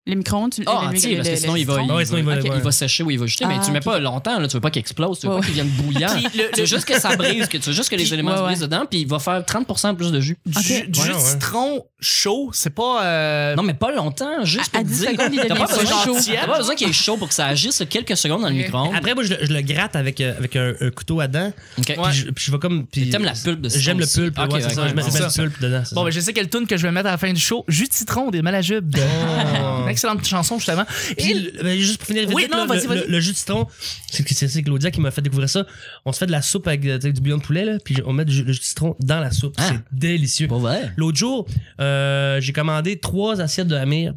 Le 0.06 0.14
micro-ondes, 0.14 0.50
tu 0.54 0.62
Ah, 0.66 0.86
entier, 0.86 1.16
parce 1.16 1.28
que 1.28 1.36
sinon, 1.36 1.56
il 1.56 1.66
va, 1.66 1.82
il, 1.82 1.92
Ouais, 1.92 2.04
sinon, 2.06 2.18
il 2.18 2.24
va- 2.24 2.38
ok, 2.38 2.44
ouais. 2.44 2.50
il 2.56 2.62
va 2.62 2.72
sécher 2.72 3.02
ou 3.02 3.10
il 3.10 3.18
va 3.18 3.26
jeter, 3.26 3.44
mais 3.44 3.56
Ah, 3.60 3.62
tu 3.64 3.70
mets 3.70 3.78
ok. 3.80 3.84
pas 3.84 3.98
longtemps, 3.98 4.38
là, 4.40 4.48
tu 4.48 4.54
veux 4.56 4.60
pas 4.60 4.70
qu'il 4.70 4.80
explose, 4.80 5.20
tu 5.20 5.26
veux 5.26 5.34
Ouais, 5.34 5.40
pas 5.40 5.44
qu'il 5.44 5.54
vienne 5.54 5.68
bouillant. 5.68 6.08
Puis 6.14 6.26
le- 6.38 6.50
tu 6.54 6.60
veux 6.60 6.66
juste 6.66 6.86
que 6.86 6.98
ça 6.98 7.14
brise, 7.16 7.46
que 7.48 7.58
tu 7.58 7.68
veux 7.68 7.74
juste 7.76 7.90
que 7.90 7.96
les 7.96 8.04
Puis- 8.04 8.14
éléments 8.14 8.30
ouais, 8.30 8.36
se 8.38 8.40
ouais. 8.42 8.46
brisent 8.48 8.60
dedans, 8.60 8.84
puis 8.90 9.02
il 9.02 9.06
va 9.06 9.18
faire 9.18 9.44
30% 9.44 9.94
plus 9.94 10.10
de 10.10 10.18
jus. 10.20 10.38
Du, 10.46 10.56
Ok. 10.56 10.64
du 10.64 10.70
jus 10.70 10.78
Ouais, 10.78 11.08
de 11.10 11.14
ouais. 11.14 11.20
citron 11.20 11.84
chaud, 12.00 12.50
c'est 12.54 12.74
pas. 12.74 13.04
euh, 13.04 13.54
Non, 13.56 13.62
mais 13.62 13.74
pas 13.74 13.92
longtemps, 13.92 14.42
juste 14.42 14.74
À- 14.74 14.78
à 14.78 14.80
pour 14.80 14.88
10 14.90 15.00
dire. 15.00 15.10
secondes, 15.10 15.28
il 15.32 15.36
T'as 15.36 15.48
devient 15.48 15.60
pas 15.60 15.66
besoin 15.66 15.84
chaud. 15.84 16.14
chaud. 16.18 16.32
T'as 16.34 16.46
pas 16.46 16.58
besoin 16.58 16.74
qu'il 16.74 16.88
est 16.88 16.92
chaud 16.94 17.16
pour 17.18 17.28
que 17.28 17.34
ça 17.34 17.46
agisse 17.46 17.82
quelques 17.90 18.16
secondes 18.16 18.40
dans 18.40 18.48
le 18.48 18.54
Ok. 18.54 18.62
micro-ondes. 18.62 18.94
Après, 18.96 19.14
moi, 19.14 19.22
je, 19.22 19.34
le- 19.34 19.44
je 19.46 19.52
le 19.52 19.60
gratte 19.60 19.96
avec, 19.96 20.20
euh, 20.22 20.34
avec 20.38 20.56
un, 20.56 20.72
un 20.80 20.90
couteau 20.90 21.20
à 21.20 21.28
dents. 21.28 21.52
Ok. 21.78 21.84
Puis, 21.84 22.12
je, 22.14 22.30
puis 22.30 22.44
je 22.46 22.50
vais 22.50 22.58
comme. 22.58 22.86
Puis, 22.86 23.02
Et 23.02 23.10
t'aimes 23.10 23.24
la 23.24 23.32
pulpe 23.34 23.60
de 23.60 23.68
citron 23.68 23.82
J'aime 23.84 23.98
le 23.98 24.04
aussi. 24.04 24.18
pulpe. 24.20 24.38
Ok, 24.38 24.50
ouais, 24.54 24.60
c'est 24.62 24.66
ok, 24.68 24.72
ça. 24.72 24.88
Je 24.88 24.94
mets 24.94 25.02
ouais, 25.02 25.10
je 25.10 25.22
mets 25.22 25.28
c'est 25.30 25.42
le 25.42 25.48
pulpe 25.50 25.60
dedans. 25.62 25.82
c'est 25.84 25.94
Bon, 25.94 26.00
ça. 26.00 26.04
ben, 26.06 26.10
je 26.10 26.20
sais 26.20 26.32
quelle 26.32 26.48
tune 26.48 26.66
que 26.66 26.76
je 26.78 26.82
vais 26.82 26.90
mettre 26.90 27.08
à 27.08 27.12
la 27.12 27.18
fin 27.18 27.30
du 27.32 27.40
show. 27.40 27.64
Jus 27.68 27.86
de 27.88 27.92
citron 27.92 28.30
des 28.30 28.40
Malajubes. 28.40 28.96
Excellente 29.90 30.24
chanson, 30.26 30.58
justement. 30.58 30.84
Puis, 31.16 31.30
Et 31.30 31.34
le- 31.34 31.62
ben, 31.62 31.78
juste 31.78 31.98
pour 31.98 32.06
finir 32.06 32.26
vite, 32.26 32.34
Oui, 32.34 32.42
vite, 32.42 32.52
non, 32.52 32.58
là, 32.58 32.66
vas-y, 32.66 32.82
le, 32.82 32.88
vas-y. 32.88 32.98
le- 33.00 33.06
le 33.08 33.20
jus 33.20 33.32
de 33.32 33.36
citron, 33.36 33.66
c'est 34.10 34.62
Claudia 34.62 34.90
qui 34.90 35.00
m'a 35.00 35.10
fait 35.10 35.22
découvrir 35.22 35.48
ça. 35.48 35.66
On 36.04 36.12
se 36.12 36.18
fait 36.18 36.26
de 36.26 36.32
la 36.32 36.42
soupe 36.42 36.66
avec, 36.68 36.84
euh, 36.86 36.98
du 36.98 37.20
bouillon 37.20 37.38
de 37.38 37.42
poulet, 37.42 37.64
là, 37.64 37.78
puis 37.84 37.96
on 38.06 38.12
met 38.12 38.24
du 38.24 38.32
jus, 38.32 38.44
le 38.44 38.52
jus 38.52 38.60
de 38.60 38.64
citron 38.64 38.96
dans 39.00 39.20
la 39.20 39.30
soupe. 39.30 39.54
Ah. 39.58 39.68
C'est 39.70 39.98
délicieux. 39.98 40.48
L'autre 40.96 41.18
jour, 41.18 41.46
euh, 41.80 42.40
j'ai 42.40 42.52
commandé 42.52 42.98
trois 42.98 43.40
assiettes 43.40 43.68
de 43.68 43.76
Hamir. 43.76 44.14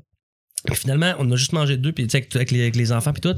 Puis 0.65 0.77
finalement, 0.77 1.13
on 1.19 1.29
a 1.29 1.35
juste 1.35 1.51
mangé 1.51 1.75
deux, 1.75 1.91
puis 1.91 2.05
tu 2.05 2.11
sais, 2.11 2.17
avec, 2.19 2.33
avec 2.37 2.49
les, 2.51 2.61
avec 2.61 2.77
les 2.77 2.93
enfants, 2.93 3.11
puis 3.11 3.19
tout. 3.19 3.35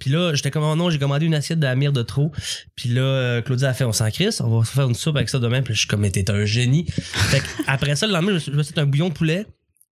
Puis 0.00 0.10
là, 0.10 0.34
j'étais 0.34 0.50
comme, 0.50 0.64
oh 0.64 0.76
non, 0.76 0.90
j'ai 0.90 0.98
commandé 0.98 1.24
une 1.24 1.32
assiette 1.34 1.58
de 1.58 1.66
Hamir 1.66 1.94
de 1.94 2.02
trop. 2.02 2.30
Puis 2.76 2.90
là, 2.90 3.00
euh, 3.00 3.40
Claudia 3.40 3.70
a 3.70 3.72
fait, 3.72 3.84
on 3.84 3.92
s'en 3.94 4.10
crisse, 4.10 4.42
on 4.42 4.58
va 4.58 4.66
se 4.66 4.72
faire 4.72 4.86
une 4.86 4.94
soupe 4.94 5.16
avec 5.16 5.30
ça 5.30 5.38
demain. 5.38 5.62
Puis 5.62 5.72
je 5.72 5.78
suis 5.78 5.88
comme, 5.88 6.00
mais 6.02 6.10
t'es 6.10 6.30
un 6.30 6.44
génie. 6.44 6.84
fait 6.90 7.42
après 7.66 7.96
ça, 7.96 8.06
le 8.06 8.12
lendemain, 8.12 8.36
je 8.38 8.50
me 8.50 8.62
suis 8.62 8.74
fait 8.74 8.80
un 8.80 8.84
bouillon 8.84 9.08
de 9.08 9.14
poulet 9.14 9.46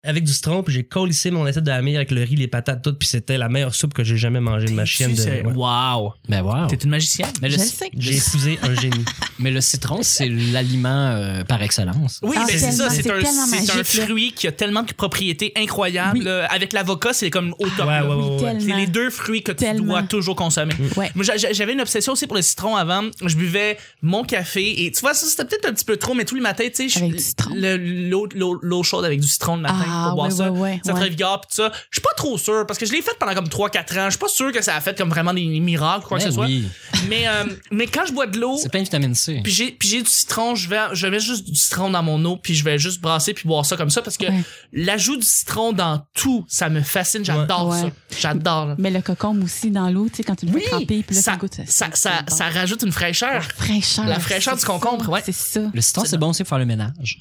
avec 0.06 0.24
du 0.24 0.32
citron, 0.32 0.62
puis 0.62 0.72
j'ai 0.74 0.84
collissé 0.84 1.30
mon 1.30 1.44
assiette 1.46 1.64
de 1.64 1.70
Hamir 1.70 1.96
avec 1.96 2.10
le 2.10 2.22
riz, 2.22 2.36
les 2.36 2.48
patates, 2.48 2.82
tout. 2.82 2.94
Puis 2.94 3.08
c'était 3.08 3.38
la 3.38 3.48
meilleure 3.48 3.74
soupe 3.74 3.92
que 3.94 4.04
j'ai 4.04 4.16
jamais 4.16 4.40
mangée 4.40 4.66
de 4.66 4.72
ma 4.72 4.84
chienne. 4.84 5.14
De, 5.14 5.22
ouais. 5.22 5.42
Wow. 5.54 6.14
Ben 6.28 6.42
wow. 6.42 6.66
T'es 6.68 6.76
une 6.76 6.90
magicienne. 6.90 7.28
Mais 7.42 7.48
le, 7.48 7.54
Je 7.56 7.60
le 7.60 7.64
sais. 7.66 7.90
J'ai 7.96 8.16
épousé 8.16 8.58
un 8.62 8.74
génie. 8.74 9.04
mais 9.38 9.50
le 9.50 9.60
citron, 9.60 9.98
c'est 10.02 10.28
l'aliment 10.28 10.88
euh, 11.10 11.44
par 11.44 11.62
excellence. 11.62 12.20
Oui, 12.22 12.36
Ah, 12.38 12.44
mais 12.46 12.56
c'est 12.58 12.72
ça, 12.72 12.88
c'est 12.90 13.10
un, 13.10 13.84
fruit 13.84 14.32
qui 14.32 14.46
a 14.46 14.52
tellement 14.52 14.82
de 14.82 14.92
propriétés 14.92 15.52
incroyables. 15.56 16.18
Oui. 16.18 16.24
là. 16.24 16.46
Avec 16.46 16.72
l'avocat, 16.72 17.12
c'est 17.12 17.30
comme 17.30 17.54
au 17.58 17.68
top. 17.68 17.86
Ouais, 17.86 18.00
là. 18.00 18.06
ouais, 18.08 18.14
Oui, 18.38 18.42
ouais. 18.44 18.56
C'est 18.60 18.76
les 18.76 18.86
deux 18.86 19.10
fruits 19.10 19.42
que 19.42 19.52
tu 19.52 19.64
dois 19.74 20.02
toujours 20.04 20.36
consommer. 20.36 20.74
Ouais. 20.96 21.10
Moi, 21.14 21.24
j'a- 21.24 21.36
j'a- 21.36 21.52
j'avais 21.52 21.72
une 21.72 21.80
obsession 21.80 22.12
aussi 22.12 22.26
pour 22.26 22.36
le 22.36 22.42
citron 22.42 22.76
avant. 22.76 23.02
Je 23.24 23.36
buvais 23.36 23.76
mon 24.02 24.24
café 24.24 24.84
et 24.84 24.90
tu 24.92 25.00
vois, 25.00 25.14
ça 25.14 25.26
c'était 25.26 25.44
peut-être 25.44 25.68
un 25.68 25.72
petit 25.72 25.84
peu 25.84 25.96
trop, 25.96 26.14
mais 26.14 26.24
tous 26.24 26.34
les 26.34 26.40
matins, 26.40 26.64
tu 26.74 26.88
sais, 26.88 27.00
l'eau 27.86 28.82
chaude 28.82 29.04
avec 29.04 29.20
du 29.20 29.28
citron 29.28 29.56
le 29.56 29.62
matin 29.62 29.84
Ah, 29.88 29.95
pour 30.04 30.14
boire 30.14 30.52
ouais, 30.60 30.80
ça. 30.84 30.92
très 30.92 31.08
vigueur 31.08 31.40
pis 31.40 31.48
tout 31.48 31.62
ça. 31.62 31.70
Je 31.90 31.98
suis 31.98 32.02
pas 32.02 32.14
trop 32.16 32.38
sûr 32.38 32.66
parce 32.66 32.78
que 32.78 32.86
je 32.86 32.92
l'ai 32.92 33.02
fait 33.02 33.16
pendant 33.18 33.34
comme 33.34 33.46
3-4 33.48 33.98
ans. 34.00 34.04
Je 34.06 34.10
suis 34.10 34.18
pas 34.18 34.28
sûr 34.28 34.52
que 34.52 34.62
ça 34.62 34.76
a 34.76 34.80
fait 34.80 34.96
comme 34.96 35.08
vraiment 35.10 35.32
des 35.34 35.44
miracles 35.60 36.04
ou 36.04 36.08
quoi 36.08 36.18
que 36.18 36.24
Ben 36.24 36.30
ce 36.30 36.34
soit. 36.34 36.46
oui. 36.46 36.66
Mais, 37.08 37.26
euh, 37.28 37.44
mais 37.70 37.86
quand 37.86 38.04
je 38.06 38.12
bois 38.12 38.26
de 38.26 38.38
l'eau, 38.38 38.56
C'est 38.60 38.68
plein 38.68 38.80
de 38.80 38.84
vitamine 38.84 39.14
C. 39.14 39.40
puis 39.42 39.52
j'ai 39.52 39.70
puis 39.72 39.88
j'ai 39.88 40.02
du 40.02 40.10
citron, 40.10 40.54
je 40.54 40.68
vais 40.68 40.78
je 40.92 41.06
mets 41.06 41.20
juste 41.20 41.48
du 41.48 41.54
citron 41.56 41.90
dans 41.90 42.02
mon 42.02 42.24
eau 42.24 42.36
puis 42.36 42.54
je 42.54 42.64
vais 42.64 42.78
juste 42.78 43.00
brasser 43.00 43.34
puis 43.34 43.46
boire 43.48 43.64
ça 43.66 43.76
comme 43.76 43.90
ça 43.90 44.02
parce 44.02 44.16
que 44.16 44.26
l'ajout 44.72 45.16
du 45.16 45.26
citron 45.26 45.72
dans 45.72 46.02
tout, 46.14 46.44
ça 46.48 46.68
me 46.68 46.80
fascine, 46.80 47.24
j'adore 47.24 47.68
Ouais. 47.68 47.80
ça. 47.80 47.90
J'adore. 48.18 48.74
Mais 48.78 48.90
le 48.90 49.00
cocombe 49.02 49.42
aussi 49.44 49.70
dans 49.70 49.88
l'eau, 49.90 50.08
tu 50.08 50.16
sais, 50.16 50.22
quand 50.24 50.34
tu 50.36 50.46
le 50.46 50.52
fais 50.52 50.66
tremper, 50.68 51.02
puis 51.02 51.14
là, 51.16 51.22
ça, 51.22 51.32
ça, 51.32 51.36
goûte. 51.36 51.54
ça, 51.66 51.86
ça, 51.94 52.10
bon. 52.26 52.34
ça 52.34 52.48
rajoute 52.48 52.82
une 52.82 52.92
fraîcheur. 52.92 53.42
fraîcheur. 53.42 54.06
la 54.06 54.18
fraîcheur 54.20 54.56
du 54.56 54.64
concombre, 54.64 55.04
ça, 55.04 55.10
ouais. 55.10 55.22
C'est 55.24 55.32
ça. 55.34 55.60
Le 55.72 55.80
citron, 55.80 56.04
c'est 56.04 56.18
bon 56.18 56.28
aussi 56.30 56.42
pour 56.42 56.50
faire 56.50 56.58
le 56.58 56.64
ménage. 56.66 57.18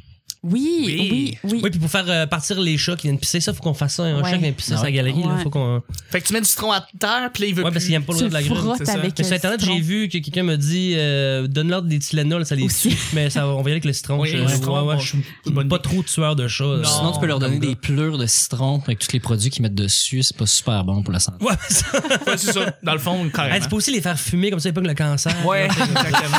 Oui, 0.52 0.84
Oui. 0.86 1.08
oui, 1.12 1.38
oui. 1.44 1.60
Oui, 1.64 1.70
puis 1.72 1.80
pour 1.80 1.90
faire 1.90 2.06
euh, 2.08 2.26
partir 2.28 2.60
les 2.60 2.78
chats 2.78 2.96
qui 2.96 3.08
viennent 3.08 3.18
pisser, 3.20 3.40
ça, 3.40 3.54
faut 3.54 3.64
qu'on 3.64 3.74
fasse 3.74 3.96
ça. 3.96 4.04
Un 4.04 4.22
Ouais. 4.22 4.30
chat 4.30 4.38
qui 4.38 4.44
vient 4.44 4.52
pisser 4.52 4.74
Ah 4.78 4.82
ouais. 4.84 4.92
galerie, 4.92 5.22
là, 5.24 5.36
Ouais. 5.36 5.44
faut 5.44 5.50
qu'on. 5.50 5.82
Fait 6.12 6.22
que 6.22 6.28
tu 6.28 6.34
mets 6.34 6.42
du 6.42 6.46
citron 6.48 6.72
à 6.72 6.86
terre 7.00 7.30
puis 7.34 7.44
là 7.44 7.50
il 7.50 7.56
veut 7.56 7.64
Ouais, 7.64 7.70
plus. 7.72 7.74
parce 7.76 7.86
qu'il 7.86 7.94
aime 7.96 8.04
pas 8.04 8.14
le 8.14 8.28
de 8.30 8.34
la 8.34 8.42
frottes 8.42 8.78
c'est 8.78 8.86
ça. 8.86 8.94
avec 8.94 9.14
sur 9.18 9.34
Internet, 9.34 9.60
j'ai 9.66 9.80
vu 9.80 10.08
que 10.08 10.18
quelqu'un 10.20 10.44
me 10.44 10.56
dit 10.56 10.94
euh, 10.98 11.48
donne-leur 11.48 11.82
des 11.82 12.00
Tylenol, 12.00 12.46
ça 12.46 12.56
les 12.56 12.68
tue. 12.68 12.96
Mais 13.14 13.30
ça, 13.30 13.46
va- 13.46 13.54
on 13.54 13.56
va 13.58 13.62
y 13.62 13.64
aller 13.64 13.72
avec 13.74 13.86
le 13.86 13.94
citron. 13.94 14.20
Oui, 14.20 14.30
je, 14.32 14.38
le 14.38 14.44
ouais, 14.46 14.54
citron, 14.54 14.88
ouais, 14.88 14.96
bon, 14.96 15.00
je 15.00 15.08
suis 15.10 15.18
bonne 15.48 15.68
pas 15.68 15.76
idée. 15.78 15.84
trop 15.90 16.04
tueur 16.04 16.36
de 16.36 16.48
chats. 16.48 16.64
Non. 16.64 16.84
Sinon, 16.84 17.12
tu 17.14 17.20
peux 17.20 17.26
leur 17.28 17.40
donner 17.40 17.60
des 17.60 17.76
plures 17.76 18.18
de 18.18 18.26
citron 18.28 18.82
avec 18.86 19.00
tous 19.00 19.12
les 19.14 19.20
produits 19.20 19.50
qu'ils 19.50 19.64
mettent 19.64 19.74
dessus. 19.76 20.22
C'est 20.24 20.38
pas 20.38 20.46
super 20.46 20.84
bon 20.84 21.02
pour 21.02 21.12
la 21.14 21.20
santé. 21.20 21.44
Ouais, 21.44 21.54
mais 21.54 21.76
ça. 21.76 21.86
Ouais, 22.28 22.38
c'est 22.38 22.54
ça. 22.54 22.76
Dans 22.84 22.94
le 22.94 23.00
fond, 23.00 23.28
carrément. 23.34 23.60
tu 23.60 23.70
peux 23.70 23.76
aussi 23.78 23.92
les 23.92 24.02
faire 24.02 24.20
fumer, 24.20 24.52
comme 24.52 24.60
ça, 24.60 24.70
ils 24.70 24.74
pognent 24.74 24.88
le 24.88 24.94
cancer. 24.94 25.34
Ouais, 25.46 25.66
exactement. 25.66 26.38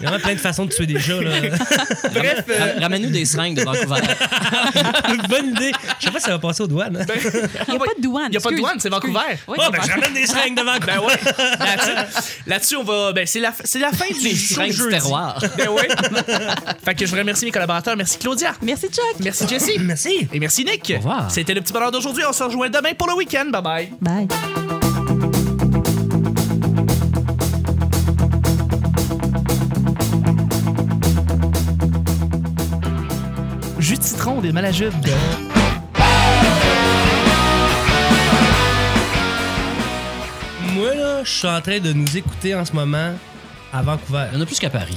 Il 0.00 0.04
y 0.04 0.06
a 0.06 0.10
vraiment 0.10 0.22
plein 0.22 0.34
de 0.34 0.38
façons 0.40 0.64
de 0.66 0.70
tuer 0.72 0.86
des 0.86 0.98
chats, 1.00 1.20
là. 1.22 1.40
Bref, 2.14 2.44
euh, 2.48 2.58
Ra- 2.74 2.80
Ramène-nous 2.82 3.10
des 3.18 3.24
seringues 3.24 3.56
de 3.56 3.62
Vancouver. 3.62 4.00
Bonne 5.28 5.46
idée. 5.50 5.72
Je 5.98 6.06
sais 6.06 6.10
pas 6.12 6.18
si 6.18 6.24
ça 6.26 6.30
va 6.32 6.38
passer 6.38 6.62
aux 6.62 6.66
douanes. 6.66 6.96
hein. 6.96 7.04
Il 7.68 7.70
n'y 7.70 7.76
a 7.76 7.78
pas 7.78 7.84
de 7.96 8.02
douane. 8.02 8.28
il 8.30 8.34
y 8.34 8.36
a 8.36 8.40
pas 8.40 8.50
de 8.50 8.56
douane, 8.56 8.78
c'est 8.80 8.88
Vancouver. 8.88 9.18
Oui, 9.48 9.58
Oh, 9.58 9.70
ben, 9.72 9.80
je 9.84 9.90
ramène 9.90 10.12
des 10.14 10.26
seringues 10.26 10.56
devant 10.56 10.76
Ben 10.86 10.98
ouais. 11.00 11.14
Là-dessus, 11.58 12.20
là-dessus, 12.46 12.76
on 12.76 12.84
va. 12.84 13.12
Ben, 13.12 13.26
c'est 13.26 13.40
la, 13.40 13.52
c'est 13.64 13.78
la 13.78 13.90
fin 13.92 14.06
du 14.06 14.22
Des 14.22 14.34
show 14.36 14.54
seringues 14.54 14.72
du 14.74 14.88
terroir. 14.88 15.38
Ben 15.56 15.68
ouais. 15.68 15.88
fait 16.84 16.94
que 16.94 17.00
je 17.00 17.06
voudrais 17.06 17.22
remercier 17.22 17.46
mes 17.46 17.52
collaborateurs. 17.52 17.96
Merci 17.96 18.18
Claudia. 18.18 18.52
Merci, 18.62 18.86
Chuck. 18.88 19.16
Merci 19.20 19.48
Jessie. 19.48 19.78
Merci. 19.80 20.28
Et 20.32 20.38
merci 20.40 20.64
Nick. 20.64 20.92
Au 20.94 20.98
revoir. 20.98 21.30
C'était 21.30 21.54
le 21.54 21.60
petit 21.60 21.72
bonheur 21.72 21.90
d'aujourd'hui. 21.90 22.24
On 22.28 22.32
se 22.32 22.42
rejoint 22.44 22.68
demain 22.68 22.92
pour 22.96 23.08
le 23.08 23.14
week-end. 23.14 23.46
Bye 23.50 23.62
bye. 23.62 23.90
Bye. 24.00 25.05
Citron 34.06 34.40
des 34.40 34.52
malajubes. 34.52 34.92
Moi, 40.74 40.94
là, 40.94 41.24
je 41.24 41.30
suis 41.30 41.48
en 41.48 41.60
train 41.60 41.80
de 41.80 41.92
nous 41.92 42.16
écouter 42.16 42.54
en 42.54 42.64
ce 42.64 42.72
moment 42.72 43.14
à 43.78 43.82
Vancouver. 43.82 44.24
Il 44.32 44.36
y 44.36 44.38
en 44.38 44.42
a 44.42 44.46
plus 44.46 44.58
qu'à 44.58 44.70
Paris. 44.70 44.94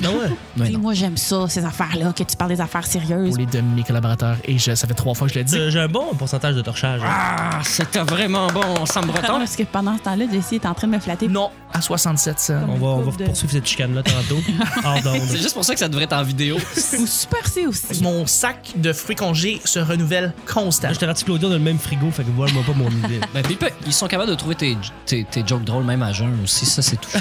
Non, 0.00 0.10
ouais? 0.10 0.16
Ouais, 0.58 0.68
Et 0.68 0.72
non. 0.72 0.78
moi, 0.80 0.94
j'aime 0.94 1.16
ça, 1.16 1.46
ces 1.48 1.64
affaires-là, 1.64 2.12
que 2.12 2.22
tu 2.22 2.36
parles 2.36 2.50
des 2.50 2.60
affaires 2.60 2.86
sérieuses. 2.86 3.30
Pour 3.30 3.38
les 3.38 3.46
de 3.46 3.60
mes 3.60 3.82
collaborateurs. 3.82 4.36
Et 4.44 4.58
je, 4.58 4.74
ça 4.74 4.86
fait 4.86 4.94
trois 4.94 5.14
fois 5.14 5.26
que 5.28 5.34
je 5.34 5.38
le 5.38 5.44
dis. 5.44 5.56
Euh, 5.56 5.70
J'ai 5.70 5.80
un 5.80 5.88
bon 5.88 6.14
pourcentage 6.16 6.54
de 6.54 6.62
torchage. 6.62 7.00
Ah, 7.04 7.60
c'était 7.62 8.00
vraiment 8.00 8.46
bon, 8.48 8.84
Sam 8.86 9.06
Non, 9.06 9.12
Breton. 9.12 9.38
parce 9.38 9.56
que 9.56 9.62
pendant 9.64 9.96
ce 9.96 10.02
temps-là, 10.02 10.24
Jessie 10.32 10.56
est 10.56 10.66
en 10.66 10.74
train 10.74 10.86
de 10.86 10.92
me 10.92 10.98
flatter. 11.00 11.28
Non, 11.28 11.50
à 11.72 11.80
67 11.80 12.38
ça. 12.38 12.60
On 12.68 12.74
va, 12.76 12.86
on 12.86 13.00
va 13.02 13.16
de- 13.16 13.24
poursuivre 13.24 13.52
cette 13.52 13.66
chicane-là 13.66 14.02
tantôt. 14.02 14.40
C'est 15.28 15.38
juste 15.38 15.54
pour 15.54 15.64
ça 15.64 15.72
que 15.74 15.78
ça 15.80 15.88
devrait 15.88 16.04
être 16.04 16.12
en 16.14 16.22
vidéo. 16.22 16.56
Ou 16.56 17.06
Super 17.06 17.46
C 17.46 17.66
aussi. 17.66 18.02
Mon 18.02 18.26
sac 18.26 18.72
de 18.76 18.92
fruits 18.92 19.16
congés 19.16 19.60
se 19.64 19.78
renouvelle 19.78 20.32
constamment. 20.52 20.94
Je 20.94 20.98
t'avertis, 20.98 21.24
Claudia, 21.24 21.48
on 21.48 21.52
a 21.52 21.54
le 21.54 21.60
même 21.60 21.78
frigo, 21.78 22.10
fait 22.10 22.24
que 22.24 22.30
vois-moi 22.30 22.62
pas 22.66 22.72
mon 22.74 22.88
idée. 22.90 23.20
Ben, 23.34 23.42
ils 23.86 23.92
sont 23.92 24.06
capables 24.08 24.30
de 24.30 24.34
trouver 24.36 24.54
tes, 24.54 24.76
tes, 25.06 25.24
tes 25.24 25.42
jokes 25.46 25.64
drôles 25.64 25.84
même 25.84 26.02
à 26.02 26.12
jeun 26.12 26.32
aussi. 26.42 26.66
Ça, 26.66 26.82
c'est 26.82 26.96
tout. 26.96 27.08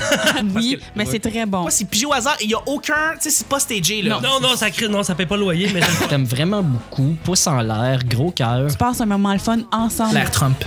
Oui, 0.55 0.79
mais 0.97 1.05
c'est 1.05 1.19
très 1.19 1.45
bon. 1.45 1.61
Moi, 1.61 1.71
c'est 1.71 1.85
pigé 1.85 2.05
au 2.05 2.13
hasard. 2.13 2.35
Il 2.41 2.49
y 2.49 2.53
a 2.53 2.59
aucun. 2.65 3.13
Tu 3.13 3.23
sais, 3.23 3.29
c'est 3.29 3.47
pas 3.47 3.59
stagé, 3.59 4.01
là. 4.01 4.19
Non, 4.21 4.39
non, 4.41 4.55
ça 4.55 4.69
crie, 4.69 4.89
non, 4.89 5.03
ça 5.03 5.15
paye 5.15 5.25
pas 5.25 5.35
le 5.35 5.41
loyer, 5.43 5.69
mais 5.73 5.81
Je 6.01 6.07
t'aime 6.07 6.25
vraiment 6.25 6.63
beaucoup. 6.63 7.15
Pouce 7.23 7.47
en 7.47 7.61
l'air, 7.61 7.99
gros 8.05 8.31
cœur. 8.31 8.67
Tu 8.69 8.77
passes 8.77 9.01
un 9.01 9.05
moment 9.05 9.33
le 9.33 9.39
fun 9.39 9.59
ensemble. 9.71 10.13
L'air 10.13 10.31
Trump. 10.31 10.63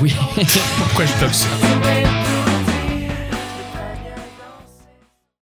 Oui. 0.00 0.14
Pourquoi 0.78 1.04
je 1.06 1.18
bloque 1.18 1.34
ça? 1.34 1.46